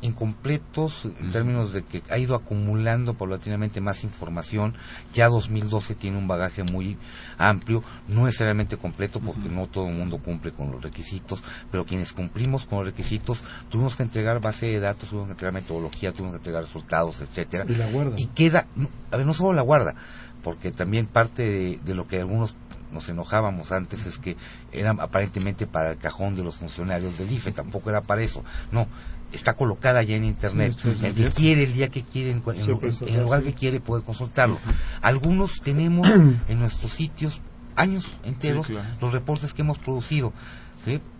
incompletos 0.00 1.04
en 1.04 1.30
términos 1.30 1.72
de 1.72 1.84
que 1.84 2.02
ha 2.10 2.18
ido 2.18 2.34
acumulando 2.34 3.14
paulatinamente 3.14 3.80
más 3.80 4.02
información. 4.02 4.74
Ya 5.14 5.28
2012 5.28 5.94
tiene 5.94 6.18
un 6.18 6.26
bagaje 6.26 6.64
muy 6.64 6.98
amplio, 7.38 7.84
no 8.08 8.24
necesariamente 8.24 8.76
completo 8.76 9.20
porque 9.20 9.48
no 9.48 9.68
todo 9.68 9.86
el 9.86 9.94
mundo 9.94 10.18
cumple 10.18 10.50
con 10.50 10.72
los 10.72 10.82
requisitos, 10.82 11.40
pero 11.70 11.86
quienes 11.86 12.12
cumplimos 12.12 12.64
con 12.64 12.78
los 12.78 12.86
requisitos 12.88 13.42
tuvimos 13.68 13.94
que 13.94 14.02
entregar 14.02 14.40
base 14.40 14.66
de 14.66 14.80
datos, 14.80 15.08
tuvimos 15.08 15.28
que 15.28 15.32
entregar 15.34 15.54
metodología, 15.54 16.10
tuvimos 16.10 16.32
que 16.32 16.38
entregar 16.38 16.64
resultados, 16.64 17.20
etcétera. 17.20 17.64
Y 17.68 17.76
la 17.76 17.88
guarda. 17.88 18.18
Y 18.18 18.26
queda, 18.26 18.66
a 19.12 19.16
ver, 19.16 19.24
no 19.24 19.34
solo 19.34 19.52
la 19.52 19.62
guarda, 19.62 19.94
porque 20.42 20.72
también 20.72 21.06
parte 21.06 21.78
de 21.80 21.94
lo 21.94 22.08
que 22.08 22.18
algunos 22.18 22.56
nos 22.96 23.08
enojábamos 23.08 23.72
antes 23.72 24.06
es 24.06 24.18
que 24.18 24.36
era 24.72 24.90
aparentemente 24.90 25.66
para 25.66 25.92
el 25.92 25.98
cajón 25.98 26.34
de 26.34 26.42
los 26.42 26.56
funcionarios 26.56 27.18
del 27.18 27.30
IFE, 27.30 27.52
tampoco 27.52 27.90
era 27.90 28.02
para 28.02 28.22
eso. 28.22 28.42
No, 28.72 28.88
está 29.32 29.54
colocada 29.54 30.02
ya 30.02 30.16
en 30.16 30.24
internet. 30.24 30.74
el 30.84 31.14
que 31.14 31.30
quiere, 31.30 31.64
el 31.64 31.74
día 31.74 31.88
que 31.88 32.02
quiere, 32.02 32.30
en, 32.30 32.42
el 32.46 33.22
lugar 33.22 33.42
que 33.42 33.52
quiere 33.52 33.80
puede 33.80 34.02
consultarlo. 34.02 34.58
Algunos 35.02 35.60
tenemos 35.62 36.08
en 36.48 36.58
nuestros 36.58 36.92
sitios 36.92 37.40
años 37.76 38.10
enteros 38.24 38.68
los 39.00 39.12
reportes 39.12 39.52
que 39.52 39.62
hemos 39.62 39.78
producido. 39.78 40.32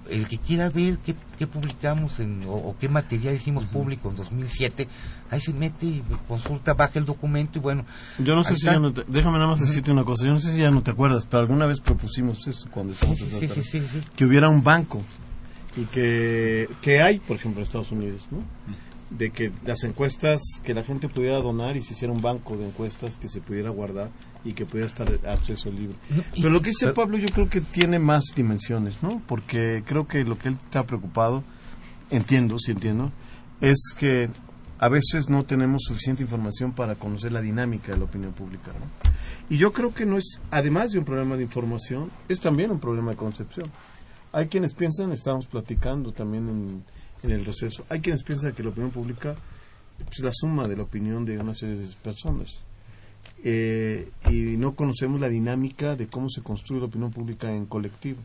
El 0.08 0.28
que 0.28 0.38
quiera 0.38 0.68
ver 0.68 0.98
qué, 0.98 1.46
publicamos 1.46 2.20
en, 2.20 2.42
o, 2.46 2.76
qué 2.78 2.88
material 2.88 3.34
hicimos 3.34 3.64
público 3.64 4.08
en 4.08 4.16
2007, 4.16 4.86
ahí 5.30 5.40
se 5.40 5.52
mete 5.52 5.86
y 5.86 6.02
consulta, 6.28 6.74
baja 6.74 7.00
el 7.00 7.04
documento 7.04 7.58
y 7.58 7.62
bueno. 7.62 7.84
Yo 8.18 8.36
no 8.36 8.44
sé 8.44 8.54
si 8.54 8.66
ya 8.66 8.78
no 8.78 8.92
te, 8.92 9.02
déjame 9.08 9.38
nada 9.38 9.50
más 9.50 9.60
decirte 9.60 9.90
una 9.90 10.04
cosa, 10.04 10.24
yo 10.24 10.32
no 10.32 10.38
sé 10.38 10.52
si 10.52 10.60
ya 10.60 10.70
no 10.70 10.82
te 10.82 10.92
acuerdas, 10.92 11.26
pero 11.26 11.40
alguna 11.40 11.66
vez 11.66 11.80
propusimos 11.80 12.46
eso 12.46 12.68
cuando 12.70 12.92
estábamos 12.92 13.18
sí, 13.18 13.82
que 14.14 14.24
hubiera 14.24 14.48
un 14.48 14.62
banco 14.62 15.02
y 15.76 15.84
que, 15.86 16.68
que 16.80 17.02
hay, 17.02 17.18
por 17.18 17.36
ejemplo, 17.36 17.60
en 17.60 17.66
Estados 17.66 17.90
Unidos, 17.90 18.28
¿no? 18.30 18.38
De 19.10 19.30
que 19.30 19.52
las 19.64 19.84
encuestas, 19.84 20.40
que 20.64 20.74
la 20.74 20.82
gente 20.82 21.08
pudiera 21.08 21.38
donar 21.38 21.76
y 21.76 21.82
se 21.82 21.94
hiciera 21.94 22.12
un 22.12 22.22
banco 22.22 22.56
de 22.56 22.66
encuestas 22.66 23.16
que 23.16 23.28
se 23.28 23.40
pudiera 23.40 23.70
guardar 23.70 24.10
y 24.44 24.52
que 24.52 24.66
pudiera 24.66 24.86
estar 24.86 25.08
acceso 25.26 25.68
al 25.68 25.76
libro. 25.76 25.96
Pero 26.34 26.50
lo 26.50 26.60
que 26.60 26.70
dice 26.70 26.92
Pablo 26.92 27.16
yo 27.18 27.28
creo 27.28 27.48
que 27.48 27.60
tiene 27.60 27.98
más 27.98 28.24
dimensiones, 28.34 29.02
¿no? 29.02 29.22
Porque 29.26 29.82
creo 29.86 30.06
que 30.06 30.24
lo 30.24 30.38
que 30.38 30.48
él 30.48 30.56
está 30.62 30.84
preocupado, 30.84 31.44
entiendo, 32.10 32.58
sí 32.58 32.72
entiendo, 32.72 33.12
es 33.60 33.94
que 33.98 34.28
a 34.78 34.88
veces 34.88 35.28
no 35.30 35.44
tenemos 35.44 35.84
suficiente 35.84 36.22
información 36.22 36.72
para 36.72 36.96
conocer 36.96 37.32
la 37.32 37.40
dinámica 37.40 37.92
de 37.92 37.98
la 37.98 38.04
opinión 38.04 38.32
pública. 38.32 38.72
¿no? 38.72 38.86
Y 39.48 39.56
yo 39.56 39.72
creo 39.72 39.94
que 39.94 40.04
no 40.04 40.18
es, 40.18 40.40
además 40.50 40.90
de 40.90 40.98
un 40.98 41.04
problema 41.04 41.36
de 41.36 41.44
información, 41.44 42.10
es 42.28 42.40
también 42.40 42.70
un 42.70 42.80
problema 42.80 43.12
de 43.12 43.16
concepción. 43.16 43.70
Hay 44.32 44.48
quienes 44.48 44.74
piensan, 44.74 45.12
estamos 45.12 45.46
platicando 45.46 46.12
también 46.12 46.48
en 46.48 46.84
en 47.22 47.30
el 47.30 47.44
receso. 47.44 47.84
Hay 47.88 48.00
quienes 48.00 48.22
piensan 48.22 48.52
que 48.52 48.62
la 48.62 48.70
opinión 48.70 48.90
pública 48.90 49.36
es 50.10 50.20
la 50.20 50.32
suma 50.32 50.68
de 50.68 50.76
la 50.76 50.82
opinión 50.82 51.24
de 51.24 51.38
una 51.38 51.54
serie 51.54 51.76
de 51.76 51.86
personas. 52.02 52.64
Eh, 53.42 54.08
y 54.30 54.56
no 54.56 54.74
conocemos 54.74 55.20
la 55.20 55.28
dinámica 55.28 55.96
de 55.96 56.06
cómo 56.06 56.28
se 56.28 56.42
construye 56.42 56.80
la 56.80 56.86
opinión 56.86 57.12
pública 57.12 57.52
en 57.52 57.66
colectivo. 57.66 58.18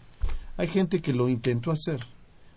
Hay 0.57 0.67
gente 0.67 1.01
que 1.01 1.13
lo 1.13 1.29
intentó 1.29 1.71
hacer. 1.71 1.99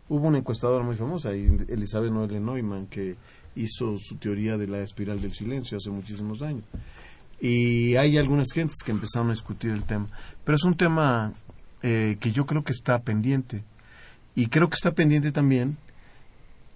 Hubo 0.09 0.28
una 0.28 0.39
encuestadora 0.39 0.85
muy 0.85 0.97
famosa, 0.97 1.32
Elizabeth 1.32 2.12
Noelle 2.12 2.41
Neumann, 2.41 2.87
que 2.87 3.16
hizo 3.57 3.97
su 3.99 4.16
teoría 4.16 4.57
de 4.59 4.66
la 4.66 4.80
espiral 4.80 5.20
del 5.20 5.32
silencio 5.32 5.78
hace 5.78 5.91
muchísimos 5.91 6.43
años. 6.43 6.64
Y 7.41 7.97
hay 7.97 8.18
algunas 8.18 8.53
gentes 8.53 8.78
que 8.85 8.93
empezaron 8.93 9.28
a 9.28 9.32
discutir 9.32 9.70
el 9.70 9.85
tema. 9.85 10.07
Pero 10.45 10.57
es 10.57 10.64
un 10.64 10.74
tema 10.74 11.32
eh, 11.82 12.16
que 12.20 12.32
yo 12.32 12.47
creo 12.47 12.62
que 12.64 12.72
está 12.72 13.01
pendiente. 13.01 13.62
Y 14.35 14.47
creo 14.47 14.68
que 14.68 14.74
está 14.74 14.93
pendiente 14.93 15.32
también 15.32 15.76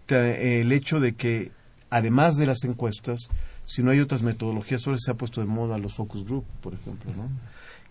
el 0.09 0.73
hecho 0.73 1.01
de 1.01 1.15
que, 1.15 1.53
además 1.91 2.37
de 2.37 2.47
las 2.47 2.65
encuestas, 2.65 3.29
si 3.65 3.83
no 3.83 3.91
hay 3.91 4.01
otras 4.01 4.23
metodologías, 4.23 4.81
solo 4.81 4.97
se 4.99 5.11
ha 5.11 5.15
puesto 5.15 5.41
de 5.41 5.47
moda 5.47 5.79
los 5.79 5.95
focus 5.95 6.25
group, 6.25 6.45
por 6.63 6.75
ejemplo. 6.75 7.13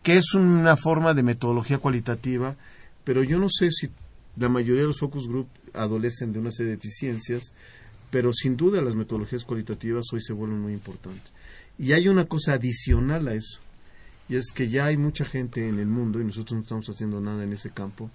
Que 0.01 0.15
es 0.15 0.33
una 0.33 0.75
forma 0.75 1.13
de 1.13 1.23
metodología 1.23 1.77
cualitativa, 1.77 2.55
pero 3.03 3.23
yo 3.23 3.37
no 3.37 3.47
sé 3.49 3.69
si 3.71 3.89
la 4.37 4.49
mayoría 4.49 4.81
de 4.81 4.87
los 4.87 4.99
focus 4.99 5.27
group 5.27 5.47
adolecen 5.73 6.33
de 6.33 6.39
una 6.39 6.51
serie 6.51 6.71
de 6.71 6.77
deficiencias, 6.77 7.53
pero 8.09 8.33
sin 8.33 8.57
duda 8.57 8.81
las 8.81 8.95
metodologías 8.95 9.43
cualitativas 9.43 10.05
hoy 10.13 10.21
se 10.21 10.33
vuelven 10.33 10.61
muy 10.61 10.73
importantes. 10.73 11.33
Y 11.77 11.91
hay 11.91 12.07
una 12.07 12.25
cosa 12.25 12.53
adicional 12.53 13.27
a 13.27 13.33
eso, 13.33 13.59
y 14.29 14.35
es 14.35 14.51
que 14.53 14.69
ya 14.69 14.85
hay 14.85 14.97
mucha 14.97 15.25
gente 15.25 15.67
en 15.67 15.79
el 15.79 15.87
mundo, 15.87 16.19
y 16.19 16.25
nosotros 16.25 16.53
no 16.53 16.61
estamos 16.61 16.89
haciendo 16.89 17.21
nada 17.21 17.43
en 17.43 17.53
ese 17.53 17.69
campo, 17.69 18.09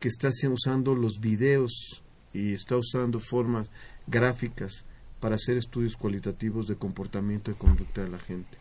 que 0.00 0.08
está 0.08 0.30
usando 0.50 0.94
los 0.94 1.20
videos 1.20 2.02
y 2.38 2.52
está 2.54 2.76
usando 2.76 3.18
formas 3.18 3.68
gráficas 4.06 4.84
para 5.20 5.34
hacer 5.34 5.56
estudios 5.56 5.96
cualitativos 5.96 6.68
de 6.68 6.76
comportamiento 6.76 7.50
y 7.50 7.54
conducta 7.54 8.04
de 8.04 8.10
la 8.10 8.18
gente. 8.18 8.56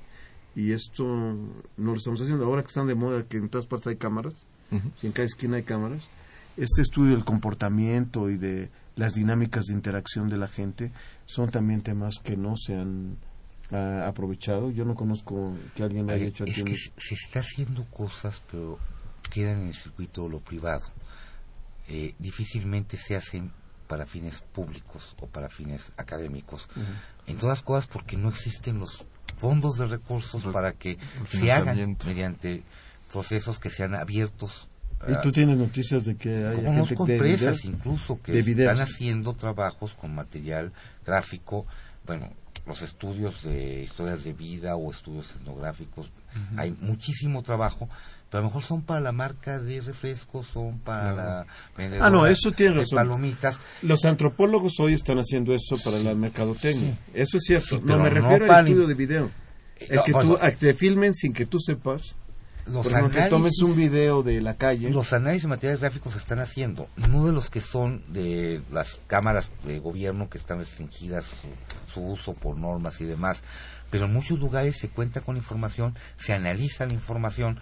Y 0.55 0.71
esto 0.71 1.05
no 1.05 1.61
lo 1.77 1.93
estamos 1.93 2.19
haciendo 2.21 2.45
ahora 2.45 2.63
que 2.63 2.69
están 2.69 2.87
de 2.87 2.95
moda, 2.95 3.23
que 3.27 3.37
en 3.37 3.49
todas 3.49 3.67
partes 3.67 3.87
hay 3.87 3.97
cámaras, 3.97 4.33
y 4.71 5.05
en 5.05 5.11
cada 5.11 5.25
esquina 5.25 5.57
hay 5.57 5.63
cámaras. 5.63 6.09
Este 6.57 6.81
estudio 6.81 7.13
del 7.13 7.23
comportamiento 7.23 8.29
y 8.31 8.37
de 8.37 8.69
las 8.95 9.13
dinámicas 9.13 9.65
de 9.65 9.75
interacción 9.75 10.27
de 10.27 10.37
la 10.37 10.47
gente 10.47 10.91
son 11.25 11.51
también 11.51 11.81
temas 11.81 12.15
que 12.19 12.35
no 12.35 12.57
se 12.57 12.75
han 12.75 13.17
ah, 13.71 14.07
aprovechado. 14.07 14.71
Yo 14.71 14.83
no 14.83 14.95
conozco 14.95 15.55
que 15.75 15.83
alguien 15.83 16.09
haya 16.09 16.25
hecho 16.25 16.45
es 16.45 16.63
que 16.63 16.75
se 16.75 17.13
está 17.13 17.41
haciendo 17.41 17.85
cosas, 17.85 18.41
pero 18.49 18.79
quedan 19.29 19.61
en 19.61 19.67
el 19.67 19.75
circuito 19.75 20.23
de 20.23 20.29
lo 20.29 20.39
privado. 20.39 20.87
Eh, 21.87 22.15
difícilmente 22.17 22.97
se 22.97 23.15
hacen 23.15 23.51
para 23.87 24.05
fines 24.05 24.41
públicos 24.41 25.15
o 25.21 25.27
para 25.27 25.49
fines 25.49 25.91
académicos. 25.97 26.67
En 27.25 27.37
todas 27.37 27.61
cosas 27.61 27.87
porque 27.87 28.17
no 28.17 28.29
existen 28.29 28.79
los 28.79 29.05
fondos 29.37 29.77
de 29.77 29.87
recursos 29.87 30.43
para 30.51 30.73
que 30.73 30.97
se 31.27 31.51
hagan 31.51 31.97
mediante 32.05 32.63
procesos 33.11 33.59
que 33.59 33.69
sean 33.69 33.95
abiertos 33.95 34.67
¿Y 35.07 35.21
tú 35.21 35.31
tienes 35.31 35.57
noticias 35.57 36.05
de 36.05 36.15
que 36.15 36.45
hay 36.45 36.63
Conozco 36.63 37.05
gente 37.05 37.11
de 37.11 37.17
empresas 37.17 37.65
incluso 37.65 38.19
que 38.21 38.39
están 38.39 38.79
haciendo 38.81 39.33
trabajos 39.33 39.93
con 39.93 40.15
material 40.15 40.73
gráfico, 41.05 41.67
bueno, 42.05 42.29
los 42.65 42.81
estudios 42.81 43.43
de 43.43 43.83
historias 43.83 44.23
de 44.23 44.33
vida 44.33 44.75
o 44.75 44.91
estudios 44.91 45.29
etnográficos, 45.39 46.09
hay 46.57 46.71
muchísimo 46.71 47.43
trabajo, 47.43 47.87
pero 48.29 48.39
a 48.39 48.41
lo 48.41 48.47
mejor 48.47 48.63
son 48.63 48.81
para 48.81 48.99
la 49.01 49.11
marca 49.11 49.59
de 49.59 49.81
refrescos, 49.81 50.47
son 50.47 50.79
para 50.79 51.13
la 51.13 51.47
vendedora 51.77 52.07
Ah, 52.07 52.09
no, 52.09 52.25
eso 52.27 52.51
tiene 52.51 52.73
de 52.75 52.79
razón. 52.81 52.97
palomitas. 52.97 53.59
Los 53.81 54.03
antropólogos 54.05 54.79
hoy 54.79 54.93
están 54.93 55.17
haciendo 55.19 55.53
eso 55.53 55.77
para 55.83 55.97
la 55.99 56.13
mercadotecnia. 56.15 56.97
Eso 57.13 57.37
es 57.37 57.43
cierto. 57.43 57.67
Sí, 57.77 57.81
no, 57.83 57.97
me 57.99 58.09
refiero 58.09 58.51
al 58.51 58.67
estudio 58.67 58.87
de 58.87 58.93
video. 58.93 59.31
El 59.79 59.95
No, 59.97 60.03
que 60.03 60.11
pues, 60.11 60.25
tú, 60.27 60.37
que 60.39 60.51
te 60.51 60.73
filmen 60.73 61.13
sin 61.13 61.33
que 61.33 61.45
tú 61.45 61.59
sepas. 61.59 62.15
Los 62.65 62.83
Por 62.83 62.91
ejemplo, 62.91 63.11
que 63.13 63.19
análisis- 63.19 63.29
tomes 63.29 63.59
un 63.61 63.77
video 63.77 64.23
de 64.23 64.41
la 64.41 64.55
calle. 64.57 64.89
Los 64.89 65.13
análisis 65.13 65.43
de 65.43 65.47
materiales 65.47 65.79
gráficos 65.79 66.11
se 66.11 66.19
están 66.19 66.39
haciendo, 66.39 66.89
no 66.97 67.25
de 67.25 67.31
los 67.31 67.49
que 67.49 67.61
son 67.61 68.03
de 68.11 68.61
las 68.73 68.99
cámaras 69.07 69.49
de 69.65 69.79
gobierno 69.79 70.29
que 70.29 70.37
están 70.37 70.57
restringidas 70.59 71.23
su, 71.23 71.93
su 71.93 72.01
uso 72.05 72.33
por 72.33 72.57
normas 72.57 72.99
y 72.99 73.05
demás, 73.05 73.41
pero 73.89 74.07
en 74.07 74.11
muchos 74.13 74.37
lugares 74.39 74.77
se 74.77 74.89
cuenta 74.89 75.21
con 75.21 75.37
información, 75.37 75.95
se 76.17 76.33
analiza 76.33 76.85
la 76.85 76.93
información, 76.93 77.57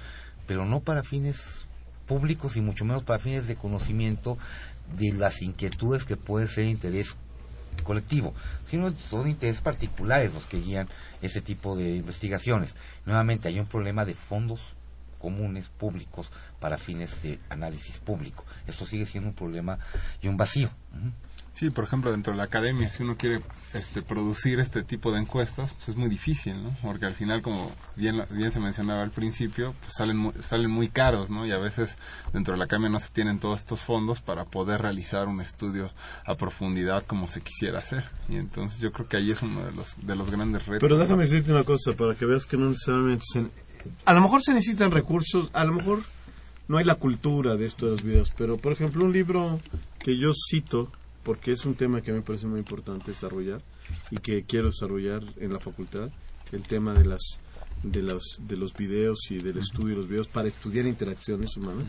pero 0.47 0.65
no 0.65 0.81
para 0.81 1.03
fines 1.03 1.67
públicos 2.05 2.55
y 2.55 2.61
mucho 2.61 2.85
menos 2.85 3.03
para 3.03 3.19
fines 3.19 3.47
de 3.47 3.55
conocimiento 3.55 4.37
de 4.97 5.13
las 5.13 5.41
inquietudes 5.41 6.05
que 6.05 6.17
puede 6.17 6.47
ser 6.47 6.65
interés 6.65 7.15
colectivo, 7.83 8.33
sino 8.67 8.93
son 9.09 9.27
intereses 9.27 9.61
particulares 9.61 10.33
los 10.33 10.45
que 10.45 10.61
guían 10.61 10.87
ese 11.21 11.41
tipo 11.41 11.75
de 11.75 11.95
investigaciones. 11.95 12.75
Nuevamente 13.05 13.47
hay 13.47 13.59
un 13.59 13.65
problema 13.65 14.05
de 14.05 14.13
fondos 14.13 14.61
comunes 15.19 15.69
públicos 15.69 16.29
para 16.59 16.77
fines 16.77 17.21
de 17.23 17.39
análisis 17.49 17.97
público. 17.99 18.45
Esto 18.67 18.85
sigue 18.85 19.05
siendo 19.05 19.29
un 19.29 19.35
problema 19.35 19.79
y 20.21 20.27
un 20.27 20.37
vacío. 20.37 20.69
Sí, 21.55 21.69
por 21.69 21.85
ejemplo, 21.85 22.11
dentro 22.11 22.33
de 22.33 22.37
la 22.37 22.43
academia, 22.43 22.89
si 22.91 23.01
uno 23.03 23.15
quiere 23.15 23.41
este, 23.73 24.01
producir 24.01 24.59
este 24.59 24.83
tipo 24.83 25.13
de 25.13 25.19
encuestas, 25.21 25.71
pues 25.71 25.87
es 25.87 25.95
muy 25.95 26.09
difícil, 26.09 26.61
¿no? 26.61 26.75
Porque 26.81 27.05
al 27.05 27.13
final, 27.13 27.41
como 27.41 27.71
bien, 27.95 28.23
bien 28.31 28.51
se 28.51 28.59
mencionaba 28.59 29.03
al 29.03 29.11
principio, 29.11 29.73
pues 29.79 29.93
salen 29.95 30.17
muy, 30.17 30.33
salen 30.45 30.69
muy 30.69 30.89
caros, 30.89 31.29
¿no? 31.29 31.47
Y 31.47 31.51
a 31.53 31.57
veces 31.57 31.97
dentro 32.33 32.51
de 32.53 32.57
la 32.57 32.65
academia 32.65 32.89
no 32.89 32.99
se 32.99 33.07
tienen 33.07 33.39
todos 33.39 33.59
estos 33.61 33.81
fondos 33.81 34.19
para 34.19 34.43
poder 34.43 34.81
realizar 34.81 35.29
un 35.29 35.39
estudio 35.39 35.91
a 36.25 36.35
profundidad 36.35 37.05
como 37.05 37.29
se 37.29 37.39
quisiera 37.39 37.79
hacer. 37.79 38.03
Y 38.27 38.35
entonces 38.35 38.79
yo 38.81 38.91
creo 38.91 39.07
que 39.07 39.15
ahí 39.15 39.31
es 39.31 39.41
uno 39.41 39.63
de 39.63 39.71
los, 39.71 39.95
de 40.05 40.15
los 40.17 40.29
grandes 40.29 40.65
retos. 40.65 40.81
Pero 40.81 40.97
déjame 40.97 41.23
decirte 41.23 41.53
una 41.53 41.63
cosa 41.63 41.93
para 41.93 42.15
que 42.15 42.25
veas 42.25 42.45
que 42.45 42.57
no 42.57 42.69
necesariamente 42.69 43.23
se- 43.31 43.47
a 44.03 44.13
lo 44.13 44.19
mejor 44.19 44.41
se 44.43 44.53
necesitan 44.53 44.91
recursos, 44.91 45.49
a 45.53 45.63
lo 45.63 45.71
mejor 45.71 45.99
no 46.67 46.77
hay 46.79 46.83
la 46.83 46.95
cultura 46.95 47.55
de 47.55 47.65
esto 47.65 47.85
de 47.85 47.91
los 47.93 48.03
videos, 48.03 48.33
pero 48.37 48.57
por 48.57 48.73
ejemplo 48.73 49.05
un 49.05 49.13
libro 49.13 49.61
que 50.03 50.17
yo 50.19 50.31
cito 50.51 50.91
porque 51.25 51.51
es 51.51 51.65
un 51.65 51.75
tema 51.75 51.99
que 52.01 52.11
a 52.11 52.13
mí 52.13 52.19
me 52.21 52.25
parece 52.25 52.47
muy 52.47 52.59
importante 52.59 53.11
desarrollar 53.11 53.61
y 54.11 54.17
que 54.17 54.43
quiero 54.43 54.67
desarrollar 54.67 55.23
en 55.37 55.51
la 55.51 55.59
facultad, 55.59 56.09
el 56.53 56.63
tema 56.63 56.93
de 56.93 57.05
las 57.05 57.39
de 57.83 58.01
los 58.01 58.37
de 58.39 58.55
los 58.55 58.73
videos 58.73 59.19
y 59.29 59.39
del 59.39 59.57
estudio 59.57 59.89
de 59.89 59.95
los 59.97 60.07
videos 60.07 60.27
para 60.29 60.47
estudiar 60.47 60.85
interacciones 60.85 61.57
humanas. 61.57 61.87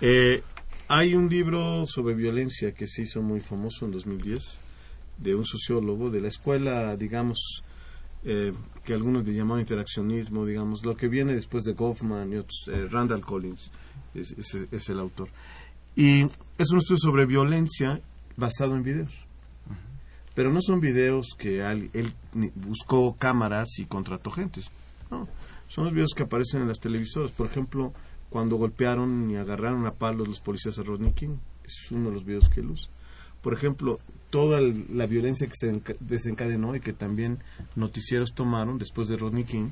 Eh, 0.00 0.42
hay 0.88 1.14
un 1.14 1.28
libro 1.28 1.84
sobre 1.86 2.14
violencia 2.14 2.72
que 2.72 2.86
se 2.86 3.02
hizo 3.02 3.22
muy 3.22 3.40
famoso 3.40 3.86
en 3.86 3.92
2010 3.92 4.58
de 5.18 5.34
un 5.34 5.44
sociólogo 5.44 6.10
de 6.10 6.20
la 6.20 6.28
escuela, 6.28 6.96
digamos, 6.96 7.62
eh, 8.24 8.52
que 8.84 8.92
algunos 8.94 9.24
le 9.26 9.34
llaman 9.34 9.60
interaccionismo, 9.60 10.44
digamos, 10.44 10.84
lo 10.84 10.96
que 10.96 11.08
viene 11.08 11.34
después 11.34 11.64
de 11.64 11.72
Goffman 11.72 12.32
y 12.32 12.36
otros, 12.36 12.64
eh, 12.68 12.86
Randall 12.90 13.22
Collins 13.22 13.70
es, 14.14 14.32
es- 14.32 14.66
es 14.70 14.88
el 14.88 14.98
autor. 14.98 15.28
Y 15.96 16.22
es 16.58 16.70
un 16.70 16.78
estudio 16.78 16.98
sobre 16.98 17.26
violencia 17.26 18.00
basado 18.36 18.74
en 18.76 18.82
videos. 18.82 19.26
Pero 20.34 20.50
no 20.50 20.60
son 20.62 20.80
videos 20.80 21.28
que 21.36 21.62
al- 21.62 21.90
él 21.92 22.12
buscó 22.54 23.14
cámaras 23.16 23.78
y 23.78 23.84
contrató 23.84 24.30
gentes. 24.30 24.70
No, 25.10 25.28
son 25.68 25.84
los 25.84 25.92
videos 25.92 26.12
que 26.16 26.22
aparecen 26.22 26.62
en 26.62 26.68
las 26.68 26.80
televisoras. 26.80 27.30
Por 27.32 27.46
ejemplo, 27.46 27.92
cuando 28.30 28.56
golpearon 28.56 29.30
y 29.30 29.36
agarraron 29.36 29.84
a 29.86 29.92
palos 29.92 30.26
los 30.26 30.40
policías 30.40 30.78
a 30.78 30.82
Rodney 30.82 31.12
King. 31.12 31.36
Es 31.64 31.90
uno 31.90 32.08
de 32.08 32.14
los 32.14 32.24
videos 32.24 32.48
que 32.48 32.60
él 32.60 32.70
usa. 32.70 32.88
Por 33.42 33.52
ejemplo, 33.52 33.98
toda 34.30 34.58
el- 34.58 34.86
la 34.96 35.06
violencia 35.06 35.46
que 35.46 35.52
se 35.54 35.70
enca- 35.70 35.96
desencadenó 36.00 36.74
y 36.74 36.80
que 36.80 36.92
también 36.94 37.38
noticieros 37.76 38.32
tomaron 38.34 38.78
después 38.78 39.08
de 39.08 39.18
Rodney 39.18 39.44
King, 39.44 39.68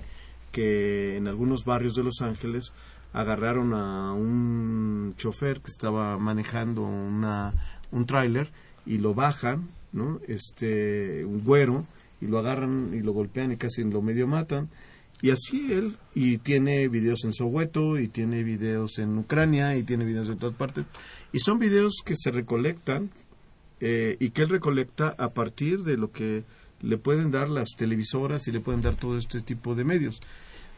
que 0.52 1.16
en 1.16 1.26
algunos 1.26 1.64
barrios 1.64 1.94
de 1.94 2.02
Los 2.02 2.20
Ángeles 2.20 2.72
agarraron 3.12 3.72
a 3.72 4.12
un 4.12 5.14
chofer 5.16 5.60
que 5.62 5.70
estaba 5.70 6.18
manejando 6.18 6.82
una, 6.82 7.54
un 7.90 8.06
tráiler 8.06 8.50
y 8.86 8.98
lo 8.98 9.14
bajan, 9.14 9.68
¿no? 9.92 10.20
Este, 10.26 11.24
un 11.24 11.42
güero, 11.44 11.86
y 12.20 12.26
lo 12.26 12.38
agarran 12.38 12.90
y 12.92 13.00
lo 13.00 13.12
golpean 13.12 13.52
y 13.52 13.56
casi 13.56 13.82
lo 13.84 14.02
medio 14.02 14.26
matan. 14.26 14.68
Y 15.22 15.30
así 15.30 15.72
él, 15.72 15.96
y 16.14 16.38
tiene 16.38 16.88
videos 16.88 17.24
en 17.24 17.32
Soweto, 17.32 17.98
y 17.98 18.08
tiene 18.08 18.42
videos 18.42 18.98
en 18.98 19.18
Ucrania, 19.18 19.76
y 19.76 19.82
tiene 19.82 20.04
videos 20.04 20.28
en 20.28 20.38
todas 20.38 20.56
partes. 20.56 20.86
Y 21.32 21.40
son 21.40 21.58
videos 21.58 21.96
que 22.04 22.14
se 22.16 22.30
recolectan 22.30 23.10
eh, 23.80 24.16
y 24.18 24.30
que 24.30 24.42
él 24.42 24.48
recolecta 24.48 25.14
a 25.18 25.30
partir 25.30 25.84
de 25.84 25.96
lo 25.98 26.10
que 26.10 26.44
le 26.80 26.96
pueden 26.96 27.30
dar 27.30 27.50
las 27.50 27.68
televisoras 27.76 28.48
y 28.48 28.52
le 28.52 28.60
pueden 28.60 28.80
dar 28.80 28.96
todo 28.96 29.18
este 29.18 29.40
tipo 29.42 29.74
de 29.74 29.84
medios. 29.84 30.20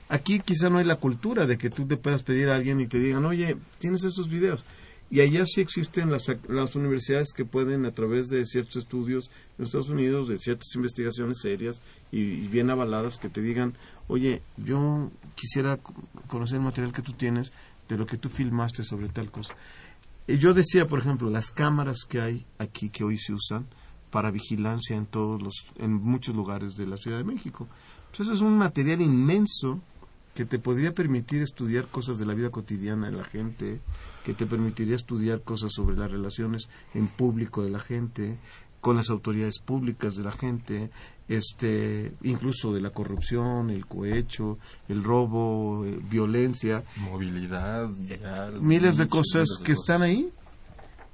Aquí 0.08 0.40
quizá 0.40 0.68
no 0.68 0.78
hay 0.78 0.84
la 0.84 0.96
cultura 0.96 1.46
de 1.46 1.56
que 1.56 1.70
tú 1.70 1.86
te 1.86 1.96
puedas 1.96 2.22
pedir 2.22 2.48
a 2.48 2.56
alguien 2.56 2.80
y 2.80 2.86
te 2.86 2.98
digan, 2.98 3.24
oye, 3.24 3.56
tienes 3.78 4.04
estos 4.04 4.28
videos. 4.28 4.64
Y 5.12 5.20
allá 5.20 5.44
sí 5.44 5.60
existen 5.60 6.10
las, 6.10 6.22
las 6.48 6.74
universidades 6.74 7.34
que 7.36 7.44
pueden, 7.44 7.84
a 7.84 7.92
través 7.92 8.28
de 8.28 8.46
ciertos 8.46 8.76
estudios 8.76 9.30
en 9.58 9.66
Estados 9.66 9.90
Unidos, 9.90 10.26
de 10.26 10.38
ciertas 10.38 10.74
investigaciones 10.74 11.42
serias 11.42 11.82
y, 12.10 12.20
y 12.20 12.48
bien 12.48 12.70
avaladas, 12.70 13.18
que 13.18 13.28
te 13.28 13.42
digan, 13.42 13.74
oye, 14.08 14.40
yo 14.56 15.10
quisiera 15.34 15.76
co- 15.76 15.92
conocer 16.28 16.56
el 16.56 16.62
material 16.62 16.94
que 16.94 17.02
tú 17.02 17.12
tienes 17.12 17.52
de 17.90 17.98
lo 17.98 18.06
que 18.06 18.16
tú 18.16 18.30
filmaste 18.30 18.84
sobre 18.84 19.10
tal 19.10 19.30
cosa. 19.30 19.54
Y 20.26 20.38
yo 20.38 20.54
decía, 20.54 20.88
por 20.88 21.00
ejemplo, 21.00 21.28
las 21.28 21.50
cámaras 21.50 22.04
que 22.08 22.18
hay 22.22 22.46
aquí 22.58 22.88
que 22.88 23.04
hoy 23.04 23.18
se 23.18 23.34
usan 23.34 23.66
para 24.10 24.30
vigilancia 24.30 24.96
en 24.96 25.04
todos 25.04 25.42
los, 25.42 25.66
en 25.76 25.92
muchos 25.92 26.34
lugares 26.34 26.74
de 26.74 26.86
la 26.86 26.96
Ciudad 26.96 27.18
de 27.18 27.24
México. 27.24 27.68
Entonces 28.10 28.36
es 28.36 28.40
un 28.40 28.56
material 28.56 29.02
inmenso 29.02 29.78
que 30.34 30.44
te 30.44 30.58
podría 30.58 30.92
permitir 30.92 31.42
estudiar 31.42 31.86
cosas 31.88 32.18
de 32.18 32.26
la 32.26 32.34
vida 32.34 32.50
cotidiana 32.50 33.10
de 33.10 33.16
la 33.16 33.24
gente, 33.24 33.80
que 34.24 34.34
te 34.34 34.46
permitiría 34.46 34.96
estudiar 34.96 35.42
cosas 35.42 35.72
sobre 35.74 35.96
las 35.96 36.10
relaciones 36.10 36.68
en 36.94 37.08
público 37.08 37.62
de 37.62 37.70
la 37.70 37.80
gente, 37.80 38.38
con 38.80 38.96
las 38.96 39.10
autoridades 39.10 39.58
públicas 39.60 40.16
de 40.16 40.24
la 40.24 40.32
gente, 40.32 40.90
este, 41.28 42.12
incluso 42.22 42.72
de 42.72 42.80
la 42.80 42.90
corrupción, 42.90 43.70
el 43.70 43.86
cohecho, 43.86 44.58
el 44.88 45.04
robo, 45.04 45.84
eh, 45.84 45.98
violencia, 46.10 46.82
movilidad, 46.96 47.88
vial, 47.88 48.60
miles 48.60 48.96
de 48.96 49.06
cosas 49.06 49.48
miles 49.48 49.58
de 49.58 49.64
que 49.64 49.72
cosas. 49.72 49.80
están 49.80 50.02
ahí 50.02 50.30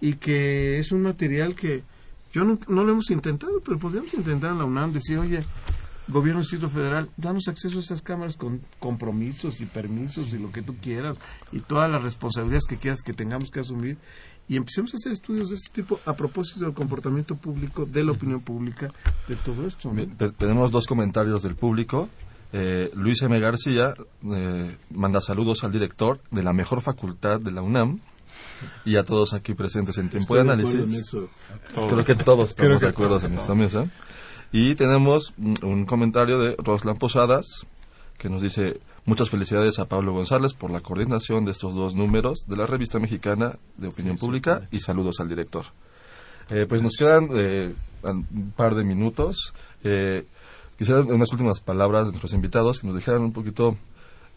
y 0.01 0.15
que 0.15 0.79
es 0.79 0.93
un 0.93 1.03
material 1.03 1.55
que 1.55 1.83
yo 2.33 2.45
no, 2.45 2.59
no 2.69 2.85
lo 2.85 2.93
hemos 2.93 3.11
intentado, 3.11 3.61
pero 3.65 3.79
podríamos 3.79 4.15
intentar 4.15 4.53
en 4.53 4.59
la 4.59 4.65
UNAM 4.65 4.93
decir, 4.93 5.19
oye, 5.19 5.45
gobierno 6.09 6.41
del 6.41 6.49
Distrito 6.51 6.69
Federal, 6.69 7.09
danos 7.17 7.49
acceso 7.49 7.79
a 7.79 7.81
esas 7.81 8.03
cámaras 8.03 8.37
con 8.37 8.61
compromisos 8.81 9.61
y 9.61 9.67
permisos 9.67 10.33
y 10.33 10.39
lo 10.39 10.51
que 10.51 10.63
tú 10.63 10.75
quieras 10.77 11.17
y 11.53 11.61
todas 11.61 11.91
las 11.91 12.03
responsabilidades 12.03 12.65
que 12.67 12.77
quieras 12.77 13.03
que 13.03 13.13
tengamos 13.13 13.51
que 13.51 13.61
asumir 13.61 13.99
y 14.49 14.57
empecemos 14.57 14.95
a 14.95 14.97
hacer 14.97 15.13
estudios 15.13 15.51
de 15.51 15.57
ese 15.57 15.69
tipo 15.71 16.01
a 16.07 16.15
propósito 16.15 16.65
del 16.65 16.73
comportamiento 16.73 17.37
público, 17.37 17.85
de 17.85 18.03
la 18.03 18.13
opinión 18.13 18.41
pública, 18.41 18.91
de 19.29 19.37
todo 19.37 19.67
esto. 19.67 19.89
¿no? 19.91 19.95
Bien, 19.97 20.17
te- 20.17 20.31
tenemos 20.33 20.71
dos 20.71 20.87
comentarios 20.87 21.43
del 21.43 21.55
público. 21.55 22.09
Eh, 22.55 22.91
Luis 22.95 23.21
M. 23.21 23.39
García 23.41 23.93
eh, 24.33 24.77
manda 24.91 25.21
saludos 25.21 25.65
al 25.65 25.73
director 25.73 26.19
de 26.31 26.43
la 26.43 26.55
mejor 26.55 26.81
facultad 26.81 27.39
de 27.43 27.51
la 27.53 27.61
UNAM 27.61 28.01
y 28.87 28.97
a 28.97 29.05
todos 29.05 29.35
aquí 29.35 29.53
presentes 29.53 29.99
en 29.99 30.09
tiempo 30.09 30.35
Estoy 30.35 30.47
de 30.47 30.53
análisis. 30.53 30.75
en 30.81 30.95
eso. 30.99 31.29
Creo 31.75 32.05
que 32.05 32.15
todos 32.15 32.55
Creo 32.55 32.77
estamos 32.77 32.81
que 32.81 32.87
de 32.87 32.91
acuerdo 32.91 33.19
todos 33.19 33.31
en 33.31 33.37
esta 33.39 33.55
mesa. 33.55 33.91
Y 34.53 34.75
tenemos 34.75 35.35
mm, 35.37 35.55
un 35.63 35.85
comentario 35.85 36.39
de 36.39 36.57
Roslan 36.59 36.97
Posadas 36.97 37.67
que 38.19 38.29
nos 38.29 38.43
dice 38.43 38.81
muchas 39.05 39.31
felicidades 39.31 39.79
a 39.79 39.87
Pablo 39.87 40.13
González 40.13 40.53
por 40.53 40.71
la 40.71 40.81
coordinación 40.81 41.45
de 41.45 41.53
estos 41.53 41.75
dos 41.75 41.95
números 41.95 42.45
de 42.47 42.57
la 42.57 42.67
revista 42.67 42.99
mexicana 42.99 43.59
de 43.77 43.89
opinión 43.89 44.19
pública 44.19 44.69
y 44.73 44.81
saludos 44.81 45.21
al 45.21 45.29
director. 45.29 45.67
Eh, 46.51 46.67
pues 46.69 46.83
nos 46.83 46.97
quedan 46.97 47.29
eh, 47.33 47.75
un 48.03 48.53
par 48.57 48.75
de 48.75 48.85
minutos. 48.85 49.55
Eh, 49.85 50.27
quisiera 50.77 51.01
unas 51.01 51.31
últimas 51.33 51.61
palabras 51.61 52.07
de 52.07 52.13
nuestros 52.13 52.33
invitados 52.33 52.81
que 52.81 52.87
nos 52.87 52.97
dijeran 52.97 53.23
un 53.23 53.33
poquito 53.33 53.77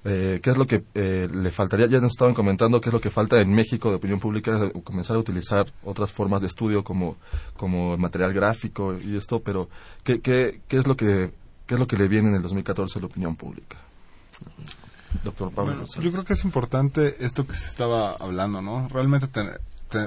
eh, 0.04 0.40
qué 0.42 0.50
es 0.50 0.58
lo 0.58 0.66
que 0.66 0.84
eh, 0.94 1.30
le 1.32 1.52
faltaría. 1.52 1.88
Ya 1.88 2.00
nos 2.00 2.12
estaban 2.12 2.34
comentando 2.34 2.82
qué 2.82 2.90
es 2.90 2.94
lo 2.94 3.02
que 3.02 3.10
falta 3.10 3.40
en 3.42 3.52
México 3.54 3.90
de 3.90 3.96
opinión 3.96 4.20
pública, 4.20 4.72
comenzar 4.84 5.16
a 5.16 5.20
utilizar 5.20 5.72
otras 5.84 6.12
formas 6.12 6.42
de 6.42 6.48
estudio 6.48 6.84
como, 6.84 7.18
como 7.56 7.98
material 7.98 8.34
gráfico 8.34 8.98
y 8.98 9.16
esto, 9.16 9.42
pero 9.42 9.70
¿qué, 10.04 10.22
qué, 10.22 10.62
qué 10.68 10.78
es 10.78 10.88
lo 10.88 10.96
que 10.96 11.32
qué 11.66 11.76
es 11.76 11.80
lo 11.80 11.88
que 11.88 11.96
le 11.96 12.10
viene 12.10 12.28
en 12.28 12.36
el 12.36 12.42
2014 12.42 13.00
a 13.00 13.02
la 13.02 13.06
opinión 13.06 13.36
pública? 13.38 13.78
doctor 15.24 15.52
Pablo. 15.52 15.74
Bueno, 15.74 15.88
yo 16.02 16.12
creo 16.12 16.24
que 16.26 16.34
es 16.34 16.44
importante 16.44 17.24
esto 17.24 17.46
que 17.46 17.54
se 17.54 17.66
estaba 17.66 18.12
hablando, 18.12 18.62
¿no? 18.62 18.88
Realmente 18.90 19.28
tener 19.28 19.62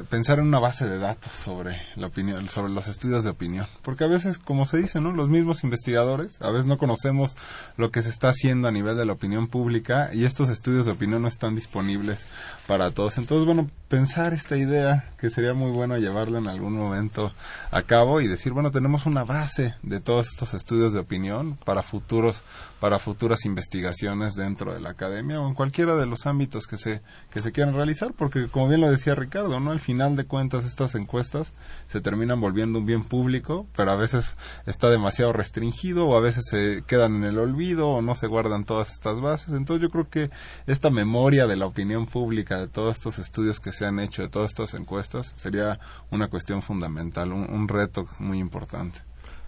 pensar 0.09 0.39
en 0.39 0.47
una 0.47 0.59
base 0.59 0.89
de 0.89 0.99
datos 0.99 1.33
sobre 1.33 1.81
la 1.97 2.07
opinión, 2.07 2.49
sobre 2.49 2.73
los 2.73 2.89
estudios 2.89 3.25
de 3.25 3.31
opinión, 3.31 3.67
porque 3.83 4.05
a 4.05 4.09
veces, 4.09 4.39
como 4.39 4.67
se 4.67 4.79
dice, 4.79 5.01
¿no? 5.01 5.13
Los 5.13 5.29
mismos 5.29 5.65
investigadores, 5.65 6.41
a 6.41 6.51
veces 6.51 6.67
no 6.67 6.79
conocemos 6.79 7.37
lo 7.77 7.91
que 7.91 8.03
se 8.03 8.09
está 8.09 8.29
haciendo 8.29 8.69
a 8.69 8.73
nivel 8.73 8.97
de 8.97 9.05
la 9.05 9.13
opinión 9.13 9.49
pública 9.49 10.11
y 10.13 10.25
estos 10.25 10.49
estudios 10.49 10.87
de 10.87 10.93
opinión 10.93 11.23
no 11.23 11.29
están 11.29 11.55
disponibles 11.55 12.25
para 12.67 12.91
todos. 12.91 13.19
Entonces, 13.19 13.47
bueno, 13.47 13.71
pensar 13.89 14.33
esta 14.33 14.57
idea 14.57 15.13
que 15.19 15.31
sería 15.31 15.55
muy 15.55 15.71
bueno 15.71 15.99
llevarla 15.99 16.39
en 16.39 16.49
algún 16.49 16.75
momento 16.75 17.33
a 17.71 17.83
cabo 17.83 18.21
y 18.21 18.27
decir, 18.27 18.53
bueno, 18.53 18.71
tenemos 18.71 19.07
una 19.07 19.25
base 19.25 19.75
de 19.83 20.01
todos 20.01 20.29
estos 20.29 20.55
estudios 20.55 20.93
de 20.93 21.01
opinión 21.01 21.57
para 21.65 21.83
futuros 21.83 22.43
para 22.81 22.99
futuras 22.99 23.45
investigaciones 23.47 24.35
dentro 24.35 24.75
de 24.75 24.81
la 24.81 24.91
academia 24.91 25.41
o 25.41 25.49
en 25.49 25.55
cualquiera 25.55 25.97
de 25.97 26.07
los 26.07 26.27
ámbitos 26.27 26.67
que 26.67 26.77
se 26.77 27.01
que 27.31 27.41
se 27.41 27.53
quieran 27.53 27.75
realizar, 27.75 28.13
porque 28.13 28.49
como 28.49 28.69
bien 28.69 28.81
lo 28.81 28.91
decía 28.91 29.15
Ricardo, 29.15 29.59
¿no? 29.61 29.74
Al 29.75 29.81
final 29.81 30.17
de 30.17 30.25
cuentas 30.25 30.65
estas 30.65 30.95
encuestas 30.95 31.53
se 31.89 32.01
terminan 32.01 32.41
volviendo 32.41 32.79
un 32.79 32.87
bien 32.87 33.05
público, 33.05 33.67
pero 33.77 33.91
a 33.91 33.97
veces 33.97 34.37
está 34.67 34.89
demasiado 34.89 35.33
restringido 35.33 36.07
o 36.07 36.17
a 36.17 36.21
veces 36.21 36.45
se 36.49 36.83
quedan 36.87 37.17
en 37.17 37.25
el 37.25 37.39
olvido 37.39 37.89
o 37.89 38.03
no 38.03 38.15
se 38.15 38.27
guardan 38.27 38.65
todas 38.65 38.93
estas 38.93 39.21
bases. 39.21 39.55
Entonces 39.55 39.83
yo 39.83 39.91
creo 39.91 40.09
que 40.09 40.31
esta 40.67 40.91
memoria 40.91 41.47
de 41.47 41.57
la 41.57 41.67
opinión 41.67 42.07
pública, 42.07 42.59
de 42.59 42.69
todos 42.69 42.97
estos 42.97 43.19
estudios 43.19 43.61
que 43.61 43.73
se 43.73 43.85
han 43.85 43.99
hecho, 43.99 44.23
de 44.23 44.29
todas 44.29 44.53
estas 44.53 44.75
encuestas, 44.75 45.33
sería 45.37 45.79
una 46.11 46.29
cuestión 46.29 46.63
fundamental, 46.63 47.33
un, 47.33 47.69
reto 47.69 48.07
muy 48.19 48.39
importante. 48.39 49.01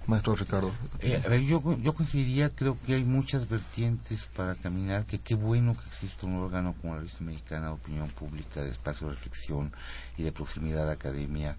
Maestro 0.06 0.34
Ricardo. 0.36 0.72
Eh, 1.00 1.20
a 1.24 1.28
ver, 1.28 1.42
yo, 1.42 1.60
yo 1.82 1.92
coincidiría, 1.92 2.50
creo 2.50 2.78
que 2.86 2.94
hay 2.94 3.04
muchas 3.04 3.48
vertientes 3.48 4.28
para 4.36 4.54
caminar, 4.54 5.04
que 5.04 5.18
qué 5.18 5.34
bueno 5.34 5.76
que 5.76 5.88
existe 5.88 6.26
un 6.26 6.36
órgano 6.36 6.74
como 6.80 6.94
la 6.94 7.00
Revista 7.00 7.24
Mexicana 7.24 7.66
de 7.66 7.72
Opinión 7.72 8.08
Pública, 8.08 8.62
de 8.62 8.70
espacio 8.70 9.08
de 9.08 9.14
reflexión 9.14 9.72
y 10.16 10.22
de 10.22 10.32
proximidad 10.32 10.88
a 10.88 10.92
academia, 10.92 11.56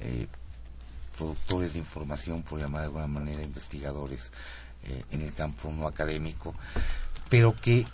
eh, 0.00 0.26
productores 1.16 1.74
de 1.74 1.78
información, 1.78 2.42
por 2.42 2.58
llamar 2.58 2.80
de 2.80 2.86
alguna 2.86 3.06
manera, 3.06 3.42
investigadores 3.42 4.32
eh, 4.84 5.04
en 5.12 5.22
el 5.22 5.32
campo 5.32 5.72
no 5.72 5.86
académico, 5.86 6.54
pero 7.30 7.54
que 7.54 7.86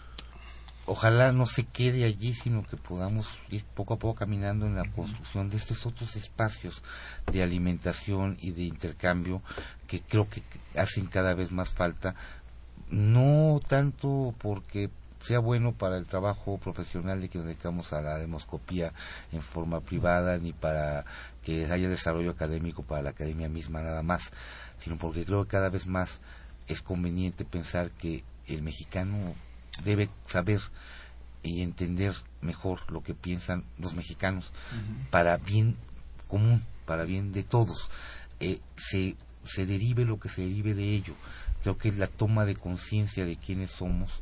ojalá 0.90 1.30
no 1.30 1.46
se 1.46 1.66
quede 1.66 2.04
allí, 2.04 2.34
sino 2.34 2.66
que 2.66 2.76
podamos 2.76 3.28
ir 3.48 3.62
poco 3.62 3.94
a 3.94 3.98
poco 4.00 4.16
caminando 4.16 4.66
en 4.66 4.74
la 4.74 4.90
construcción 4.90 5.48
de 5.48 5.56
estos 5.56 5.86
otros 5.86 6.16
espacios 6.16 6.82
de 7.30 7.44
alimentación 7.44 8.36
y 8.40 8.50
de 8.50 8.62
intercambio 8.62 9.40
que 9.86 10.00
creo 10.00 10.28
que 10.28 10.42
hacen 10.76 11.06
cada 11.06 11.34
vez 11.34 11.52
más 11.52 11.68
falta, 11.68 12.16
no 12.90 13.60
tanto 13.68 14.34
porque 14.38 14.90
sea 15.20 15.38
bueno 15.38 15.70
para 15.70 15.96
el 15.96 16.06
trabajo 16.06 16.58
profesional 16.58 17.20
de 17.20 17.28
que 17.28 17.38
nos 17.38 17.46
dedicamos 17.46 17.92
a 17.92 18.00
la 18.00 18.18
demoscopía 18.18 18.92
en 19.30 19.42
forma 19.42 19.78
privada, 19.82 20.38
ni 20.38 20.52
para 20.52 21.04
que 21.44 21.70
haya 21.70 21.88
desarrollo 21.88 22.32
académico 22.32 22.82
para 22.82 23.02
la 23.02 23.10
academia 23.10 23.48
misma 23.48 23.80
nada 23.80 24.02
más, 24.02 24.32
sino 24.78 24.96
porque 24.96 25.24
creo 25.24 25.44
que 25.44 25.50
cada 25.50 25.68
vez 25.68 25.86
más 25.86 26.20
es 26.66 26.82
conveniente 26.82 27.44
pensar 27.44 27.92
que 27.92 28.24
el 28.48 28.62
mexicano 28.62 29.36
debe 29.84 30.10
saber 30.26 30.60
y 31.42 31.62
entender 31.62 32.14
mejor 32.40 32.90
lo 32.90 33.02
que 33.02 33.14
piensan 33.14 33.64
los 33.78 33.94
mexicanos 33.94 34.52
para 35.10 35.36
bien 35.36 35.76
común, 36.28 36.62
para 36.86 37.04
bien 37.04 37.32
de 37.32 37.42
todos. 37.42 37.90
Eh, 38.40 38.60
se, 38.76 39.16
se 39.44 39.66
derive 39.66 40.04
lo 40.04 40.18
que 40.18 40.28
se 40.28 40.42
derive 40.42 40.74
de 40.74 40.94
ello. 40.94 41.14
Creo 41.62 41.76
que 41.76 41.92
la 41.92 42.06
toma 42.06 42.44
de 42.46 42.56
conciencia 42.56 43.24
de 43.24 43.36
quiénes 43.36 43.70
somos 43.70 44.20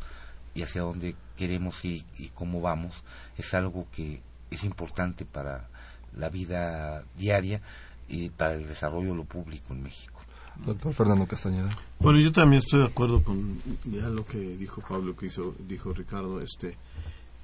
y 0.55 0.63
hacia 0.63 0.83
dónde 0.83 1.15
queremos 1.37 1.85
ir 1.85 2.05
y 2.19 2.29
cómo 2.31 2.61
vamos 2.61 3.05
es 3.37 3.55
algo 3.55 3.87
que 3.93 4.21
es 4.51 4.65
importante 4.65 5.25
para 5.25 5.69
la 6.17 6.31
vida 6.31 7.05
diaria 7.17 7.61
y 8.09 8.31
para 8.31 8.55
el 8.55 8.67
desarrollo 8.67 9.11
de 9.11 9.17
lo 9.17 9.25
público 9.25 9.73
en 9.73 9.83
México. 9.83 10.18
Doctor 10.67 10.93
Fernando 10.93 11.27
Castañeda. 11.27 11.69
Bueno, 12.01 12.21
yo 12.21 12.33
también 12.33 12.59
estoy 12.59 12.81
de 12.81 12.87
acuerdo 12.87 13.23
con 13.23 13.59
ya 13.85 14.09
lo 14.09 14.25
que 14.27 14.39
dijo 14.39 14.81
Pablo, 14.81 15.17
que 15.17 15.27
hizo, 15.27 15.55
dijo 15.67 15.93
Ricardo. 15.93 16.41
Este, 16.41 16.77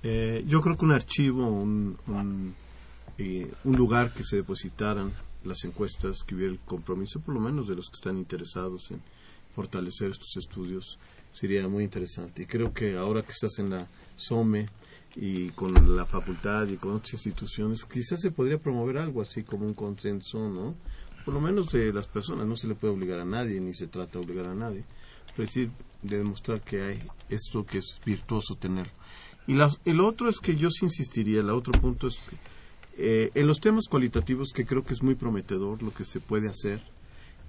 eh, 0.03 0.45
yo 0.47 0.61
creo 0.61 0.77
que 0.77 0.85
un 0.85 0.93
archivo, 0.93 1.47
un, 1.49 1.97
un, 2.07 2.55
eh, 3.19 3.51
un, 3.65 3.77
lugar 3.77 4.13
que 4.13 4.25
se 4.25 4.37
depositaran 4.37 5.13
las 5.45 5.65
encuestas, 5.65 6.23
que 6.23 6.35
hubiera 6.35 6.53
el 6.53 6.59
compromiso, 6.61 7.21
por 7.21 7.35
lo 7.35 7.41
menos 7.41 7.69
de 7.69 7.77
los 7.77 7.89
que 7.89 7.97
están 7.97 8.19
interesados 8.19 8.91
en 8.91 9.01
fortalecer 9.55 10.11
estos 10.11 10.37
estudios, 10.37 10.99
sería 11.33 11.69
muy 11.69 11.85
interesante. 11.85 12.43
Y 12.43 12.47
creo 12.47 12.73
que 12.73 12.97
ahora 12.97 13.23
que 13.23 13.33
estás 13.33 13.59
en 13.59 13.71
la 13.71 13.89
SOME 14.17 14.69
y 15.17 15.51
con 15.51 15.97
la 15.97 16.05
facultad 16.05 16.67
y 16.67 16.77
con 16.77 16.93
otras 16.93 17.13
instituciones, 17.13 17.85
quizás 17.85 18.21
se 18.21 18.31
podría 18.31 18.59
promover 18.59 18.99
algo 18.99 19.23
así 19.23 19.43
como 19.45 19.65
un 19.65 19.75
consenso, 19.75 20.49
¿no? 20.49 20.75
Por 21.25 21.35
lo 21.35 21.41
menos 21.41 21.69
de 21.69 21.93
las 21.93 22.07
personas, 22.07 22.47
no 22.47 22.57
se 22.57 22.69
le 22.69 22.75
puede 22.75 22.93
obligar 22.93 23.21
a 23.21 23.25
nadie, 23.25 23.61
ni 23.61 23.73
se 23.73 23.87
trata 23.87 24.19
de 24.19 24.25
obligar 24.25 24.47
a 24.47 24.55
nadie, 24.55 24.85
pero 25.35 25.47
decir, 25.47 25.71
de 26.03 26.19
demostrar 26.19 26.61
que 26.61 26.83
hay 26.83 27.03
esto 27.29 27.65
que 27.65 27.79
es 27.79 28.01
virtuoso 28.05 28.57
tener. 28.57 28.89
Y 29.47 29.57
el 29.85 30.01
otro 30.01 30.29
es 30.29 30.39
que 30.39 30.55
yo 30.55 30.71
sí 30.71 30.85
insistiría, 30.85 31.41
el 31.41 31.51
otro 31.51 31.73
punto 31.73 32.07
es, 32.07 32.17
eh, 32.97 33.31
en 33.35 33.47
los 33.47 33.61
temas 33.61 33.85
cualitativos, 33.89 34.53
que 34.55 34.65
creo 34.65 34.85
que 34.85 34.95
es 34.95 35.03
muy 35.03 35.15
prometedor 35.15 35.83
lo 35.83 35.93
que 35.93 36.05
se 36.05 36.21
puede 36.21 36.49
hacer, 36.49 36.83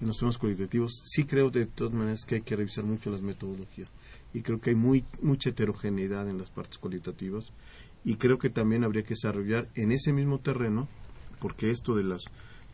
en 0.02 0.08
los 0.08 0.18
temas 0.18 0.38
cualitativos, 0.38 1.04
sí 1.06 1.24
creo 1.24 1.50
de 1.50 1.66
todas 1.66 1.94
maneras 1.94 2.26
que 2.26 2.36
hay 2.36 2.42
que 2.42 2.56
revisar 2.56 2.84
mucho 2.84 3.12
las 3.12 3.22
metodologías. 3.22 3.90
Y 4.34 4.42
creo 4.42 4.60
que 4.60 4.72
hay 4.72 4.76
muy, 4.76 5.06
mucha 5.22 5.50
heterogeneidad 5.50 6.30
en 6.30 6.38
las 6.38 6.50
partes 6.50 6.78
cualitativas. 6.78 7.46
Y 8.04 8.16
creo 8.16 8.38
que 8.38 8.50
también 8.50 8.84
habría 8.84 9.04
que 9.04 9.14
desarrollar 9.14 9.70
en 9.76 9.94
ese 9.94 10.12
mismo 10.12 10.40
terreno, 10.40 10.90
porque 11.40 11.70
esto 11.70 11.96
de 11.96 12.04
las 12.04 12.24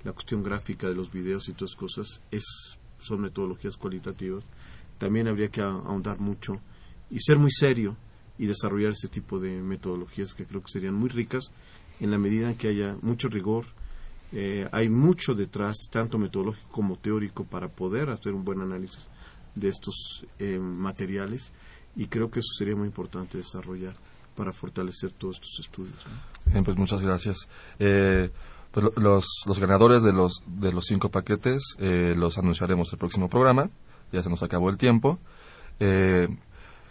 la 0.03 0.13
cuestión 0.13 0.43
gráfica 0.43 0.87
de 0.87 0.95
los 0.95 1.11
videos 1.11 1.47
y 1.49 1.53
todas 1.53 1.75
cosas 1.75 2.21
es, 2.31 2.43
son 2.99 3.21
metodologías 3.21 3.77
cualitativas. 3.77 4.45
También 4.97 5.27
habría 5.27 5.49
que 5.49 5.61
ahondar 5.61 6.19
mucho 6.19 6.61
y 7.09 7.19
ser 7.19 7.37
muy 7.37 7.51
serio 7.51 7.97
y 8.37 8.45
desarrollar 8.45 8.91
ese 8.91 9.07
tipo 9.07 9.39
de 9.39 9.61
metodologías 9.61 10.33
que 10.33 10.45
creo 10.45 10.61
que 10.61 10.71
serían 10.71 10.95
muy 10.95 11.09
ricas 11.09 11.51
en 11.99 12.11
la 12.11 12.17
medida 12.17 12.49
en 12.49 12.57
que 12.57 12.69
haya 12.69 12.97
mucho 13.01 13.29
rigor. 13.29 13.65
Eh, 14.31 14.67
hay 14.71 14.89
mucho 14.89 15.35
detrás, 15.35 15.75
tanto 15.91 16.17
metodológico 16.17 16.69
como 16.69 16.97
teórico, 16.97 17.43
para 17.43 17.67
poder 17.67 18.09
hacer 18.09 18.33
un 18.33 18.45
buen 18.45 18.61
análisis 18.61 19.07
de 19.55 19.67
estos 19.67 20.25
eh, 20.39 20.57
materiales 20.57 21.51
y 21.95 22.07
creo 22.07 22.31
que 22.31 22.39
eso 22.39 22.53
sería 22.57 22.75
muy 22.75 22.87
importante 22.87 23.37
desarrollar 23.37 23.95
para 24.35 24.53
fortalecer 24.53 25.11
todos 25.11 25.35
estos 25.35 25.59
estudios. 25.59 25.97
Bien, 26.45 26.63
pues 26.63 26.77
muchas 26.77 27.01
gracias. 27.01 27.49
Eh, 27.79 28.29
pues 28.71 28.87
los, 28.95 29.59
ganadores 29.59 30.01
de 30.01 30.13
los, 30.13 30.41
de 30.47 30.71
los 30.71 30.85
cinco 30.85 31.09
paquetes 31.09 31.75
eh, 31.79 32.15
los 32.17 32.37
anunciaremos 32.37 32.93
el 32.93 32.99
próximo 32.99 33.29
programa. 33.29 33.69
Ya 34.11 34.23
se 34.23 34.29
nos 34.29 34.43
acabó 34.43 34.69
el 34.69 34.77
tiempo. 34.77 35.19
Eh, 35.79 36.29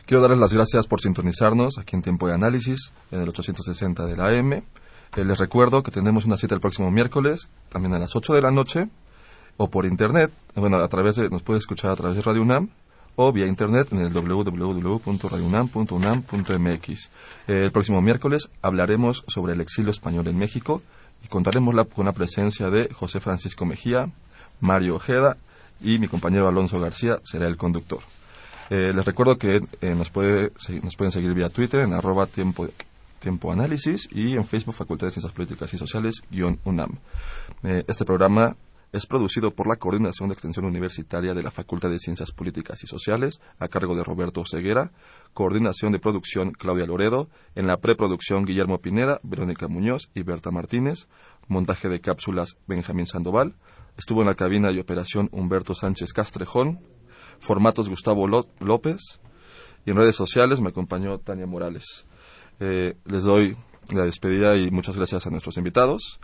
quiero 0.06 0.20
darles 0.20 0.38
las 0.38 0.52
gracias 0.52 0.86
por 0.86 1.00
sintonizarnos 1.00 1.78
aquí 1.78 1.96
en 1.96 2.02
Tiempo 2.02 2.28
de 2.28 2.34
Análisis, 2.34 2.92
en 3.10 3.22
el 3.22 3.30
860 3.30 4.04
de 4.06 4.16
la 4.16 4.28
AM. 4.28 4.52
Eh, 4.52 4.62
les 5.24 5.38
recuerdo 5.38 5.82
que 5.82 5.90
tendremos 5.90 6.26
una 6.26 6.36
cita 6.36 6.54
el 6.54 6.60
próximo 6.60 6.90
miércoles, 6.90 7.48
también 7.70 7.94
a 7.94 7.98
las 7.98 8.14
8 8.14 8.34
de 8.34 8.42
la 8.42 8.50
noche, 8.50 8.90
o 9.56 9.70
por 9.70 9.86
internet. 9.86 10.30
Bueno, 10.54 10.76
a 10.78 10.88
través 10.88 11.16
de, 11.16 11.30
nos 11.30 11.42
puede 11.42 11.58
escuchar 11.58 11.92
a 11.92 11.96
través 11.96 12.16
de 12.16 12.22
Radio 12.22 12.42
UNAM 12.42 12.68
o 13.16 13.32
vía 13.32 13.46
internet 13.46 13.88
en 13.90 14.00
el 14.00 14.12
www.radiounam.unam.mx. 14.12 17.10
el 17.48 17.72
próximo 17.72 18.00
miércoles 18.00 18.48
hablaremos 18.62 19.24
sobre 19.26 19.54
el 19.54 19.60
exilio 19.60 19.90
español 19.90 20.28
en 20.28 20.38
México 20.38 20.80
y 21.24 21.28
contaremos 21.28 21.74
con 21.88 22.06
la 22.06 22.12
presencia 22.12 22.70
de 22.70 22.92
José 22.92 23.20
Francisco 23.20 23.64
Mejía, 23.64 24.10
Mario 24.60 24.96
Ojeda 24.96 25.36
y 25.80 25.98
mi 25.98 26.08
compañero 26.08 26.48
Alonso 26.48 26.80
García 26.80 27.18
será 27.22 27.46
el 27.46 27.56
conductor. 27.56 28.00
Eh, 28.70 28.92
les 28.94 29.04
recuerdo 29.04 29.36
que 29.36 29.62
eh, 29.80 29.94
nos, 29.94 30.10
puede, 30.10 30.52
nos 30.82 30.96
pueden 30.96 31.10
seguir 31.10 31.34
vía 31.34 31.48
Twitter 31.48 31.80
en 31.80 31.92
arroba 31.92 32.26
tiempo, 32.26 32.68
y 34.12 34.34
en 34.34 34.46
Facebook 34.46 34.74
Facultad 34.74 35.08
de 35.08 35.12
Ciencias 35.12 35.32
Políticas 35.32 35.74
y 35.74 35.78
Sociales 35.78 36.22
UNAM. 36.64 36.98
Eh, 37.64 37.84
este 37.86 38.04
programa 38.04 38.56
es 38.92 39.06
producido 39.06 39.54
por 39.54 39.68
la 39.68 39.76
Coordinación 39.76 40.28
de 40.28 40.34
Extensión 40.34 40.64
Universitaria 40.64 41.34
de 41.34 41.42
la 41.42 41.50
Facultad 41.50 41.90
de 41.90 41.98
Ciencias 41.98 42.32
Políticas 42.32 42.82
y 42.82 42.86
Sociales, 42.86 43.40
a 43.58 43.68
cargo 43.68 43.94
de 43.94 44.02
Roberto 44.02 44.42
Ceguera, 44.44 44.92
coordinación 45.32 45.92
de 45.92 46.00
producción 46.00 46.52
Claudia 46.52 46.86
Loredo, 46.86 47.28
en 47.54 47.66
la 47.66 47.80
preproducción 47.80 48.44
Guillermo 48.44 48.80
Pineda, 48.80 49.20
Verónica 49.22 49.68
Muñoz 49.68 50.10
y 50.14 50.22
Berta 50.22 50.50
Martínez, 50.50 51.08
montaje 51.46 51.88
de 51.88 52.00
cápsulas 52.00 52.56
Benjamín 52.66 53.06
Sandoval, 53.06 53.56
estuvo 53.96 54.22
en 54.22 54.26
la 54.26 54.34
cabina 54.34 54.70
y 54.72 54.78
operación 54.78 55.28
Humberto 55.32 55.74
Sánchez 55.74 56.12
Castrejón, 56.12 56.80
formatos 57.38 57.88
Gustavo 57.88 58.26
López, 58.26 59.20
y 59.86 59.90
en 59.90 59.96
redes 59.96 60.16
sociales 60.16 60.60
me 60.60 60.70
acompañó 60.70 61.18
Tania 61.18 61.46
Morales. 61.46 62.06
Eh, 62.58 62.96
les 63.06 63.24
doy 63.24 63.56
la 63.92 64.04
despedida 64.04 64.56
y 64.56 64.70
muchas 64.70 64.96
gracias 64.96 65.26
a 65.26 65.30
nuestros 65.30 65.56
invitados. 65.56 66.20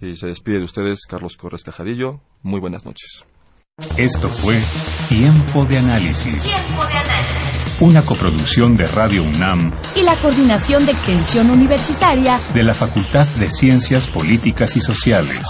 Y 0.00 0.16
se 0.16 0.26
despide 0.28 0.58
de 0.58 0.64
ustedes 0.64 1.00
Carlos 1.06 1.36
Corres 1.36 1.62
Cajadillo. 1.62 2.20
Muy 2.42 2.58
buenas 2.58 2.84
noches. 2.84 3.26
Esto 3.96 4.28
fue 4.28 4.60
Tiempo 5.08 5.64
de 5.64 5.78
Análisis. 5.78 6.42
Tiempo 6.42 6.86
de 6.86 6.94
Análisis 6.94 7.80
Una 7.80 8.02
coproducción 8.02 8.76
de 8.76 8.86
Radio 8.86 9.22
UNAM 9.22 9.72
y 9.94 10.02
la 10.02 10.16
Coordinación 10.16 10.84
de 10.86 10.92
Extensión 10.92 11.50
Universitaria 11.50 12.40
de 12.52 12.62
la 12.62 12.74
Facultad 12.74 13.26
de 13.36 13.50
Ciencias 13.50 14.06
Políticas 14.06 14.76
y 14.76 14.80
Sociales. 14.80 15.40